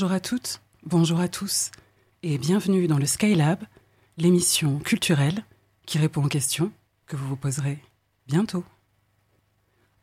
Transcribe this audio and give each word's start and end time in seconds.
Bonjour 0.00 0.16
à 0.16 0.20
toutes, 0.20 0.62
bonjour 0.84 1.20
à 1.20 1.28
tous, 1.28 1.70
et 2.22 2.38
bienvenue 2.38 2.86
dans 2.86 2.96
le 2.96 3.04
Skylab, 3.04 3.62
l'émission 4.16 4.78
culturelle 4.78 5.44
qui 5.84 5.98
répond 5.98 6.24
aux 6.24 6.28
questions 6.28 6.72
que 7.04 7.16
vous 7.16 7.28
vous 7.28 7.36
poserez 7.36 7.78
bientôt. 8.26 8.64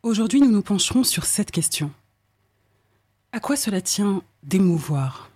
Aujourd'hui, 0.03 0.39
nous 0.39 0.51
nous 0.51 0.61
pencherons 0.61 1.03
sur 1.03 1.25
cette 1.25 1.49
question. 1.49 1.89
À 3.31 3.39
quoi 3.39 3.55
cela 3.55 3.81
tient 3.81 4.21
d'émouvoir? 4.43 5.31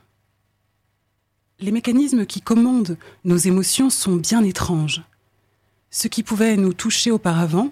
Les 1.57 1.71
mécanismes 1.71 2.27
qui 2.27 2.39
commandent 2.39 2.99
nos 3.23 3.37
émotions 3.37 3.89
sont 3.89 4.17
bien 4.17 4.43
étranges. 4.43 5.01
Ce 5.89 6.07
qui 6.07 6.21
pouvait 6.21 6.55
nous 6.55 6.73
toucher 6.73 7.09
auparavant, 7.09 7.71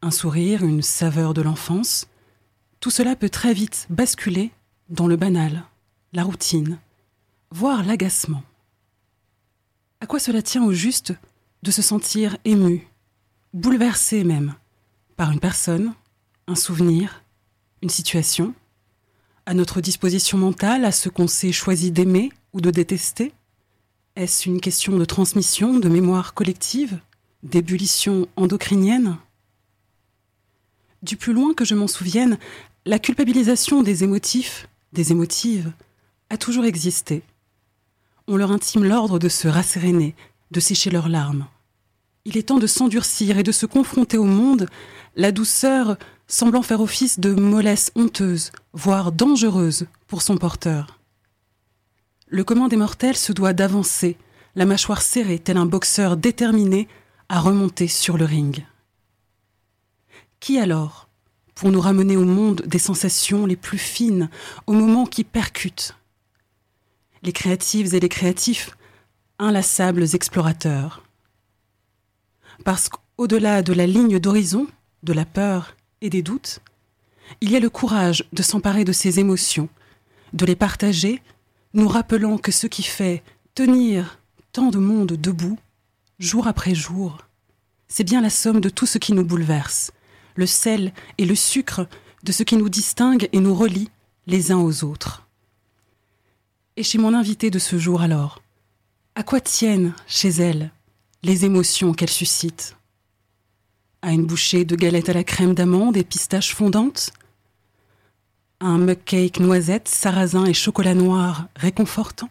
un 0.00 0.10
sourire, 0.10 0.64
une 0.64 0.80
saveur 0.80 1.34
de 1.34 1.42
l'enfance, 1.42 2.08
tout 2.80 2.90
cela 2.90 3.14
peut 3.14 3.28
très 3.28 3.52
vite 3.52 3.86
basculer 3.90 4.52
dans 4.88 5.06
le 5.06 5.16
banal, 5.16 5.64
la 6.14 6.22
routine, 6.22 6.78
voire 7.50 7.84
l'agacement. 7.84 8.44
À 10.00 10.06
quoi 10.06 10.20
cela 10.20 10.42
tient 10.42 10.64
au 10.64 10.72
juste 10.72 11.12
de 11.64 11.72
se 11.72 11.82
sentir 11.82 12.36
ému, 12.44 12.86
bouleversé 13.52 14.22
même, 14.22 14.54
par 15.16 15.32
une 15.32 15.40
personne, 15.40 15.92
un 16.46 16.54
souvenir, 16.54 17.24
une 17.82 17.90
situation, 17.90 18.54
à 19.44 19.54
notre 19.54 19.80
disposition 19.80 20.38
mentale, 20.38 20.84
à 20.84 20.92
ce 20.92 21.08
qu'on 21.08 21.26
s'est 21.26 21.52
choisi 21.52 21.90
d'aimer 21.90 22.30
ou 22.52 22.60
de 22.60 22.70
détester? 22.70 23.32
Est-ce 24.14 24.48
une 24.48 24.60
question 24.60 24.96
de 24.96 25.04
transmission, 25.04 25.80
de 25.80 25.88
mémoire 25.88 26.34
collective, 26.34 27.00
d'ébullition 27.42 28.28
endocrinienne? 28.36 29.18
Du 31.02 31.16
plus 31.16 31.32
loin 31.32 31.54
que 31.54 31.64
je 31.64 31.74
m'en 31.74 31.88
souvienne, 31.88 32.38
la 32.86 33.00
culpabilisation 33.00 33.82
des 33.82 34.04
émotifs, 34.04 34.68
des 34.92 35.10
émotives, 35.10 35.72
a 36.30 36.36
toujours 36.36 36.64
existé. 36.64 37.22
On 38.26 38.36
leur 38.36 38.52
intime 38.52 38.84
l'ordre 38.84 39.18
de 39.18 39.28
se 39.28 39.48
rasséréner, 39.48 40.14
de 40.50 40.60
sécher 40.60 40.90
leurs 40.90 41.08
larmes. 41.08 41.46
Il 42.24 42.38
est 42.38 42.44
temps 42.44 42.58
de 42.58 42.66
s'endurcir 42.66 43.38
et 43.38 43.42
de 43.42 43.52
se 43.52 43.66
confronter 43.66 44.16
au 44.16 44.24
monde, 44.24 44.68
la 45.16 45.30
douceur 45.30 45.98
semblant 46.26 46.62
faire 46.62 46.80
office 46.80 47.20
de 47.20 47.34
mollesse 47.34 47.92
honteuse, 47.96 48.50
voire 48.72 49.12
dangereuse 49.12 49.86
pour 50.06 50.22
son 50.22 50.38
porteur. 50.38 50.98
Le 52.28 52.44
commun 52.44 52.68
des 52.68 52.76
mortels 52.76 53.16
se 53.16 53.32
doit 53.32 53.52
d'avancer, 53.52 54.16
la 54.54 54.64
mâchoire 54.64 55.02
serrée, 55.02 55.38
tel 55.38 55.58
un 55.58 55.66
boxeur 55.66 56.16
déterminé 56.16 56.88
à 57.28 57.40
remonter 57.40 57.88
sur 57.88 58.16
le 58.16 58.24
ring. 58.24 58.64
Qui 60.40 60.58
alors, 60.58 61.08
pour 61.54 61.70
nous 61.70 61.80
ramener 61.80 62.16
au 62.16 62.24
monde 62.24 62.62
des 62.66 62.78
sensations 62.78 63.46
les 63.46 63.56
plus 63.56 63.78
fines, 63.78 64.30
aux 64.66 64.72
moments 64.72 65.06
qui 65.06 65.24
percutent 65.24 65.94
Les 67.24 67.32
créatives 67.32 67.94
et 67.94 68.00
les 68.00 68.08
créatifs, 68.10 68.76
inlassables 69.38 70.14
explorateurs. 70.14 71.02
Parce 72.64 72.90
qu'au-delà 72.90 73.62
de 73.62 73.72
la 73.72 73.86
ligne 73.86 74.18
d'horizon, 74.18 74.66
de 75.02 75.14
la 75.14 75.24
peur 75.24 75.74
et 76.02 76.10
des 76.10 76.22
doutes, 76.22 76.60
il 77.40 77.50
y 77.50 77.56
a 77.56 77.60
le 77.60 77.70
courage 77.70 78.24
de 78.34 78.42
s'emparer 78.42 78.84
de 78.84 78.92
ces 78.92 79.20
émotions, 79.20 79.70
de 80.34 80.44
les 80.44 80.54
partager, 80.54 81.22
nous 81.72 81.88
rappelant 81.88 82.36
que 82.36 82.52
ce 82.52 82.66
qui 82.66 82.82
fait 82.82 83.22
tenir 83.54 84.18
tant 84.52 84.68
de 84.68 84.78
monde 84.78 85.12
debout, 85.12 85.58
jour 86.18 86.46
après 86.46 86.74
jour, 86.74 87.18
c'est 87.88 88.04
bien 88.04 88.20
la 88.20 88.30
somme 88.30 88.60
de 88.60 88.68
tout 88.68 88.86
ce 88.86 88.98
qui 88.98 89.14
nous 89.14 89.24
bouleverse, 89.24 89.92
le 90.36 90.46
sel 90.46 90.92
et 91.16 91.24
le 91.24 91.34
sucre 91.34 91.88
de 92.22 92.32
ce 92.32 92.42
qui 92.42 92.56
nous 92.56 92.68
distingue 92.68 93.30
et 93.32 93.40
nous 93.40 93.54
relie 93.54 93.88
les 94.26 94.52
uns 94.52 94.58
aux 94.58 94.84
autres. 94.84 95.23
Et 96.76 96.82
chez 96.82 96.98
mon 96.98 97.14
invité 97.14 97.50
de 97.50 97.60
ce 97.60 97.78
jour 97.78 98.02
alors, 98.02 98.42
à 99.14 99.22
quoi 99.22 99.40
tiennent 99.40 99.94
chez 100.08 100.30
elle 100.30 100.72
les 101.22 101.44
émotions 101.44 101.94
qu'elle 101.94 102.10
suscite? 102.10 102.76
À 104.02 104.10
une 104.10 104.26
bouchée 104.26 104.64
de 104.64 104.74
galettes 104.74 105.08
à 105.08 105.12
la 105.12 105.22
crème 105.22 105.54
d'amande 105.54 105.96
et 105.96 106.02
pistaches 106.02 106.52
fondantes? 106.52 107.12
À 108.58 108.66
un 108.66 108.78
mug 108.78 108.98
cake 109.04 109.38
noisette, 109.38 109.86
sarrasin 109.86 110.46
et 110.46 110.52
chocolat 110.52 110.94
noir 110.94 111.46
réconfortant? 111.54 112.28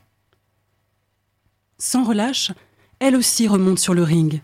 Sans 1.77 2.03
relâche, 2.03 2.51
elle 2.99 3.15
aussi 3.15 3.47
remonte 3.47 3.79
sur 3.79 3.93
le 3.93 4.03
ring, 4.03 4.41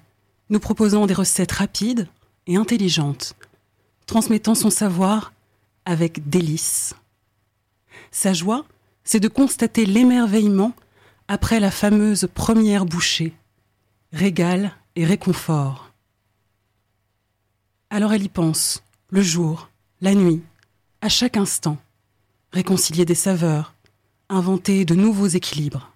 nous 0.49 0.61
proposant 0.61 1.07
des 1.07 1.13
recettes 1.13 1.51
rapides 1.51 2.07
et 2.47 2.55
intelligentes, 2.55 3.35
transmettant 4.05 4.55
son 4.55 4.69
savoir 4.69 5.33
avec 5.83 6.29
délice. 6.29 6.95
Sa 8.11 8.31
joie, 8.31 8.65
c'est 9.03 9.19
de 9.19 9.27
constater 9.27 9.85
l'émerveillement 9.85 10.73
après 11.27 11.59
la 11.59 11.71
fameuse 11.71 12.27
première 12.33 12.85
bouchée, 12.85 13.33
régal 14.13 14.73
et 14.95 15.05
réconfort. 15.05 15.91
Alors 17.89 18.13
elle 18.13 18.23
y 18.23 18.29
pense, 18.29 18.83
le 19.09 19.21
jour, 19.21 19.69
la 20.01 20.13
nuit, 20.13 20.41
à 21.01 21.09
chaque 21.09 21.37
instant, 21.37 21.77
réconcilier 22.51 23.05
des 23.05 23.15
saveurs, 23.15 23.73
inventer 24.29 24.85
de 24.85 24.95
nouveaux 24.95 25.27
équilibres. 25.27 25.91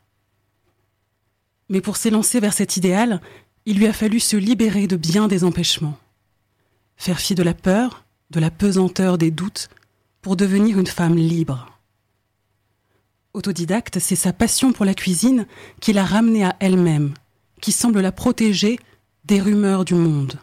Mais 1.69 1.81
pour 1.81 1.97
s'élancer 1.97 2.39
vers 2.39 2.53
cet 2.53 2.77
idéal, 2.77 3.21
il 3.65 3.77
lui 3.77 3.87
a 3.87 3.93
fallu 3.93 4.19
se 4.19 4.37
libérer 4.37 4.87
de 4.87 4.95
bien 4.95 5.27
des 5.27 5.43
empêchements, 5.43 5.97
faire 6.97 7.19
fi 7.19 7.35
de 7.35 7.43
la 7.43 7.53
peur, 7.53 8.05
de 8.29 8.39
la 8.39 8.51
pesanteur 8.51 9.17
des 9.17 9.31
doutes, 9.31 9.69
pour 10.21 10.35
devenir 10.35 10.79
une 10.79 10.87
femme 10.87 11.15
libre. 11.15 11.72
Autodidacte, 13.33 13.97
c'est 13.97 14.15
sa 14.15 14.31
passion 14.31 14.73
pour 14.73 14.85
la 14.85 14.93
cuisine 14.93 15.47
qui 15.79 15.91
l'a 15.91 16.05
ramenée 16.05 16.45
à 16.45 16.55
elle-même, 16.59 17.15
qui 17.61 17.71
semble 17.71 17.99
la 17.99 18.11
protéger 18.11 18.77
des 19.25 19.41
rumeurs 19.41 19.85
du 19.85 19.95
monde. 19.95 20.39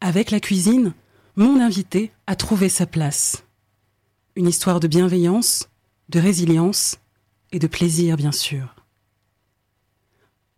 Avec 0.00 0.32
la 0.32 0.40
cuisine, 0.40 0.94
mon 1.36 1.60
invité 1.60 2.12
a 2.26 2.34
trouvé 2.34 2.68
sa 2.68 2.86
place. 2.86 3.44
Une 4.34 4.48
histoire 4.48 4.80
de 4.80 4.88
bienveillance, 4.88 5.68
de 6.08 6.18
résilience 6.18 6.96
et 7.52 7.60
de 7.60 7.66
plaisir, 7.68 8.16
bien 8.16 8.32
sûr. 8.32 8.74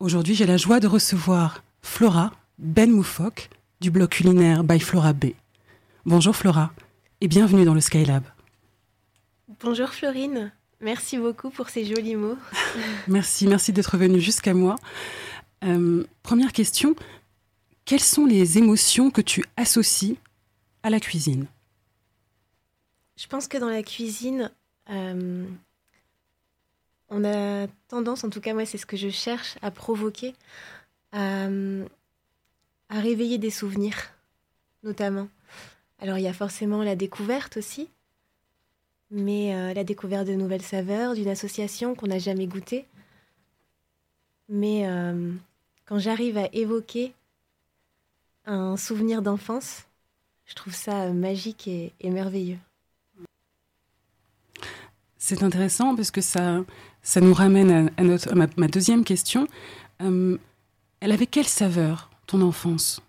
Aujourd'hui, 0.00 0.34
j'ai 0.34 0.46
la 0.46 0.56
joie 0.56 0.80
de 0.80 0.86
recevoir 0.86 1.62
Flora 1.82 2.32
Ben 2.58 2.90
Moufok 2.90 3.50
du 3.80 3.90
blog 3.90 4.08
culinaire 4.08 4.64
by 4.64 4.80
Flora 4.80 5.12
B. 5.12 5.26
Bonjour 6.06 6.34
Flora 6.34 6.72
et 7.20 7.28
bienvenue 7.28 7.64
dans 7.64 7.74
le 7.74 7.80
Skylab. 7.80 8.24
Bonjour 9.60 9.90
Florine, 9.90 10.52
Merci 10.80 11.16
beaucoup 11.18 11.50
pour 11.50 11.70
ces 11.70 11.84
jolis 11.84 12.16
mots. 12.16 12.36
merci, 13.08 13.46
merci 13.46 13.72
d'être 13.72 13.96
venu 13.96 14.20
jusqu'à 14.20 14.54
moi. 14.54 14.76
Euh, 15.64 16.04
première 16.22 16.52
question, 16.52 16.94
quelles 17.84 18.00
sont 18.00 18.26
les 18.26 18.58
émotions 18.58 19.10
que 19.10 19.22
tu 19.22 19.44
associes 19.56 20.16
à 20.82 20.90
la 20.90 21.00
cuisine? 21.00 21.46
Je 23.16 23.26
pense 23.26 23.48
que 23.48 23.56
dans 23.56 23.70
la 23.70 23.82
cuisine, 23.82 24.50
euh, 24.90 25.46
on 27.08 27.24
a 27.24 27.66
tendance, 27.88 28.24
en 28.24 28.30
tout 28.30 28.42
cas 28.42 28.52
moi 28.52 28.66
c'est 28.66 28.78
ce 28.78 28.86
que 28.86 28.98
je 28.98 29.08
cherche 29.08 29.56
à 29.62 29.70
provoquer, 29.70 30.34
à, 31.12 31.46
à 32.90 33.00
réveiller 33.00 33.38
des 33.38 33.50
souvenirs, 33.50 33.96
notamment. 34.82 35.28
Alors 36.00 36.18
il 36.18 36.24
y 36.24 36.28
a 36.28 36.34
forcément 36.34 36.82
la 36.82 36.96
découverte 36.96 37.56
aussi, 37.56 37.88
mais 39.10 39.54
euh, 39.54 39.74
la 39.74 39.84
découverte 39.84 40.26
de 40.26 40.34
nouvelles 40.34 40.62
saveurs, 40.62 41.14
d'une 41.14 41.28
association 41.28 41.94
qu'on 41.94 42.06
n'a 42.06 42.18
jamais 42.18 42.46
goûtée. 42.46 42.86
Mais 44.48 44.86
euh, 44.86 45.32
quand 45.84 45.98
j'arrive 45.98 46.38
à 46.38 46.48
évoquer 46.52 47.12
un 48.46 48.76
souvenir 48.76 49.22
d'enfance, 49.22 49.84
je 50.44 50.54
trouve 50.54 50.74
ça 50.74 51.04
euh, 51.04 51.12
magique 51.12 51.68
et, 51.68 51.92
merveilleux. 52.04 52.58
C'est 55.18 55.42
intéressant 55.42 55.96
parce 55.96 56.12
que 56.12 56.20
ça, 56.20 56.64
ça 57.02 57.20
nous 57.20 57.34
ramène 57.34 57.90
à, 57.96 58.02
notre, 58.02 58.32
ma, 58.34 58.46
ma, 58.56 58.68
deuxième 58.68 59.04
question. 59.04 59.48
elle 59.98 60.38
avait 61.00 61.26
quelle 61.26 61.48
saveur, 61.48 62.10
ton 62.28 62.42
enfance? 62.42 63.00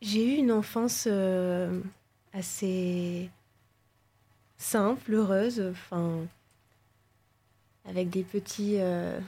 J'ai 0.00 0.34
eu 0.34 0.38
une 0.38 0.52
enfance 0.52 1.08
assez 2.32 3.28
simple, 4.58 5.14
heureuse, 5.14 5.62
enfin, 5.70 6.26
avec 7.88 8.10
des 8.10 8.22
petits, 8.22 8.76
euh, 8.78 9.18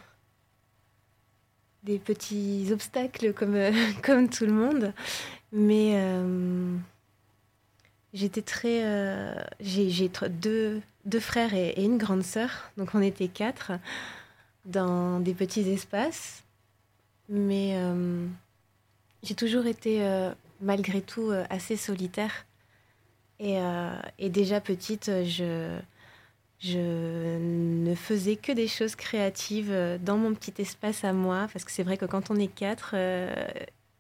des 1.84 1.98
petits 1.98 2.68
obstacles 2.72 3.32
comme, 3.32 3.54
euh, 3.54 3.72
comme 4.02 4.28
tout 4.28 4.44
le 4.44 4.52
monde. 4.52 4.92
Mais 5.52 5.92
euh, 5.94 6.76
j'étais 8.12 8.42
très. 8.42 8.84
j'ai 9.60 10.10
deux, 10.28 10.80
deux, 11.04 11.20
frères 11.20 11.54
et, 11.54 11.70
et, 11.70 11.84
une 11.84 11.98
grande 11.98 12.22
sœur, 12.22 12.70
donc 12.76 12.94
on 12.94 13.02
était 13.02 13.28
quatre 13.28 13.72
dans 14.64 15.20
des 15.20 15.34
petits 15.34 15.68
espaces. 15.68 16.44
Mais 17.28 17.76
j'ai 19.22 19.34
toujours 19.34 19.66
été, 19.66 20.04
malgré 20.60 21.00
tout, 21.00 21.32
assez 21.48 21.76
solitaire. 21.76 22.44
Et, 23.40 23.58
euh, 23.58 23.90
et, 24.18 24.28
déjà 24.28 24.60
petite, 24.60 25.10
je, 25.24 25.78
je 26.60 27.38
ne 27.38 27.94
faisais 27.94 28.36
que 28.36 28.52
des 28.52 28.68
choses 28.68 28.94
créatives 28.94 29.74
dans 30.04 30.18
mon 30.18 30.34
petit 30.34 30.52
espace 30.60 31.04
à 31.04 31.12
moi, 31.12 31.48
parce 31.52 31.64
que 31.64 31.72
c'est 31.72 31.82
vrai 31.82 31.96
que 31.96 32.04
quand 32.04 32.30
on 32.30 32.36
est 32.36 32.54
quatre, 32.54 32.94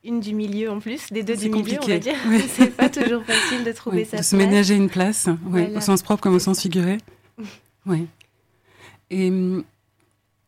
une 0.04 0.20
du 0.20 0.34
milieu 0.34 0.70
en 0.70 0.80
plus, 0.80 1.12
des 1.12 1.22
deux 1.22 1.36
du 1.36 1.50
milieu, 1.50 1.78
on 1.82 1.86
va 1.86 1.98
dire. 1.98 2.16
c'est 2.48 2.74
pas 2.74 2.88
toujours 2.88 3.24
facile 3.24 3.64
de 3.64 3.72
trouver 3.72 4.04
sa 4.04 4.18
de 4.18 4.22
se 4.22 4.36
ménager 4.36 4.74
une 4.74 4.88
place, 4.88 5.28
au 5.74 5.80
sens 5.80 6.02
propre 6.02 6.22
comme 6.22 6.34
au 6.34 6.40
sens 6.40 6.60
figuré. 6.60 6.98
Oui. 7.86 8.06
Et 9.08 9.30
hum, 9.30 9.64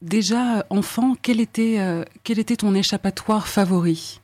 déjà, 0.03 0.67
enfant, 0.69 1.17
quel 1.23 1.41
était, 1.41 1.77
euh, 1.79 2.05
quel 2.25 2.39
était 2.39 2.57
ton 2.57 2.75
échappatoire 2.75 3.49
favori? 3.49 4.21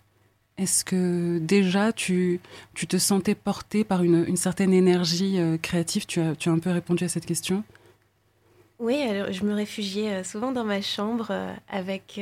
Est-ce 0.58 0.84
que 0.84 1.38
déjà 1.38 1.93
tu, 1.93 2.40
te 2.75 2.96
sentais 2.96 3.37
porté 3.37 3.84
par 3.84 4.02
une, 4.02 4.25
une 4.26 4.37
certaine 4.37 4.72
énergie 4.72 5.38
euh, 5.38 5.56
créative? 5.56 6.05
Tu 6.05 6.20
as, 6.20 6.34
un 6.46 6.58
peu 6.58 6.70
répondu 6.70 7.05
à 7.05 7.08
cette 7.08 7.26
question 7.26 7.64
oui, 8.81 9.02
alors 9.02 9.32
je 9.32 9.43
me 9.43 9.55
réfugiais 9.55 10.12
euh, 10.12 10.22
souvent 10.22 10.52
dans 10.52 10.62
ma 10.62 10.81
chambre 10.81 11.32
avec 11.69 12.20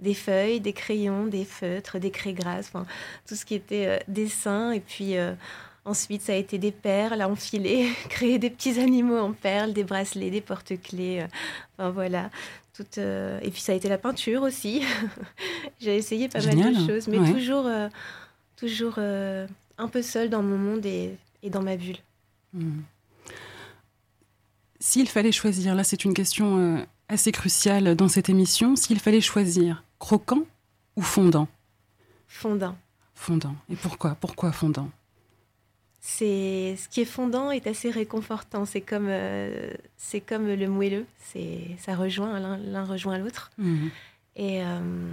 des 0.00 0.14
feuilles, 0.14 0.58
des 0.58 0.72
crayons, 0.72 1.26
des 1.26 1.44
feutres, 1.44 1.98
des 1.98 2.10
craies 2.10 2.32
grasses, 2.32 2.72
tout 3.28 3.34
ce 3.34 3.44
qui 3.44 3.54
était 3.54 4.02
dessin. 4.08 4.72
Et 4.72 4.80
puis 4.80 5.16
ensuite, 5.84 6.22
ça 6.22 6.32
a 6.32 6.36
été 6.36 6.56
des 6.56 6.72
perles 6.72 7.20
à 7.20 7.28
enfiler, 7.28 7.90
créer 8.08 8.38
des 8.38 8.48
petits 8.48 8.80
animaux 8.80 9.18
en 9.18 9.34
perles, 9.34 9.74
des 9.74 9.84
bracelets, 9.84 10.30
des 10.30 10.40
porte-clés. 10.40 11.26
enfin 11.76 11.90
voilà, 11.90 12.30
euh, 12.98 13.38
et 13.42 13.50
puis 13.50 13.60
ça 13.60 13.72
a 13.72 13.74
été 13.74 13.88
la 13.88 13.98
peinture 13.98 14.42
aussi. 14.42 14.82
J'ai 15.80 15.96
essayé 15.96 16.28
pas 16.28 16.40
mal 16.40 16.74
de 16.74 16.86
choses, 16.86 17.08
mais 17.08 17.18
toujours, 17.32 17.66
euh, 17.66 17.88
toujours 18.56 18.94
euh, 18.98 19.46
un 19.78 19.88
peu 19.88 20.02
seule 20.02 20.30
dans 20.30 20.42
mon 20.42 20.56
monde 20.56 20.86
et, 20.86 21.16
dans 21.44 21.62
ma 21.62 21.76
bulle. 21.76 21.98
Hmm. 22.54 22.80
S'il 24.80 25.08
fallait 25.08 25.32
choisir, 25.32 25.74
là 25.74 25.84
c'est 25.84 26.04
une 26.04 26.14
question 26.14 26.84
assez 27.08 27.30
cruciale 27.30 27.94
dans 27.94 28.08
cette 28.08 28.28
émission, 28.28 28.74
s'il 28.74 28.98
fallait 28.98 29.20
choisir 29.20 29.84
croquant 29.98 30.42
ou 30.96 31.02
fondant? 31.02 31.46
Fondant. 32.26 32.76
Fondant. 33.14 33.54
Et 33.70 33.76
pourquoi? 33.76 34.16
Pourquoi 34.16 34.50
fondant? 34.50 34.90
C'est 36.04 36.74
ce 36.76 36.88
qui 36.88 37.00
est 37.00 37.06
fondant 37.06 37.52
est 37.52 37.68
assez 37.68 37.88
réconfortant. 37.88 38.64
C'est 38.64 38.80
comme 38.80 39.06
euh, 39.08 39.70
c'est 39.96 40.20
comme 40.20 40.48
le 40.48 40.68
moelleux. 40.68 41.06
C'est 41.20 41.60
ça 41.78 41.94
rejoint 41.94 42.40
l'un 42.40 42.84
rejoint 42.84 43.18
l'autre. 43.18 43.52
Mhm. 43.56 43.90
Et 44.34 44.64
euh, 44.64 45.12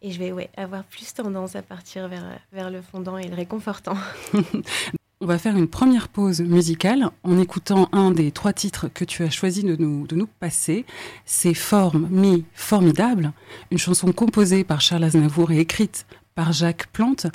et 0.00 0.12
je 0.12 0.18
vais 0.20 0.30
ouais, 0.30 0.48
avoir 0.56 0.84
plus 0.84 1.12
tendance 1.12 1.56
à 1.56 1.62
partir 1.62 2.06
vers 2.06 2.38
vers 2.52 2.70
le 2.70 2.80
fondant 2.80 3.18
et 3.18 3.26
le 3.26 3.34
réconfortant. 3.34 3.96
On 5.20 5.26
va 5.26 5.38
faire 5.38 5.56
une 5.56 5.66
première 5.66 6.06
pause 6.06 6.40
musicale 6.40 7.10
en 7.24 7.40
écoutant 7.40 7.88
un 7.90 8.12
des 8.12 8.30
trois 8.30 8.52
titres 8.52 8.86
que 8.86 9.04
tu 9.04 9.24
as 9.24 9.30
choisi 9.30 9.64
de 9.64 9.74
nous, 9.74 10.06
de 10.06 10.14
nous 10.14 10.28
passer. 10.28 10.84
C'est 11.24 11.54
Forme, 11.54 12.06
Mi, 12.12 12.44
Formidable, 12.54 13.32
une 13.72 13.78
chanson 13.78 14.12
composée 14.12 14.62
par 14.62 14.80
Charles 14.80 15.02
Aznavour 15.02 15.50
et 15.50 15.58
écrite 15.58 16.06
par 16.36 16.52
Jacques 16.52 16.86
Plante. 16.92 17.26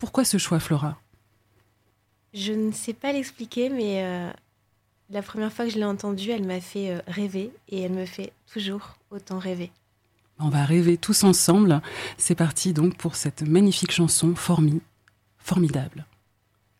Pourquoi 0.00 0.24
ce 0.24 0.38
choix, 0.38 0.58
Flora? 0.58 0.98
Je 2.34 2.52
ne 2.52 2.72
sais 2.72 2.92
pas 2.92 3.12
l'expliquer, 3.12 3.70
mais 3.70 4.04
euh, 4.04 4.30
la 5.10 5.22
première 5.22 5.52
fois 5.52 5.64
que 5.64 5.70
je 5.70 5.76
l'ai 5.76 5.84
entendue, 5.84 6.30
elle 6.30 6.46
m'a 6.46 6.60
fait 6.60 6.90
euh, 6.90 7.00
rêver 7.06 7.50
et 7.68 7.82
elle 7.82 7.92
me 7.92 8.06
fait 8.06 8.32
toujours 8.52 8.96
autant 9.10 9.38
rêver. 9.38 9.70
On 10.38 10.50
va 10.50 10.64
rêver 10.64 10.96
tous 10.96 11.24
ensemble. 11.24 11.80
C'est 12.16 12.34
parti 12.34 12.72
donc 12.72 12.96
pour 12.96 13.16
cette 13.16 13.42
magnifique 13.42 13.90
chanson 13.90 14.34
Formi, 14.36 14.80
formidable. 15.38 16.06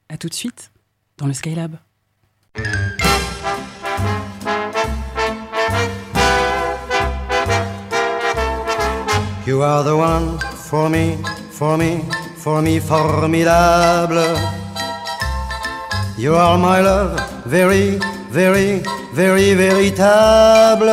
À 0.09 0.17
tout 0.17 0.29
de 0.29 0.35
suite 0.35 0.71
dans 1.17 1.27
le 1.27 1.33
Skylab. 1.33 1.79
You 9.47 9.63
are 9.63 9.83
the 9.83 9.95
one 9.95 10.39
for 10.69 10.91
me, 10.91 11.17
for 11.51 11.79
me, 11.79 12.03
for 12.37 12.61
me 12.61 12.79
formidable. 12.79 14.58
You 16.19 16.35
are 16.35 16.59
my 16.59 16.81
love, 16.81 17.17
very, 17.47 18.01
very, 18.33 18.83
very 19.15 19.55
véritable. 19.55 20.91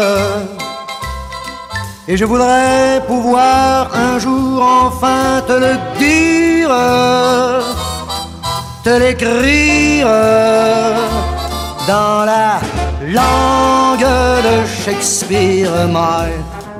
Et 2.07 2.16
je 2.16 2.25
voudrais 2.25 3.01
pouvoir 3.07 3.89
un 3.95 4.19
jour 4.19 4.62
enfin 4.62 5.42
te 5.48 5.54
le 5.54 5.74
dire, 5.98 6.69
te 8.83 9.00
l'écrire 9.00 10.06
dans 11.88 12.24
la 12.24 12.60
langue 13.01 14.07
de 14.48 14.56
Shakespeare, 14.83 15.88
my 15.88 16.30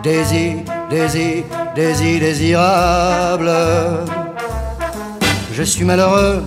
désir, 0.04 0.58
désir, 0.92 1.46
désir, 1.76 2.20
désirable. 2.20 3.52
Je 5.52 5.64
suis 5.64 5.84
malheureux 5.84 6.44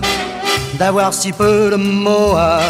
d'avoir 0.79 1.13
si 1.13 1.31
peu 1.33 1.69
de 1.69 1.75
mots 1.75 2.35
à 2.37 2.61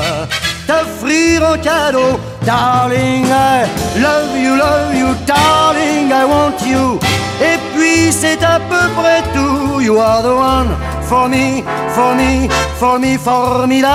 t'offrir 0.67 1.43
en 1.43 1.57
cadeau. 1.57 2.19
Darling, 2.43 3.27
I 3.27 3.67
love 4.01 4.35
you, 4.35 4.55
love 4.55 4.95
you, 4.95 5.13
darling, 5.27 6.09
I 6.11 6.25
want 6.25 6.59
you. 6.65 6.99
Et 7.39 7.57
puis 7.73 8.11
c'est 8.11 8.43
à 8.43 8.59
peu 8.59 8.89
près 8.99 9.21
tout. 9.33 9.79
You 9.79 9.99
are 9.99 10.21
the 10.23 10.33
one 10.33 10.75
for 11.03 11.29
me, 11.29 11.63
for 11.89 12.15
me, 12.15 12.49
for 12.79 12.99
me, 12.99 13.17
formidable. 13.17 13.89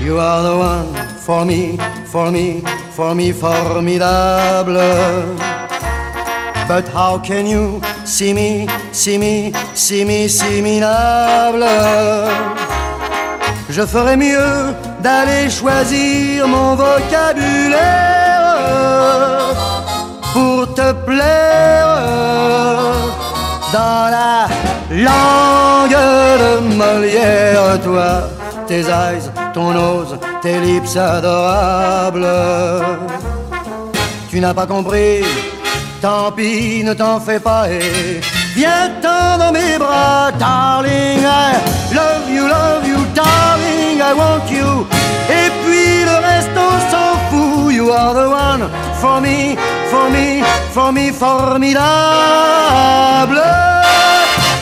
You 0.00 0.18
are 0.18 0.42
the 0.42 0.56
one 0.56 0.94
for 1.18 1.44
me, 1.44 1.78
for 2.06 2.30
me, 2.30 2.62
for 2.90 3.14
me, 3.14 3.32
formidable. 3.32 4.80
But 6.68 6.88
how 6.88 7.18
can 7.18 7.46
you 7.46 7.80
see 8.04 8.32
me, 8.32 8.66
see 8.92 9.18
me, 9.18 9.52
see 9.74 10.04
me, 10.04 10.28
minable 10.62 11.64
Je 13.68 13.82
ferais 13.86 14.16
mieux 14.16 14.74
d'aller 15.00 15.50
choisir 15.50 16.46
mon 16.46 16.74
vocabulaire 16.76 18.12
pour 20.32 20.72
te 20.74 20.92
plaire 20.92 21.96
dans 23.72 24.10
la 24.10 24.48
langue 24.90 25.90
de 26.42 26.60
Molière, 26.76 27.80
toi, 27.82 28.28
tes 28.66 28.80
eyes, 28.80 29.30
ton 29.54 29.72
nose, 29.72 30.18
tes 30.42 30.60
lips 30.60 30.96
adorables. 30.96 32.28
Tu 34.30 34.40
n'as 34.40 34.54
pas 34.54 34.66
compris 34.66 35.22
Tant 36.02 36.32
pis, 36.32 36.82
ne 36.82 36.94
t'en 36.94 37.20
fais 37.20 37.38
pas 37.38 37.68
et 37.70 38.20
viens-t'en 38.56 39.38
dans 39.38 39.52
mes 39.52 39.78
bras, 39.78 40.32
darling. 40.36 41.22
I 41.22 41.94
love 41.94 42.28
you, 42.28 42.48
love 42.48 42.84
you, 42.84 42.96
darling. 43.14 44.00
I 44.00 44.12
want 44.12 44.50
you. 44.50 44.84
Et 45.30 45.48
puis 45.62 46.04
le 46.04 46.16
reste, 46.26 46.50
on 46.56 46.80
s'en 46.90 47.14
fout. 47.30 47.72
You 47.72 47.92
are 47.92 48.14
the 48.14 48.28
one 48.28 48.68
for 49.00 49.20
me, 49.20 49.56
for 49.92 50.10
me, 50.10 50.42
for 50.72 50.92
me, 50.92 51.12
formidable. 51.12 51.80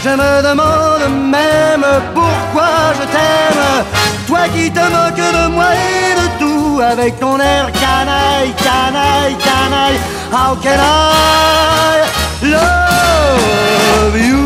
Je 0.05 0.11
me 0.11 0.43
demande 0.43 1.09
même 1.31 1.87
pourquoi 2.15 2.93
je 2.99 3.05
t'aime. 3.15 3.85
Toi 4.27 4.41
qui 4.55 4.71
te 4.71 4.81
moques 4.81 5.17
de 5.17 5.49
moi 5.49 5.73
et 5.73 6.15
de 6.21 6.27
tout 6.39 6.81
avec 6.83 7.19
ton 7.19 7.41
air 7.41 7.73
canaille, 7.73 8.53
canaille, 8.63 9.37
canaille. 9.37 10.01
How 10.33 10.55
can 10.63 10.79
I 10.79 12.07
love 12.45 14.17
you? 14.17 14.39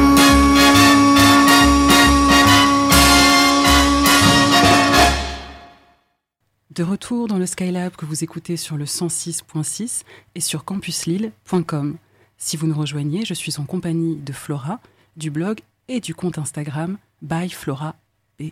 De 6.71 6.83
retour 6.83 7.29
dans 7.29 7.37
le 7.37 7.45
Skylab 7.45 7.97
que 7.97 8.07
vous 8.07 8.25
écoutez 8.25 8.57
sur 8.57 8.79
le 8.79 8.87
106.6 8.87 10.05
et 10.35 10.41
sur 10.41 10.65
campuslille.com. 10.65 11.99
Si 12.39 12.57
vous 12.57 12.67
nous 12.67 12.79
rejoignez, 12.79 13.27
je 13.27 13.35
suis 13.35 13.61
en 13.61 13.65
compagnie 13.65 14.17
de 14.17 14.33
Flora, 14.33 14.81
du 15.19 15.31
blog 15.31 15.61
et 15.89 16.01
du 16.01 16.15
compte 16.15 16.39
Instagram 16.39 16.97
by 17.21 17.51
Flora 17.51 17.95
B. 18.41 18.45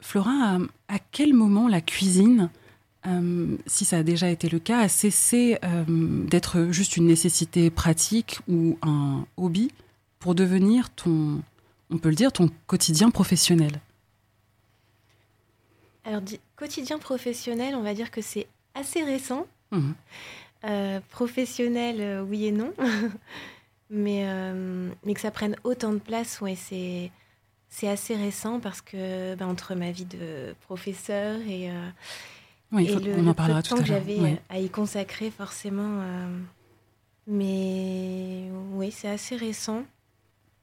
Flora, 0.00 0.58
à 0.88 0.98
quel 1.12 1.32
moment 1.32 1.66
la 1.66 1.80
cuisine 1.80 2.50
euh, 3.06 3.56
si 3.66 3.84
ça 3.84 3.98
a 3.98 4.02
déjà 4.02 4.28
été 4.28 4.48
le 4.48 4.58
cas, 4.58 4.80
a 4.80 4.88
cessé 4.88 5.58
euh, 5.64 5.84
d'être 5.88 6.68
juste 6.70 6.96
une 6.96 7.06
nécessité 7.06 7.70
pratique 7.70 8.38
ou 8.48 8.78
un 8.82 9.26
hobby 9.36 9.72
pour 10.20 10.34
devenir 10.34 10.90
ton, 10.90 11.42
on 11.90 11.98
peut 11.98 12.10
le 12.10 12.14
dire, 12.14 12.32
ton 12.32 12.48
quotidien 12.68 13.10
professionnel 13.10 13.80
Alors, 16.04 16.22
quotidien 16.54 16.98
professionnel, 16.98 17.74
on 17.74 17.82
va 17.82 17.94
dire 17.94 18.12
que 18.12 18.22
c'est 18.22 18.46
assez 18.74 19.02
récent. 19.02 19.46
Mmh. 19.72 19.92
Euh, 20.64 21.00
professionnel, 21.10 22.22
oui 22.28 22.46
et 22.46 22.52
non. 22.52 22.72
mais, 23.90 24.24
mais 25.04 25.14
que 25.14 25.20
ça 25.20 25.32
prenne 25.32 25.56
autant 25.64 25.92
de 25.92 25.98
place, 25.98 26.40
ouais, 26.40 26.56
c'est 26.56 27.10
c'est 27.74 27.88
assez 27.88 28.14
récent 28.14 28.60
parce 28.60 28.82
que 28.82 29.34
ben, 29.34 29.46
entre 29.46 29.74
ma 29.74 29.92
vie 29.92 30.04
de 30.04 30.54
professeur 30.60 31.40
et, 31.48 31.70
oui, 32.72 32.86
le, 32.86 33.14
on 33.18 33.26
en 33.26 33.34
parlera 33.34 33.62
tout 33.62 33.74
temps 33.74 33.80
que 33.80 33.86
j'avais 33.86 34.40
à 34.48 34.58
y 34.58 34.68
consacrer 34.68 35.30
forcément. 35.30 36.02
mais 37.26 38.48
oui, 38.72 38.90
c'est 38.90 39.08
assez 39.08 39.36
récent. 39.36 39.84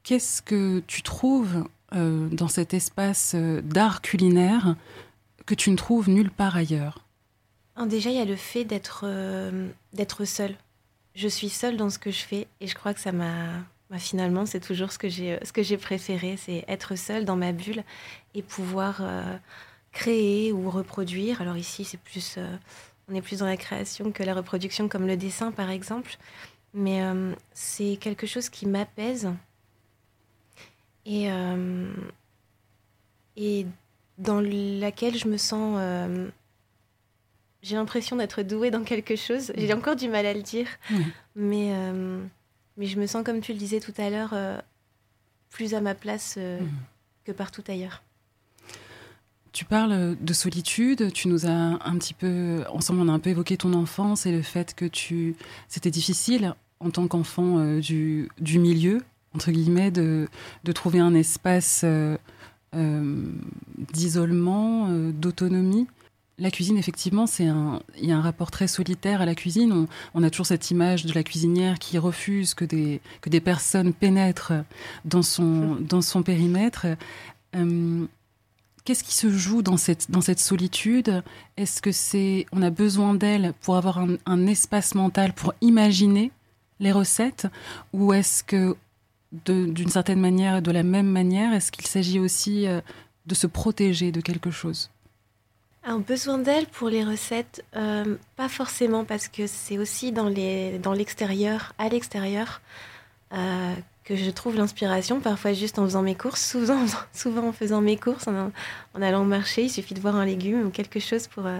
Qu'est-ce 0.03 0.41
que 0.41 0.81
tu 0.87 1.01
trouves 1.01 1.65
dans 1.91 2.47
cet 2.47 2.73
espace 2.73 3.35
d'art 3.35 4.01
culinaire 4.01 4.75
que 5.45 5.55
tu 5.55 5.71
ne 5.71 5.75
trouves 5.75 6.09
nulle 6.09 6.31
part 6.31 6.55
ailleurs? 6.55 7.05
Déjà, 7.87 8.09
il 8.09 8.17
y 8.17 8.21
a 8.21 8.25
le 8.25 8.35
fait 8.35 8.65
d'être 8.65 9.05
d'être 9.93 10.25
seule 10.25 10.55
je 11.19 11.27
suis 11.27 11.49
seule 11.49 11.77
dans 11.77 11.89
ce 11.89 11.99
que 11.99 12.11
je 12.11 12.21
fais 12.21 12.47
et 12.61 12.67
je 12.67 12.75
crois 12.75 12.93
que 12.93 12.99
ça 12.99 13.11
m'a 13.11 13.47
bah, 13.89 13.97
finalement 13.97 14.45
c'est 14.45 14.59
toujours 14.59 14.91
ce 14.91 14.97
que 14.97 15.09
j'ai 15.09 15.37
ce 15.43 15.51
que 15.51 15.63
j'ai 15.63 15.77
préféré 15.77 16.37
c'est 16.37 16.63
être 16.67 16.95
seule 16.95 17.25
dans 17.25 17.35
ma 17.35 17.51
bulle 17.51 17.83
et 18.35 18.41
pouvoir 18.41 18.99
euh, 19.01 19.35
créer 19.91 20.51
ou 20.51 20.69
reproduire. 20.69 21.41
Alors 21.41 21.57
ici 21.57 21.83
c'est 21.83 21.99
plus 21.99 22.35
euh, 22.37 22.57
on 23.09 23.15
est 23.15 23.21
plus 23.21 23.39
dans 23.39 23.45
la 23.45 23.57
création 23.57 24.11
que 24.11 24.23
la 24.23 24.33
reproduction 24.33 24.87
comme 24.87 25.07
le 25.07 25.17
dessin 25.17 25.51
par 25.51 25.69
exemple. 25.69 26.17
Mais 26.73 27.01
euh, 27.03 27.33
c'est 27.53 27.97
quelque 27.99 28.27
chose 28.27 28.49
qui 28.49 28.67
m'apaise. 28.67 29.29
Et 31.05 31.27
et 33.35 33.65
dans 34.19 34.41
laquelle 34.41 35.17
je 35.17 35.27
me 35.27 35.37
sens 35.37 35.79
j'ai 37.61 37.75
l'impression 37.75 38.15
d'être 38.15 38.41
douée 38.41 38.71
dans 38.71 38.83
quelque 38.83 39.15
chose. 39.15 39.51
J'ai 39.55 39.73
encore 39.73 39.95
du 39.95 40.07
mal 40.07 40.25
à 40.25 40.33
le 40.33 40.41
dire, 40.41 40.67
mais, 41.35 41.73
euh, 41.73 42.23
mais 42.77 42.85
je 42.85 42.99
me 42.99 43.05
sens, 43.05 43.23
comme 43.23 43.41
tu 43.41 43.53
le 43.53 43.59
disais 43.59 43.79
tout 43.79 43.93
à 43.97 44.09
l'heure, 44.09 44.31
euh, 44.33 44.57
plus 45.49 45.73
à 45.73 45.81
ma 45.81 45.95
place 45.95 46.35
euh, 46.37 46.59
que 47.25 47.31
partout 47.31 47.63
ailleurs. 47.67 48.01
Tu 49.51 49.65
parles 49.65 50.15
de 50.19 50.33
solitude, 50.33 51.11
tu 51.11 51.27
nous 51.27 51.45
as 51.45 51.49
un 51.83 51.97
petit 51.97 52.13
peu, 52.13 52.63
ensemble 52.71 53.01
on 53.01 53.07
a 53.07 53.11
un 53.11 53.19
peu 53.19 53.31
évoqué 53.31 53.57
ton 53.57 53.73
enfance 53.73 54.25
et 54.25 54.31
le 54.31 54.41
fait 54.41 54.75
que 54.75 54.85
tu, 54.85 55.35
c'était 55.67 55.91
difficile 55.91 56.53
en 56.79 56.91
tant 56.91 57.07
qu'enfant 57.07 57.77
du, 57.79 58.29
du, 58.39 58.59
milieu, 58.59 59.01
entre 59.35 59.51
guillemets, 59.51 59.91
de, 59.91 60.27
de 60.63 60.71
trouver 60.71 60.99
un 60.99 61.13
espace 61.15 61.83
d'isolement, 63.93 64.89
d'autonomie 65.11 65.87
la 66.39 66.51
cuisine, 66.51 66.77
effectivement, 66.77 67.27
c'est 67.27 67.47
un, 67.47 67.81
il 67.97 68.05
y 68.05 68.11
a 68.11 68.17
un 68.17 68.21
rapport 68.21 68.49
très 68.51 68.67
solitaire 68.67 69.21
à 69.21 69.25
la 69.25 69.35
cuisine. 69.35 69.87
On, 70.13 70.23
a 70.23 70.29
toujours 70.29 70.45
cette 70.45 70.71
image 70.71 71.05
de 71.05 71.13
la 71.13 71.23
cuisinière 71.23 71.79
qui 71.79 71.97
refuse 71.97 72.53
que 72.53 72.65
des, 72.65 73.01
que 73.21 73.29
des 73.29 73.41
personnes 73.41 73.93
pénètrent 73.93 74.53
dans 75.05 75.21
son, 75.21 75.75
dans 75.75 76.01
son 76.01 76.23
périmètre. 76.23 76.87
Qu'est-ce 78.85 79.03
qui 79.03 79.13
se 79.13 79.29
joue 79.29 79.61
dans 79.61 79.77
cette, 79.77 80.09
dans 80.09 80.21
cette 80.21 80.39
solitude? 80.39 81.23
Est-ce 81.57 81.81
que 81.81 81.91
c'est, 81.91 82.45
on 82.51 82.61
a 82.61 82.69
besoin 82.69 83.13
d'elle 83.13 83.53
pour 83.61 83.75
avoir 83.75 83.99
un, 84.25 84.47
espace 84.47 84.95
mental 84.95 85.33
pour 85.33 85.53
imaginer 85.61 86.31
les 86.79 86.91
recettes, 86.91 87.47
ou 87.91 88.13
est-ce 88.13 88.43
que, 88.43 88.75
d'une 89.45 89.89
certaine 89.89 90.19
manière, 90.19 90.61
de 90.61 90.71
la 90.71 90.83
même 90.83 91.07
manière, 91.07 91.53
est-ce 91.53 91.71
qu'il 91.71 91.85
s'agit 91.85 92.19
aussi 92.19 92.67
euh, 92.67 92.79
de 93.25 93.35
se 93.35 93.47
protéger 93.47 94.11
de 94.11 94.21
quelque 94.21 94.49
chose? 94.49 94.89
Un 95.83 95.99
besoin 95.99 96.37
d'elle 96.37 96.67
pour 96.67 96.89
les 96.89 97.03
recettes, 97.03 97.63
euh, 97.75 98.15
pas 98.35 98.49
forcément 98.49 99.05
parce 99.05 99.27
que 99.27 99.47
c'est 99.47 99.77
aussi 99.77 100.11
dans 100.11 100.27
les 100.27 100.77
dans 100.79 100.93
l'extérieur, 100.93 101.73
à 101.77 101.89
l'extérieur, 101.89 102.61
euh, 103.33 103.75
que 104.09 104.15
je 104.15 104.29
trouve 104.31 104.55
l'inspiration. 104.55 105.19
Parfois 105.19 105.53
juste 105.53 105.77
en 105.79 105.85
faisant 105.85 106.01
mes 106.01 106.15
courses, 106.15 106.43
souvent 106.43 106.83
souvent 107.13 107.47
en 107.47 107.53
faisant 107.53 107.81
mes 107.81 107.95
courses, 107.95 108.27
en, 108.27 108.51
allant 109.01 109.23
marcher, 109.23 109.63
il 109.63 109.69
suffit 109.69 109.93
de 109.93 110.01
voir 110.01 110.15
un 110.15 110.25
légume 110.25 110.65
ou 110.65 110.69
quelque 110.71 110.99
chose 110.99 111.27
pour 111.27 111.45
euh, 111.45 111.59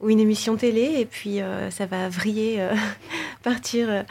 ou 0.00 0.10
une 0.10 0.20
émission 0.20 0.56
télé 0.56 0.94
et 0.98 1.06
puis 1.06 1.38
ça 1.70 1.86
va 1.86 2.08
vriller, 2.08 2.68
partir 3.42 4.04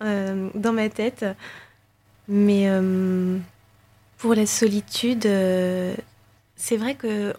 dans 0.00 0.72
ma 0.72 0.88
tête. 0.88 1.26
Mais 2.28 2.70
pour 4.16 4.34
la 4.34 4.46
solitude, 4.46 5.24
c'est 6.56 6.76
vrai 6.76 6.94
que 6.94 7.34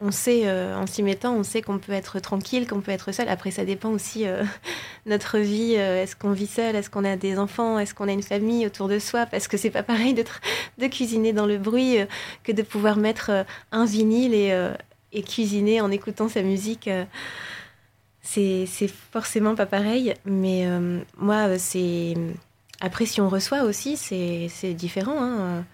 on 0.00 0.10
sait, 0.10 0.42
euh, 0.44 0.76
en 0.76 0.86
s'y 0.86 1.02
mettant, 1.02 1.34
on 1.34 1.44
sait 1.44 1.62
qu'on 1.62 1.78
peut 1.78 1.92
être 1.92 2.18
tranquille, 2.18 2.66
qu'on 2.66 2.80
peut 2.80 2.90
être 2.90 3.12
seul. 3.12 3.28
Après, 3.28 3.50
ça 3.50 3.64
dépend 3.64 3.90
aussi 3.90 4.26
euh, 4.26 4.42
notre 5.06 5.38
vie. 5.38 5.74
Euh, 5.76 6.02
est-ce 6.02 6.16
qu'on 6.16 6.32
vit 6.32 6.48
seul 6.48 6.74
Est-ce 6.74 6.90
qu'on 6.90 7.04
a 7.04 7.16
des 7.16 7.38
enfants 7.38 7.78
Est-ce 7.78 7.94
qu'on 7.94 8.08
a 8.08 8.12
une 8.12 8.22
famille 8.22 8.66
autour 8.66 8.88
de 8.88 8.98
soi 8.98 9.26
Parce 9.26 9.46
que 9.46 9.56
c'est 9.56 9.70
pas 9.70 9.84
pareil 9.84 10.14
de, 10.14 10.86
cuisiner 10.88 11.32
dans 11.32 11.46
le 11.46 11.58
bruit 11.58 11.98
que 12.42 12.52
de 12.52 12.62
pouvoir 12.62 12.96
mettre 12.96 13.46
un 13.70 13.84
vinyle 13.84 14.34
et, 14.34 14.72
et, 15.12 15.22
cuisiner 15.22 15.80
en 15.80 15.90
écoutant 15.90 16.28
sa 16.28 16.42
musique. 16.42 16.90
c'est 18.22 18.66
forcément 19.12 19.54
pas 19.54 19.66
pareil. 19.66 20.14
Mais 20.24 20.66
moi, 21.16 21.56
c'est. 21.58 22.14
Après, 22.80 23.06
si 23.06 23.20
on 23.20 23.28
reçoit 23.28 23.62
aussi, 23.62 23.96
c'est 23.96 24.74
différent. 24.74 25.22
Hein. 25.22 25.64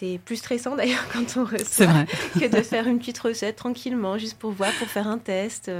C'est 0.00 0.18
plus 0.24 0.36
stressant 0.36 0.76
d'ailleurs 0.76 1.06
quand 1.12 1.36
on 1.36 1.44
reçoit 1.44 2.06
que 2.40 2.48
de 2.48 2.62
faire 2.62 2.88
une 2.88 2.98
petite 2.98 3.18
recette 3.18 3.56
tranquillement, 3.56 4.16
juste 4.16 4.38
pour 4.38 4.50
voir, 4.50 4.72
pour 4.78 4.88
faire 4.88 5.06
un 5.06 5.18
test. 5.18 5.70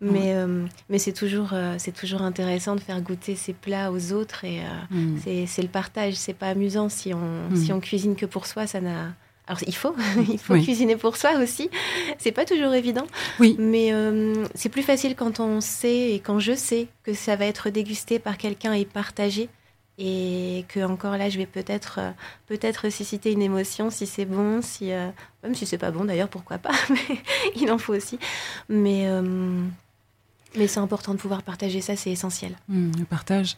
Mais, 0.00 0.34
euh, 0.34 0.66
mais 0.90 0.98
c'est 0.98 1.12
toujours, 1.12 1.50
euh, 1.52 1.76
c'est 1.78 1.92
toujours 1.92 2.20
intéressant 2.20 2.74
de 2.74 2.80
faire 2.80 3.00
goûter 3.00 3.36
ses 3.36 3.54
plats 3.54 3.90
aux 3.90 4.12
autres 4.12 4.44
et 4.44 4.60
euh, 4.60 4.94
mm. 4.94 5.46
c'est 5.46 5.62
le 5.62 5.68
partage. 5.68 6.14
C'est 6.14 6.34
pas 6.34 6.48
amusant 6.48 6.90
si 6.90 7.14
on, 7.14 7.48
mm. 7.50 7.56
si 7.56 7.72
on 7.72 7.80
cuisine 7.80 8.16
que 8.16 8.26
pour 8.26 8.46
soi, 8.46 8.66
ça 8.66 8.80
n'a. 8.80 9.14
Alors 9.46 9.62
il 9.66 9.74
faut, 9.74 9.94
il 10.30 10.38
faut 10.38 10.54
cuisiner 10.54 10.96
pour 10.96 11.16
soi 11.16 11.38
aussi. 11.42 11.70
C'est 12.18 12.32
pas 12.32 12.44
toujours 12.44 12.74
évident. 12.74 13.06
Oui. 13.40 13.56
Mais 13.58 13.92
c'est 14.54 14.68
plus 14.68 14.82
facile 14.82 15.14
quand 15.16 15.40
on 15.40 15.60
sait 15.60 16.12
et 16.12 16.20
quand 16.20 16.38
je 16.38 16.54
sais 16.54 16.88
que 17.02 17.14
ça 17.14 17.36
va 17.36 17.46
être 17.46 17.70
dégusté 17.70 18.18
par 18.18 18.36
quelqu'un 18.36 18.72
et 18.72 18.84
partagé 18.84 19.48
et 19.98 20.64
que 20.68 20.84
encore 20.84 21.16
là 21.16 21.28
je 21.28 21.38
vais 21.38 21.46
peut-être 21.46 21.98
euh, 22.00 22.10
peut-être 22.46 22.90
susciter 22.90 23.30
une 23.30 23.42
émotion 23.42 23.90
si 23.90 24.06
c'est 24.06 24.24
bon 24.24 24.60
si 24.60 24.92
euh, 24.92 25.10
même 25.42 25.54
si 25.54 25.66
c'est 25.66 25.78
pas 25.78 25.92
bon 25.92 26.04
d'ailleurs 26.04 26.28
pourquoi 26.28 26.58
pas 26.58 26.72
mais 26.90 27.18
il 27.56 27.70
en 27.70 27.78
faut 27.78 27.94
aussi. 27.94 28.18
Mais 28.68 29.06
euh, 29.06 29.62
mais 30.56 30.66
c'est 30.66 30.80
important 30.80 31.12
de 31.14 31.18
pouvoir 31.18 31.42
partager 31.42 31.80
ça 31.80 31.96
c'est 31.96 32.10
essentiel. 32.10 32.56
Mmh, 32.68 32.92
le 32.98 33.04
partage. 33.04 33.56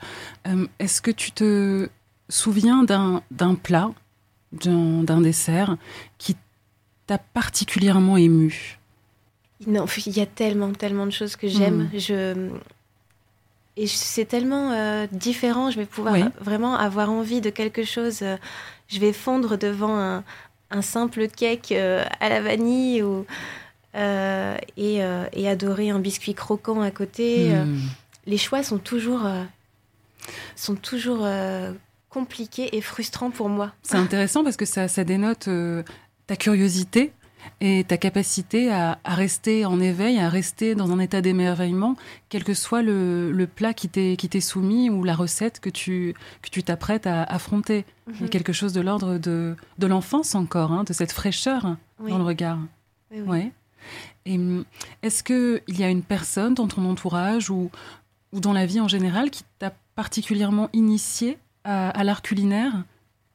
Est-ce 0.78 1.00
que 1.00 1.10
tu 1.10 1.32
te 1.32 1.88
souviens 2.28 2.84
d'un 2.84 3.54
plat 3.54 3.90
d'un 4.52 5.20
dessert 5.20 5.76
qui 6.18 6.36
t'a 7.06 7.18
particulièrement 7.18 8.16
ému? 8.16 8.78
Non 9.66 9.86
il 10.04 10.16
y 10.16 10.20
a 10.20 10.26
tellement 10.26 10.72
tellement 10.72 11.06
de 11.06 11.12
choses 11.12 11.36
que 11.36 11.48
j'aime. 11.48 11.88
Mmh. 11.92 11.98
je 11.98 12.50
et 13.76 13.86
c'est 13.86 14.24
tellement 14.24 14.72
euh, 14.72 15.06
différent. 15.12 15.70
Je 15.70 15.78
vais 15.78 15.86
pouvoir 15.86 16.16
vraiment 16.40 16.76
avoir 16.76 17.10
envie 17.10 17.40
de 17.40 17.50
quelque 17.50 17.84
chose. 17.84 18.20
Euh, 18.22 18.36
je 18.88 18.98
vais 18.98 19.12
fondre 19.12 19.58
devant 19.58 19.96
un, 19.98 20.24
un 20.70 20.82
simple 20.82 21.28
cake 21.28 21.72
euh, 21.72 22.04
à 22.20 22.28
la 22.28 22.40
vanille 22.40 23.02
ou, 23.02 23.26
et, 23.94 25.00
et, 25.32 25.48
adorer 25.48 25.88
un 25.88 25.98
biscuit 25.98 26.34
croquant 26.34 26.82
à 26.82 26.90
côté. 26.90 27.54
Hmm. 27.54 27.78
Les 28.26 28.36
choix 28.36 28.62
sont 28.62 28.76
toujours, 28.76 29.26
sont 30.54 30.74
toujours 30.74 31.26
compliqués 32.10 32.76
et 32.76 32.82
frustrants 32.82 33.30
pour 33.30 33.48
moi. 33.48 33.72
C'est 33.82 33.96
intéressant 33.96 34.44
parce 34.44 34.58
que 34.58 34.66
ça, 34.66 34.86
ça 34.86 35.02
dénote 35.02 35.48
ta 36.26 36.36
curiosité 36.36 37.10
et 37.60 37.84
ta 37.84 37.96
capacité 37.96 38.72
à, 38.72 38.98
rester 39.04 39.64
en 39.64 39.80
éveil, 39.80 40.18
à 40.18 40.28
rester 40.28 40.74
dans 40.74 40.90
un 40.92 40.98
état 40.98 41.20
d'émerveillement, 41.20 41.96
quel 42.28 42.44
que 42.44 42.54
soit 42.54 42.82
le, 42.82 43.46
plat 43.54 43.74
qui 43.74 43.88
t'est 43.88 44.40
soumis 44.40 44.90
ou 44.90 45.04
la 45.04 45.14
recette 45.14 45.60
que 45.60 45.70
tu 45.70 46.14
que 46.42 46.50
tu 46.50 46.62
t'apprêtes 46.62 47.06
à 47.06 47.22
affronter. 47.22 47.84
Il 48.08 48.14
y 48.14 48.18
a 48.18 48.22
mhm. 48.22 48.28
quelque 48.28 48.52
chose 48.52 48.72
de 48.72 48.80
l'ordre 48.80 49.18
de, 49.18 49.56
de 49.78 49.86
l'enfance 49.86 50.34
encore, 50.34 50.72
hein, 50.72 50.84
de 50.84 50.92
cette 50.92 51.12
fraîcheur 51.12 51.76
dans 51.98 52.18
le 52.18 52.24
regard. 52.24 52.58
Oui, 53.10 53.20
ouais. 53.20 53.52
Et 54.24 54.36
hum, 54.36 54.64
est-ce 55.02 55.22
qu'il 55.22 55.78
y 55.78 55.84
a 55.84 55.88
une 55.88 56.02
personne 56.02 56.54
dans 56.54 56.68
ton 56.68 56.84
entourage 56.84 57.50
ou, 57.50 57.70
ou 58.32 58.40
dans 58.40 58.52
la 58.52 58.66
vie 58.66 58.80
en 58.80 58.88
général 58.88 59.30
qui 59.30 59.44
t'a 59.58 59.72
particulièrement 59.94 60.68
initié 60.72 61.38
à, 61.64 61.90
à 61.90 62.04
l'art 62.04 62.22
culinaire, 62.22 62.84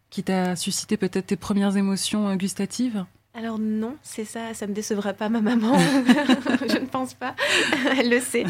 qui 0.09 0.23
t'a 0.23 0.55
suscité 0.55 0.97
peut-être 0.97 1.27
tes 1.27 1.37
premières 1.37 1.77
émotions 1.77 2.27
euh, 2.27 2.35
gustatives? 2.35 3.05
Alors 3.33 3.59
non, 3.59 3.95
c'est 4.03 4.25
ça, 4.25 4.53
ça 4.53 4.67
ne 4.67 4.73
décevra 4.73 5.13
pas 5.13 5.29
ma 5.29 5.39
maman, 5.39 5.77
je 6.67 6.77
ne 6.77 6.85
pense 6.85 7.13
pas, 7.13 7.33
elle 7.97 8.09
le 8.09 8.19
sait. 8.19 8.43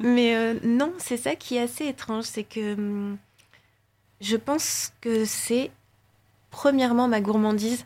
Mais 0.00 0.34
euh, 0.34 0.54
non, 0.64 0.94
c'est 0.96 1.18
ça 1.18 1.34
qui 1.34 1.56
est 1.56 1.60
assez 1.60 1.86
étrange, 1.86 2.24
c'est 2.24 2.44
que 2.44 2.72
hum, 2.72 3.18
je 4.22 4.36
pense 4.36 4.92
que 5.02 5.26
c'est 5.26 5.70
premièrement 6.50 7.08
ma 7.08 7.20
gourmandise, 7.20 7.84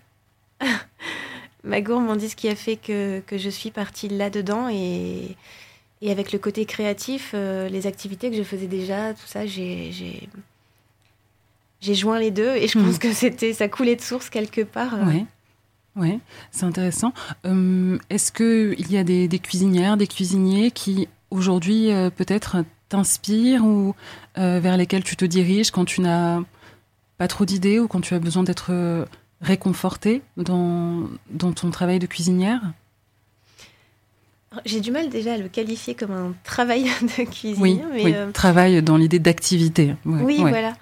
ma 1.65 1.81
gourmandise 1.81 2.37
qui 2.37 2.49
a 2.49 2.55
fait 2.55 2.76
que, 2.76 3.23
je 3.33 3.50
suis 3.50 3.73
partie 3.73 4.09
là-dedans 4.09 4.69
et, 4.71 5.37
et, 6.00 6.12
avec 6.12 6.31
le 6.31 6.38
côté 6.38 6.65
créatif, 6.65 7.33
euh, 7.35 7.69
les 7.69 7.88
activités 7.88 8.31
que 8.31 8.37
je 8.37 8.45
faisais 8.45 8.69
déjà, 8.69 9.15
tout 9.15 9.26
ça, 9.26 9.47
j'ai 9.47 9.91
j'ai 11.81 11.95
joint 11.95 12.19
les 12.19 12.31
deux 12.31 12.55
et 12.57 12.69
je 12.69 12.79
pense 12.79 12.99
que 12.99 13.12
c'était 13.12 13.53
ça 13.53 13.69
coulait 13.69 13.97
de 13.97 14.00
source 14.00 14.31
quelque 14.31 14.62
part. 14.62 14.95
Ouais, 15.07 15.25
c'est 16.50 16.65
intéressant. 16.65 17.12
Est-ce 18.11 18.33
qu'il 18.33 18.91
y 18.91 18.97
a 18.97 19.05
des, 19.05 19.29
cuisinières, 19.38 19.97
des 19.97 20.07
cuisiniers 20.07 20.71
qui 20.71 21.09
aujourd'hui 21.31 21.91
peut-être 22.17 22.65
t'inspirent 22.88 23.65
ou 23.65 23.95
vers 24.37 24.76
lesquels 24.76 25.05
tu 25.05 25.17
te 25.17 25.25
diriges 25.25 25.71
quand 25.71 25.85
tu 25.85 26.00
n'as 26.00 26.41
pas 27.19 27.29
trop 27.29 27.45
d'idées 27.45 27.79
ou 27.79 27.88
quand 27.88 28.00
tu 28.00 28.15
as 28.15 28.19
besoin 28.19 28.43
d'être 28.43 29.07
réconforté 29.41 30.23
dans, 30.37 31.09
dans 31.31 31.53
ton 31.53 31.71
travail 31.71 31.99
de 31.99 32.07
cuisinière? 32.07 32.61
J'ai 34.65 34.81
du 34.81 34.91
mal 34.91 35.09
déjà 35.11 35.35
à 35.35 35.37
le 35.37 35.49
qualifier 35.49 35.95
comme 35.95 36.12
un 36.12 36.35
travail 36.45 36.85
de 37.19 37.25
cuisinier. 37.25 37.57
Oui, 37.61 37.81
mais 37.93 38.15
euh, 38.15 38.31
travail 38.31 38.83
dans 38.83 38.97
l'idée 38.97 39.19
d'activité. 39.19 39.95
oui, 40.05 40.38
voilà. 40.38 40.75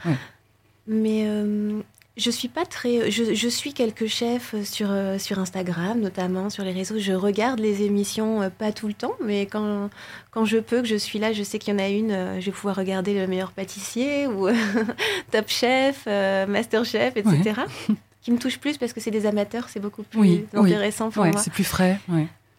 Mais 0.87 1.25
euh, 1.25 1.81
je 2.17 2.31
suis 2.31 2.49
pas 2.49 2.65
très. 2.65 3.11
Je, 3.11 3.49
suis 3.49 3.73
quelques 3.73 4.07
chefs 4.07 4.55
sur, 4.63 4.89
euh, 4.91 5.19
sur 5.19 5.39
Instagram, 5.39 6.01
notamment 6.01 6.51
sur 6.51 6.65
les 6.65 6.73
réseaux. 6.73 6.99
Je 6.99 7.13
regarde 7.13 7.61
les 7.61 7.83
émissions, 7.83 8.51
pas 8.59 8.73
tout 8.73 8.87
le 8.87 8.95
temps, 8.95 9.15
mais 9.25 9.47
quand, 9.47 9.91
quand 10.31 10.45
je 10.45 10.59
peux, 10.59 10.83
que 10.83 10.89
je 10.89 10.97
suis 10.97 11.19
là, 11.19 11.33
je 11.33 11.43
sais 11.43 11.59
qu'il 11.59 11.75
y 11.75 11.77
en 11.77 11.81
a 11.81 11.89
une, 11.89 12.41
je 12.41 12.47
vais 12.47 12.53
pouvoir 12.53 12.77
regarder 12.77 13.15
Le 13.15 13.27
meilleur 13.27 13.53
pâtissier 13.53 14.27
ou 14.27 14.49
Top 15.31 15.49
Chef, 15.49 16.07
Master 16.07 16.85
Chef, 16.85 17.17
etc. 17.17 17.63
qui 18.25 18.33
me 18.33 18.39
touche 18.39 18.59
plus 18.59 18.79
parce 18.79 18.93
que 18.93 19.01
c'est 19.01 19.11
des 19.11 19.27
amateurs, 19.27 19.69
c'est 19.69 19.81
beaucoup 19.81 20.03
plus 20.03 20.47
intéressant 20.55 21.11
pour 21.11 21.25
moi. 21.25 21.39
C'est 21.39 21.53
plus 21.53 21.65
frais. 21.65 22.01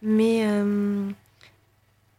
Mais, 0.02 0.42
euh, 0.44 1.08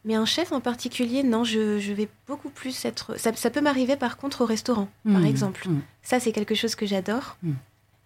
mais 0.07 0.15
un 0.15 0.25
chef 0.25 0.53
en 0.53 0.61
particulier, 0.61 1.21
non, 1.21 1.43
je, 1.43 1.79
je 1.79 1.91
vais 1.91 2.07
beaucoup 2.27 2.49
plus 2.49 2.85
être. 2.85 3.19
Ça, 3.19 3.33
ça 3.35 3.49
peut 3.49 3.59
m'arriver 3.59 3.97
par 3.97 4.15
contre 4.15 4.41
au 4.41 4.45
restaurant, 4.45 4.87
par 5.03 5.19
mmh, 5.19 5.25
exemple. 5.25 5.67
Mmh. 5.67 5.81
Ça, 6.01 6.21
c'est 6.21 6.31
quelque 6.31 6.55
chose 6.55 6.75
que 6.75 6.85
j'adore. 6.85 7.35
Mmh. 7.43 7.51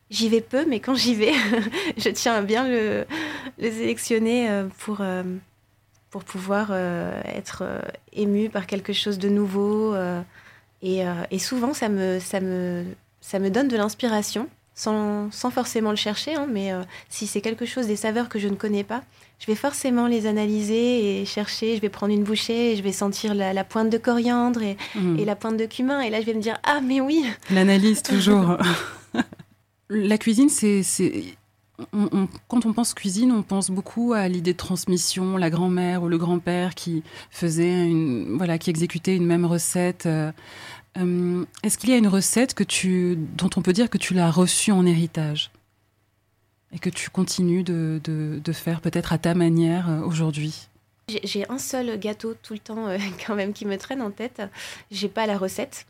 J'y 0.10 0.28
vais 0.28 0.42
peu, 0.42 0.66
mais 0.66 0.80
quand 0.80 0.96
j'y 0.96 1.14
vais, 1.14 1.32
je 1.98 2.10
tiens 2.10 2.34
à 2.34 2.42
bien 2.42 2.68
le, 2.68 3.06
le 3.60 3.72
sélectionner 3.72 4.50
euh, 4.50 4.68
pour, 4.80 5.02
euh, 5.02 5.22
pour 6.10 6.24
pouvoir 6.24 6.74
être 6.74 7.64
ému 8.14 8.50
par 8.50 8.66
quelque 8.66 8.94
chose 8.94 9.20
de 9.20 9.30
nouveau. 9.30 9.96
Et, 10.82 11.04
et, 11.30 11.40
souvent, 11.40 11.76
ça 11.76 11.88
me, 11.88 12.20
ça, 12.20 12.40
me, 12.40 12.84
ça 13.22 13.38
me 13.38 13.52
donne 13.52 13.68
de 13.68 13.78
l'inspiration. 13.78 14.50
Sans, 14.74 15.30
sans, 15.32 15.52
forcément 15.52 15.92
le 15.92 15.98
chercher, 15.98 16.34
hein, 16.34 16.48
mais 16.50 16.72
si 17.10 17.28
c'est 17.28 17.42
quelque 17.42 17.66
chose, 17.66 17.86
des 17.88 17.98
saveurs 17.98 18.30
que 18.30 18.40
je 18.40 18.48
ne 18.48 18.56
connais 18.56 18.84
pas, 18.84 19.04
je 19.42 19.48
vais 19.48 19.56
forcément 19.56 20.06
les 20.06 20.28
analyser 20.28 21.22
et 21.22 21.26
chercher. 21.26 21.76
Je 21.76 21.82
vais 21.82 21.90
prendre 21.90 22.14
une 22.14 22.24
bouchée 22.24 22.74
et 22.74 22.76
je 22.76 22.84
vais 22.84 22.92
sentir 22.92 23.34
la, 23.34 23.64
pointe 23.64 23.90
de 23.90 23.98
coriandre 23.98 24.62
mmh. 24.96 25.18
et, 25.18 25.26
la 25.26 25.36
pointe 25.36 25.58
de 25.58 25.66
cumin. 25.66 26.00
Et 26.02 26.12
là, 26.12 26.22
je 26.22 26.28
vais 26.28 26.36
me 26.36 26.42
dire 26.42 26.60
Ah, 26.64 26.80
mais 26.80 27.02
oui 27.02 27.26
L'analyse, 27.50 28.04
toujours. 28.04 28.58
la 29.90 30.18
cuisine, 30.20 30.48
c'est. 30.50 30.84
quand 32.48 32.68
on 32.68 32.74
pense 32.74 32.94
cuisine, 32.94 33.32
on 33.32 33.42
pense 33.42 33.72
beaucoup 33.72 34.14
à 34.14 34.28
l'idée 34.28 34.54
de 34.54 34.58
transmission, 34.58 35.38
la 35.38 35.50
grand-mère 35.50 36.04
ou 36.04 36.08
le 36.08 36.20
grand-père 36.20 36.76
qui 36.76 37.02
faisait 37.32 37.88
une, 37.88 38.38
voilà, 38.38 38.60
qui 38.60 38.70
exécutait 38.70 39.16
une 39.16 39.26
même 39.26 39.46
recette. 39.46 40.06
Euh, 40.06 40.32
euh, 41.00 41.46
est-ce 41.64 41.80
qu'il 41.80 41.90
y 41.90 41.94
a 41.94 41.98
une 41.98 42.08
recette 42.08 42.54
que 42.54 42.64
tu, 42.64 43.18
dont 43.38 43.50
on 43.56 43.64
peut 43.64 43.74
dire 43.74 43.90
que 43.90 43.98
tu 43.98 44.14
l'as 44.14 44.30
reçue 44.30 44.72
en 44.72 44.86
héritage? 44.86 45.50
Et 46.74 46.80
que 46.80 46.90
tu 46.90 47.10
continues 47.10 47.64
de, 47.64 48.00
de, 48.04 48.52
faire 48.54 48.82
peut-être 48.82 49.14
à 49.14 49.18
ta 49.18 49.34
manière 49.34 49.90
euh, 49.90 50.02
aujourd'hui? 50.02 50.68
J'ai 51.24 51.50
un 51.50 51.58
seul 51.58 52.00
gâteau 52.00 52.36
tout 52.42 52.54
le 52.54 52.60
temps 52.60 52.88
euh, 52.88 52.98
quand 53.26 53.36
même 53.36 53.54
qui 53.54 53.66
me 53.66 53.78
traîne 53.78 54.02
en 54.02 54.12
tête. 54.12 54.42
J'ai 54.90 55.10
pas 55.10 55.26
la 55.26 55.38
recette, 55.38 55.86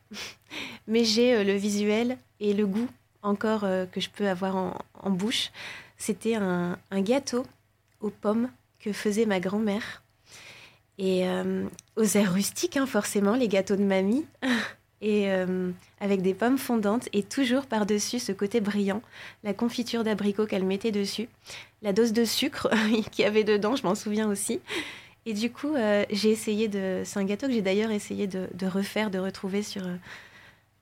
mais 0.87 1.03
j'ai 1.03 1.35
euh, 1.35 1.43
le 1.43 1.53
visuel 1.53 2.17
et 2.39 2.53
le 2.53 2.65
goût 2.65 2.87
encore 3.23 3.61
que 3.91 4.01
je 4.01 4.09
peux 4.09 4.27
avoir 4.27 4.55
en, 4.55 4.75
en 4.99 5.11
bouche. 5.11 5.51
C'était 5.95 6.33
un, 6.33 6.79
un, 6.89 7.01
gâteau 7.01 7.45
aux 7.99 8.09
pommes 8.09 8.49
que 8.79 8.93
faisait 8.93 9.27
ma 9.27 9.39
grand-mère. 9.39 10.01
Et 10.97 11.23
aux 11.95 12.03
airs 12.03 12.33
rustiques, 12.33 12.77
hein, 12.77 12.87
forcément, 12.87 13.35
les 13.35 13.47
gâteaux 13.47 13.75
de 13.75 13.83
mamie. 13.83 14.25
et 15.01 15.31
euh, 15.31 15.71
avec 15.99 16.21
des 16.21 16.33
pommes 16.33 16.57
fondantes 16.57 17.09
et 17.11 17.23
toujours 17.23 17.65
par-dessus 17.65 18.19
ce 18.19 18.31
côté 18.31 18.61
brillant, 18.61 19.01
la 19.43 19.53
confiture 19.53 20.03
d'abricot 20.03 20.45
qu'elle 20.45 20.63
mettait 20.63 20.91
dessus, 20.91 21.27
la 21.81 21.91
dose 21.91 22.13
de 22.13 22.23
sucre 22.23 22.69
qu'il 23.11 23.25
y 23.25 23.27
avait 23.27 23.43
dedans, 23.43 23.75
je 23.75 23.83
m'en 23.83 23.95
souviens 23.95 24.29
aussi. 24.29 24.59
Et 25.25 25.33
du 25.33 25.51
coup, 25.51 25.75
euh, 25.75 26.03
j'ai 26.09 26.29
essayé 26.31 26.67
de. 26.67 27.01
C'est 27.05 27.19
un 27.19 27.25
gâteau 27.25 27.47
que 27.47 27.53
j'ai 27.53 27.61
d'ailleurs 27.61 27.91
essayé 27.91 28.25
de, 28.25 28.47
refaire, 28.65 29.11
de 29.11 29.19
retrouver 29.19 29.61
sur. 29.63 29.85
Euh, 29.85 29.95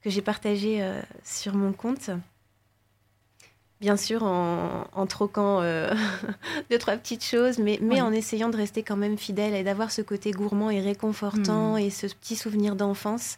que 0.02 0.10
j'ai 0.10 0.22
partagé 0.22 0.82
sur 1.26 1.56
mon 1.56 1.74
compte. 1.74 2.10
Bien 3.82 3.98
sûr, 3.98 4.24
en, 4.24 5.06
troquant 5.08 5.62
deux, 6.72 6.78
trois 6.78 6.96
petites 6.96 7.26
choses, 7.26 7.58
mais, 7.58 7.80
mais 7.82 8.00
en 8.00 8.14
essayant 8.14 8.48
de 8.48 8.56
rester 8.56 8.82
quand 8.82 8.96
même 8.96 9.18
fidèle 9.18 9.54
et 9.54 9.64
d'avoir 9.66 9.92
ce 9.92 10.02
côté 10.02 10.32
gourmand 10.32 10.70
et 10.70 10.80
réconfortant 10.80 11.74
mmh. 11.74 11.80
et 11.80 11.90
ce 11.90 12.08
petit 12.08 12.38
souvenir 12.38 12.78
d'enfance 12.78 13.38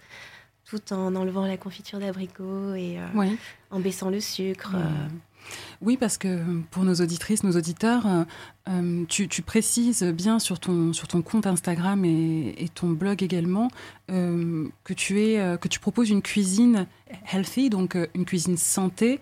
tout 0.71 0.93
en 0.93 1.15
enlevant 1.17 1.45
la 1.45 1.57
confiture 1.57 1.99
d'abricot 1.99 2.73
et 2.75 2.97
euh, 2.97 3.25
en 3.71 3.81
baissant 3.81 4.09
le 4.09 4.21
sucre. 4.21 4.75
Euh. 4.75 5.07
Oui, 5.81 5.97
parce 5.97 6.17
que 6.17 6.39
pour 6.69 6.83
nos 6.83 6.95
auditrices, 6.95 7.43
nos 7.43 7.57
auditeurs, 7.57 8.05
euh, 8.69 9.03
tu, 9.09 9.27
précises 9.41 10.03
bien 10.03 10.39
sur 10.39 10.61
ton, 10.61 10.93
sur 10.93 11.09
ton 11.09 11.21
compte 11.21 11.45
Instagram 11.45 12.05
et, 12.05 12.69
ton 12.73 12.91
blog 12.91 13.21
également 13.21 13.69
que, 14.07 14.93
tu 14.95 15.19
es, 15.19 15.57
que 15.59 15.67
tu 15.67 15.79
proposes 15.79 16.09
une 16.09 16.21
cuisine 16.21 16.87
healthy, 17.33 17.69
donc 17.69 17.97
une 18.13 18.23
cuisine 18.23 18.55
santé. 18.55 19.19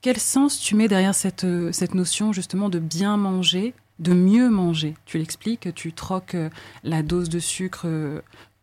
quel 0.00 0.18
sens 0.18 0.58
tu 0.58 0.74
mets 0.74 0.88
derrière 0.88 1.14
cette, 1.14 1.46
cette 1.70 1.94
notion 1.94 2.32
justement 2.32 2.70
de 2.70 2.78
bien 2.80 3.16
manger, 3.18 3.74
de 4.00 4.14
mieux 4.14 4.48
manger? 4.48 4.94
Tu 5.04 5.18
l'expliques, 5.18 5.72
tu 5.74 5.92
troques 5.92 6.36
la 6.82 7.02
dose 7.02 7.28
de 7.28 7.38
sucre 7.38 7.86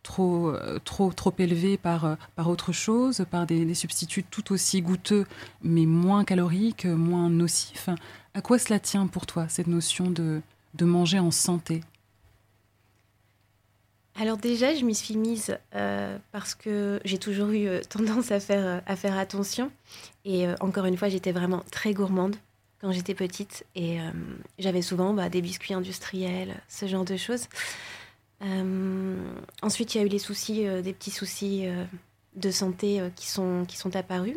trop, 0.02 0.48
euh, 0.48 0.78
trop, 0.84 1.12
trop 1.12 1.32
élevé 1.38 1.76
par, 1.76 2.04
euh, 2.04 2.14
par 2.34 2.48
autre 2.48 2.72
chose, 2.72 3.24
par 3.30 3.46
des, 3.46 3.74
substituts 3.74 4.24
tout 4.24 4.52
aussi 4.52 4.82
goûteux, 4.82 5.26
mais 5.62 5.86
moins 5.86 6.24
caloriques, 6.24 6.86
moins 6.86 7.30
nocifs. 7.30 7.88
À 8.34 8.42
quoi 8.42 8.58
cela 8.58 8.78
tient 8.78 9.06
pour 9.06 9.26
toi, 9.26 9.46
cette 9.48 9.66
notion 9.66 10.10
de, 10.10 10.40
de 10.74 10.84
manger 10.84 11.18
en 11.18 11.30
santé? 11.30 11.82
Alors 14.14 14.36
déjà, 14.36 14.74
je 14.74 14.84
m'y 14.84 14.94
suis 14.94 15.16
mise 15.16 15.56
euh, 15.74 16.18
parce 16.32 16.54
que 16.54 17.00
j'ai 17.04 17.18
toujours 17.18 17.48
eu 17.50 17.80
tendance 17.88 18.30
à 18.30 18.40
faire, 18.40 18.82
à 18.86 18.96
faire 18.96 19.16
attention. 19.16 19.70
Et 20.24 20.46
encore 20.60 20.84
une 20.84 20.96
fois, 20.96 21.08
j'étais 21.08 21.32
vraiment 21.32 21.62
très 21.70 21.94
gourmande 21.94 22.36
quand 22.80 22.92
j'étais 22.92 23.14
petite. 23.14 23.64
Et 23.74 23.98
j'avais 24.58 24.82
souvent 24.82 25.14
bah, 25.14 25.30
des 25.30 25.40
biscuits 25.40 25.72
industriels, 25.72 26.60
ce 26.68 26.86
genre 26.86 27.06
de 27.06 27.16
choses. 27.16 27.46
Euh, 28.42 29.34
ensuite, 29.62 29.94
il 29.94 29.98
y 29.98 30.00
a 30.00 30.04
eu 30.04 30.08
les 30.08 30.18
soucis, 30.18 30.66
euh, 30.66 30.82
des 30.82 30.92
petits 30.92 31.10
soucis 31.10 31.66
euh, 31.66 31.84
de 32.34 32.50
santé 32.50 33.00
qui, 33.16 33.28
sont, 33.28 33.64
qui 33.66 33.76
sont 33.76 33.94
apparus. 33.94 34.36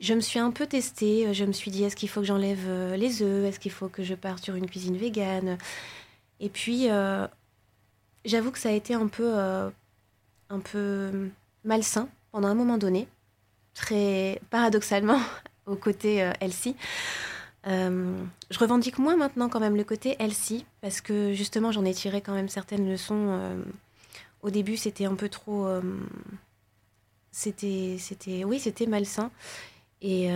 Je 0.00 0.14
me 0.14 0.20
suis 0.20 0.38
un 0.38 0.50
peu 0.50 0.66
testée. 0.66 1.32
Je 1.34 1.44
me 1.44 1.52
suis 1.52 1.70
dit, 1.70 1.84
est-ce 1.84 1.96
qu'il 1.96 2.08
faut 2.08 2.20
que 2.20 2.26
j'enlève 2.26 2.94
les 2.94 3.22
œufs? 3.22 3.48
Est-ce 3.48 3.60
qu'il 3.60 3.70
faut 3.70 3.88
que 3.88 4.02
je 4.02 4.14
parte 4.14 4.42
sur 4.42 4.56
une 4.56 4.68
cuisine 4.68 4.96
végane? 4.96 5.58
Et 6.40 6.48
puis, 6.48 6.88
j'avoue 8.24 8.50
que 8.50 8.58
ça 8.58 8.70
a 8.70 8.72
été 8.72 8.94
un 8.94 9.06
peu, 9.06 9.32
un 9.36 10.60
peu 10.60 11.30
malsain 11.64 12.08
pendant 12.32 12.48
un 12.48 12.54
moment 12.54 12.78
donné, 12.78 13.06
très 13.74 14.42
paradoxalement, 14.50 15.20
au 15.66 15.76
côté 15.76 16.28
Elsie. 16.40 16.74
Euh, 17.66 18.24
je 18.50 18.58
revendique 18.58 18.98
moins 18.98 19.16
maintenant 19.16 19.48
quand 19.48 19.60
même 19.60 19.76
le 19.76 19.84
côté 19.84 20.16
Elsie, 20.18 20.64
parce 20.80 21.00
que 21.00 21.32
justement 21.32 21.70
j'en 21.70 21.84
ai 21.84 21.94
tiré 21.94 22.20
quand 22.20 22.34
même 22.34 22.48
certaines 22.48 22.88
leçons. 22.88 23.28
Euh, 23.28 23.62
au 24.42 24.50
début 24.50 24.76
c'était 24.76 25.04
un 25.04 25.14
peu 25.14 25.28
trop... 25.28 25.66
Euh, 25.66 25.80
c'était, 27.30 27.96
c'était, 27.98 28.44
oui, 28.44 28.58
c'était 28.58 28.86
malsain. 28.86 29.30
Et, 30.02 30.28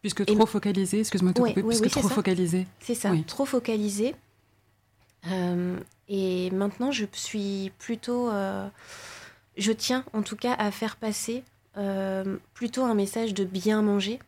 puisque 0.00 0.24
trop 0.24 0.46
focalisé, 0.46 1.00
excuse-moi 1.00 1.32
de 1.32 1.38
couper, 1.38 1.62
puisque 1.62 1.90
trop 1.90 2.08
focalisé. 2.08 2.66
C'est 2.80 2.94
ça, 2.94 3.12
trop 3.26 3.44
focalisé. 3.44 4.14
et 6.08 6.50
maintenant 6.50 6.90
je 6.90 7.04
suis 7.12 7.70
plutôt... 7.78 8.30
je 9.58 9.72
tiens 9.72 10.04
en 10.14 10.22
tout 10.22 10.36
cas 10.36 10.54
à 10.54 10.70
faire 10.70 10.96
passer 10.96 11.44
plutôt 12.54 12.84
un 12.84 12.94
message 12.94 13.34
de 13.34 13.44
bien 13.44 13.82
manger 13.82 14.18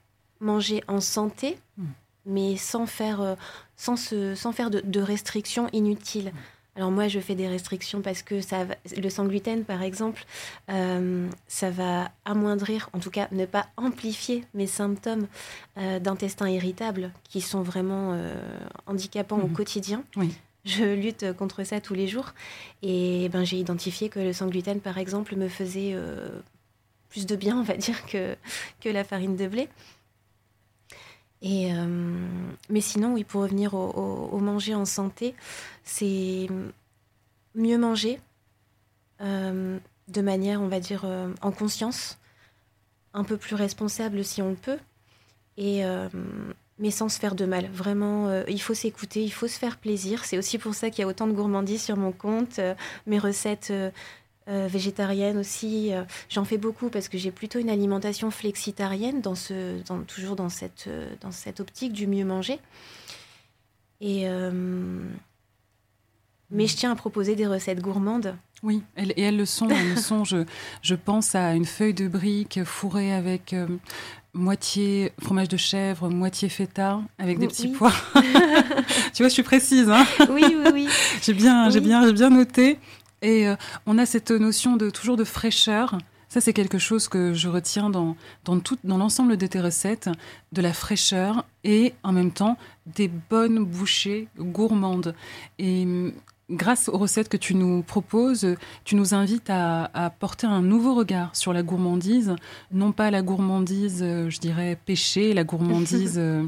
manger 0.40 0.82
en 0.88 1.00
santé, 1.00 1.58
hmm. 1.76 1.84
mais 2.26 2.56
sans 2.56 2.86
faire, 2.86 3.20
euh, 3.20 3.34
sans 3.76 3.96
se, 3.96 4.34
sans 4.34 4.52
faire 4.52 4.70
de, 4.70 5.00
restrictions 5.00 5.68
inutiles. 5.72 6.32
Hmm. 6.32 6.76
Alors 6.76 6.90
moi, 6.90 7.08
je 7.08 7.20
fais 7.20 7.34
des 7.34 7.48
restrictions 7.48 8.00
parce 8.00 8.22
que 8.22 8.40
ça, 8.40 8.64
le 8.96 9.10
sans 9.10 9.26
gluten, 9.26 9.64
par 9.64 9.82
exemple, 9.82 10.24
euh, 10.70 11.28
ça 11.46 11.70
va 11.70 12.10
amoindrir, 12.24 12.88
en 12.92 13.00
tout 13.00 13.10
cas 13.10 13.28
ne 13.32 13.44
pas 13.44 13.66
amplifier 13.76 14.44
mes 14.54 14.66
symptômes 14.66 15.26
euh, 15.78 15.98
d'intestin 15.98 16.48
irritable 16.48 17.12
qui 17.28 17.40
sont 17.40 17.62
vraiment 17.62 18.18
handicapants 18.86 19.40
au 19.40 19.48
hmm. 19.48 19.52
quotidien. 19.52 20.04
Je 20.66 20.94
lutte 20.94 21.32
contre 21.38 21.64
ça 21.64 21.80
tous 21.80 21.94
les 21.94 22.06
jours. 22.06 22.34
Et 22.82 23.30
ben, 23.30 23.44
j'ai 23.44 23.56
identifié 23.56 24.10
que 24.10 24.20
le 24.20 24.32
sans 24.32 24.46
gluten, 24.46 24.80
par 24.80 24.98
exemple, 24.98 25.34
me 25.34 25.48
faisait 25.48 25.96
plus 27.08 27.26
de 27.26 27.34
bien, 27.34 27.58
on 27.58 27.62
va 27.62 27.76
dire, 27.76 28.06
que, 28.06 28.36
que 28.80 28.88
la 28.88 29.04
farine 29.04 29.36
de 29.36 29.48
blé. 29.48 29.68
Et, 31.42 31.72
mais 32.68 32.82
sinon, 32.82 33.14
oui, 33.14 33.24
pour 33.24 33.42
revenir 33.42 33.72
au 33.72 34.38
manger 34.40 34.74
en 34.74 34.84
santé, 34.84 35.34
c'est 35.84 36.48
mieux 37.54 37.78
manger 37.78 38.20
de 39.20 40.20
manière, 40.20 40.60
on 40.60 40.68
va 40.68 40.80
dire, 40.80 41.06
en 41.40 41.50
conscience, 41.50 42.18
un 43.14 43.24
peu 43.24 43.38
plus 43.38 43.54
responsable 43.54 44.22
si 44.22 44.42
on 44.42 44.50
le 44.50 44.56
peut. 44.56 44.78
Et, 45.56 45.82
mais 46.80 46.90
sans 46.90 47.08
se 47.08 47.20
faire 47.20 47.34
de 47.34 47.44
mal. 47.44 47.68
Vraiment, 47.72 48.26
euh, 48.28 48.42
il 48.48 48.60
faut 48.60 48.74
s'écouter, 48.74 49.22
il 49.22 49.30
faut 49.30 49.46
se 49.46 49.58
faire 49.58 49.76
plaisir. 49.76 50.24
C'est 50.24 50.38
aussi 50.38 50.58
pour 50.58 50.74
ça 50.74 50.90
qu'il 50.90 51.02
y 51.02 51.04
a 51.04 51.06
autant 51.06 51.26
de 51.26 51.32
gourmandise 51.32 51.82
sur 51.82 51.96
mon 51.96 52.10
compte. 52.10 52.58
Euh, 52.58 52.74
mes 53.06 53.18
recettes 53.18 53.72
euh, 54.48 54.68
végétariennes 54.68 55.38
aussi, 55.38 55.92
j'en 56.28 56.44
fais 56.44 56.58
beaucoup 56.58 56.88
parce 56.88 57.08
que 57.08 57.18
j'ai 57.18 57.30
plutôt 57.30 57.58
une 57.58 57.70
alimentation 57.70 58.30
flexitarienne, 58.30 59.20
dans 59.20 59.34
ce, 59.34 59.80
toujours 60.06 60.36
dans 60.36 60.48
cette, 60.48 60.88
dans 61.20 61.30
cette 61.30 61.60
optique 61.60 61.92
du 61.92 62.06
mieux 62.06 62.24
manger. 62.24 62.58
Et, 64.00 64.26
mais 66.52 66.66
je 66.66 66.76
tiens 66.76 66.90
à 66.90 66.96
proposer 66.96 67.36
des 67.36 67.46
recettes 67.46 67.80
gourmandes. 67.80 68.34
Oui, 68.62 68.82
et 68.96 69.22
elles 69.22 69.36
le 69.36 69.46
sont. 69.46 69.68
Elles 69.68 69.90
le 69.90 69.96
sont. 69.96 70.24
Je, 70.24 70.44
je, 70.82 70.94
pense 70.94 71.34
à 71.34 71.54
une 71.54 71.64
feuille 71.64 71.94
de 71.94 72.08
brique 72.08 72.64
fourrée 72.64 73.12
avec 73.12 73.54
moitié 74.32 75.12
fromage 75.20 75.48
de 75.48 75.56
chèvre, 75.56 76.08
moitié 76.08 76.48
feta, 76.48 77.00
avec 77.18 77.38
des 77.38 77.48
petits 77.48 77.68
pois. 77.68 77.92
tu 78.14 79.22
vois, 79.22 79.28
je 79.28 79.32
suis 79.32 79.42
précise. 79.42 79.88
Hein 79.88 80.06
oui, 80.30 80.44
oui, 80.44 80.70
oui. 80.72 80.88
j'ai 81.22 81.32
bien, 81.32 81.70
j'ai 81.70 81.80
bien, 81.80 82.06
j'ai 82.06 82.12
bien 82.12 82.30
noté. 82.30 82.78
Et 83.22 83.48
euh, 83.48 83.56
on 83.86 83.98
a 83.98 84.06
cette 84.06 84.30
notion 84.30 84.76
de 84.76 84.90
toujours 84.90 85.16
de 85.16 85.24
fraîcheur. 85.24 85.98
Ça, 86.28 86.40
c'est 86.40 86.52
quelque 86.52 86.78
chose 86.78 87.08
que 87.08 87.34
je 87.34 87.48
retiens 87.48 87.90
dans, 87.90 88.16
dans, 88.44 88.60
tout, 88.60 88.78
dans 88.84 88.98
l'ensemble 88.98 89.36
de 89.36 89.46
tes 89.46 89.60
recettes, 89.60 90.08
de 90.52 90.62
la 90.62 90.72
fraîcheur 90.72 91.44
et 91.64 91.92
en 92.04 92.12
même 92.12 92.30
temps 92.30 92.56
des 92.86 93.08
bonnes 93.08 93.64
bouchées 93.64 94.28
gourmandes. 94.38 95.14
Et 95.58 95.86
grâce 96.50 96.88
aux 96.88 96.98
recettes 96.98 97.28
que 97.28 97.36
tu 97.36 97.54
nous 97.54 97.82
proposes, 97.82 98.56
tu 98.84 98.96
nous 98.96 99.14
invites 99.14 99.50
à, 99.50 100.12
porter 100.18 100.46
un 100.46 100.62
nouveau 100.62 100.94
regard 100.94 101.34
sur 101.36 101.52
la 101.52 101.62
gourmandise, 101.62 102.34
non 102.72 102.92
pas 102.92 103.10
la 103.10 103.22
gourmandise, 103.22 104.00
euh, 104.02 104.28
je 104.28 104.38
dirais, 104.38 104.78
péché, 104.84 105.32
la 105.32 105.44
gourmandise 105.44 106.14
euh, 106.18 106.44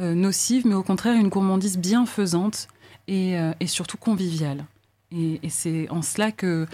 euh, 0.00 0.14
nocive, 0.14 0.66
mais 0.66 0.74
au 0.74 0.82
contraire 0.82 1.16
une 1.16 1.28
gourmandise 1.28 1.78
bienfaisante 1.78 2.68
et 3.08 3.36
surtout 3.66 3.98
conviviale. 3.98 4.64
Et, 5.14 5.40
c'est 5.48 5.88
en 5.90 6.02
cela 6.02 6.32
que, 6.32 6.66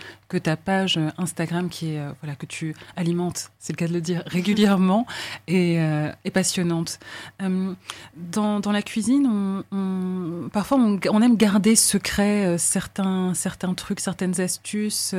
ta 0.43 0.57
page 0.57 0.99
Instagram, 1.17 1.69
qui 1.69 1.95
est, 1.95 1.99
euh, 1.99 2.13
voilà, 2.23 2.37
que 2.37 2.47
tu 2.47 2.75
alimentes, 2.97 3.51
c'est 3.59 3.73
le 3.73 3.77
cas 3.77 3.89
de 3.89 3.93
le 3.93 4.01
dire, 4.01 4.23
régulièrement, 4.27 5.07
est, 5.47 5.79
euh, 5.79 6.13
passionnante. 6.33 7.01
Euh, 7.43 7.75
dans, 8.17 8.61
la 8.71 8.83
cuisine, 8.83 9.65
parfois 10.53 10.79
on, 10.79 11.23
aime 11.23 11.37
garder 11.37 11.75
secret 11.75 12.59
certains, 12.59 13.35
certains 13.35 13.75
trucs, 13.75 14.01
certaines 14.01 14.41
astuces. 14.41 15.15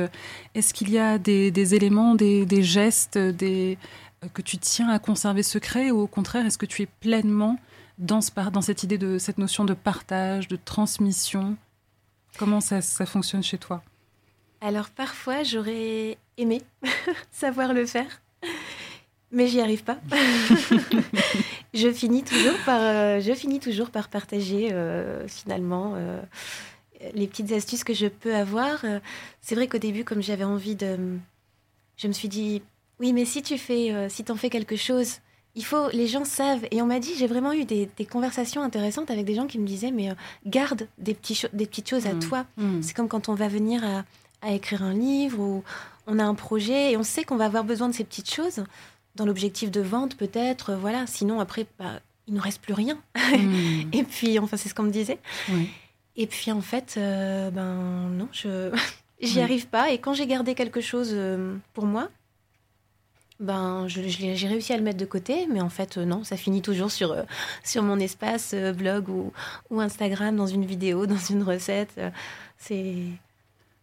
Est-ce 0.54 0.72
qu'il 0.72 0.90
y 0.90 0.98
a 0.98 1.18
des, 1.18 1.74
éléments, 1.74 2.14
des, 2.14 2.62
gestes 2.62 3.18
des, 3.18 3.76
que 4.32 4.42
tu 4.42 4.58
tiens 4.58 4.88
à 4.88 4.98
conserver 4.98 5.42
secret 5.42 5.90
ou 5.90 6.00
au 6.00 6.06
contraire, 6.06 6.46
est-ce 6.46 6.58
que 6.58 6.66
tu 6.66 6.82
es 6.82 6.86
pleinement 6.86 7.58
dans, 7.98 8.20
dans 8.52 8.62
cette 8.62 8.82
idée 8.82 8.98
de 8.98 9.18
cette 9.18 9.38
notion 9.38 9.64
de 9.64 9.74
partage, 9.74 10.48
de 10.48 10.56
transmission? 10.56 11.56
Comment 12.40 12.62
ça, 12.62 12.80
fonctionne 13.04 13.42
chez 13.42 13.58
toi? 13.58 13.82
Alors 14.62 14.88
parfois, 14.88 15.42
j'aurais 15.42 16.16
aimé 16.38 16.62
savoir 17.30 17.74
le 17.74 17.84
faire, 17.84 18.22
mais 19.30 19.46
j'y 19.46 19.60
arrive 19.60 19.84
pas. 19.84 19.98
je, 21.74 21.92
finis 21.92 22.22
toujours 22.22 22.56
par, 22.64 22.80
euh, 22.80 23.20
je 23.20 23.34
finis 23.34 23.60
toujours 23.60 23.90
par 23.90 24.08
partager 24.08 24.72
euh, 24.72 25.28
finalement 25.28 25.92
euh, 25.96 26.18
les 27.12 27.26
petites 27.26 27.52
astuces 27.52 27.84
que 27.84 27.92
je 27.92 28.06
peux 28.06 28.34
avoir. 28.34 28.86
C'est 29.42 29.54
vrai 29.54 29.68
qu'au 29.68 29.76
début, 29.76 30.04
comme 30.04 30.22
j'avais 30.22 30.44
envie 30.44 30.76
de... 30.76 30.96
Je 31.98 32.08
me 32.08 32.14
suis 32.14 32.28
dit, 32.30 32.62
oui, 33.00 33.12
mais 33.12 33.26
si 33.26 33.42
tu 33.42 33.58
fais, 33.58 34.08
si 34.08 34.24
t'en 34.24 34.36
fais 34.36 34.48
quelque 34.48 34.76
chose, 34.76 35.18
il 35.60 35.64
faut, 35.64 35.90
les 35.90 36.06
gens 36.06 36.24
savent. 36.24 36.66
Et 36.70 36.80
on 36.80 36.86
m'a 36.86 37.00
dit, 37.00 37.12
j'ai 37.18 37.26
vraiment 37.26 37.52
eu 37.52 37.66
des, 37.66 37.86
conversations 38.10 38.62
intéressantes 38.62 39.10
avec 39.10 39.26
des 39.26 39.34
gens 39.34 39.46
qui 39.46 39.58
me 39.58 39.66
disaient, 39.66 39.90
mais 39.90 40.08
euh, 40.08 40.14
garde 40.46 40.88
des, 40.96 41.12
petits 41.12 41.42
des 41.52 41.66
petites 41.66 41.88
choses 41.90 42.06
à 42.06 42.14
mm. 42.14 42.20
toi. 42.20 42.46
Mm. 42.56 42.80
C'est 42.80 42.94
comme 42.94 43.08
quand 43.08 43.28
on 43.28 43.34
va 43.34 43.48
venir 43.48 43.82
à, 44.42 44.52
écrire 44.52 44.82
un 44.82 44.94
livre 44.94 45.38
ou 45.38 45.62
on 46.06 46.18
a 46.18 46.24
un 46.24 46.34
projet 46.34 46.92
et 46.92 46.96
on 46.96 47.02
sait 47.02 47.24
qu'on 47.24 47.36
va 47.36 47.44
avoir 47.44 47.62
besoin 47.62 47.90
de 47.90 47.94
ces 47.94 48.04
petites 48.04 48.32
choses 48.32 48.64
dans 49.16 49.26
l'objectif 49.26 49.70
de 49.70 49.82
vente 49.82 50.16
peut-être. 50.16 50.72
Voilà. 50.72 51.06
Sinon 51.06 51.40
après, 51.40 51.66
bah, 51.78 52.00
il 52.26 52.32
ne 52.32 52.40
reste 52.40 52.62
plus 52.62 52.72
rien. 52.72 52.98
Mm. 53.16 53.82
et 53.92 54.02
puis, 54.04 54.38
enfin, 54.38 54.56
c'est 54.56 54.70
ce 54.70 54.74
qu'on 54.74 54.84
me 54.84 54.90
disait. 54.90 55.18
Et 56.16 56.26
puis 56.26 56.52
en 56.52 56.62
fait, 56.62 56.94
euh, 56.96 57.50
ben 57.50 58.08
non, 58.16 58.28
je 58.32 58.70
j'y 59.20 59.42
arrive 59.42 59.66
pas. 59.66 59.90
Et 59.90 59.98
quand 59.98 60.14
j'ai 60.14 60.26
gardé 60.26 60.54
quelque 60.54 60.80
chose 60.80 61.10
euh, 61.12 61.54
pour 61.74 61.84
moi, 61.84 62.08
ben, 63.40 63.88
j'ai 63.88 64.46
réussi 64.46 64.74
à 64.74 64.76
le 64.76 64.82
mettre 64.82 64.98
de 64.98 65.06
côté, 65.06 65.46
mais 65.50 65.62
en 65.62 65.70
fait, 65.70 65.96
euh, 65.96 66.04
non, 66.04 66.24
ça 66.24 66.36
finit 66.36 66.60
toujours 66.60 66.90
sur, 66.90 67.12
euh, 67.12 67.22
sur 67.64 67.82
mon 67.82 67.98
espace 67.98 68.52
euh, 68.52 68.74
blog 68.74 69.08
ou, 69.08 69.32
Instagram, 69.80 70.36
dans 70.36 70.46
une 70.46 70.66
vidéo, 70.66 71.06
dans 71.14 71.16
une 71.16 71.42
recette. 71.42 71.98
c'est 72.58 72.96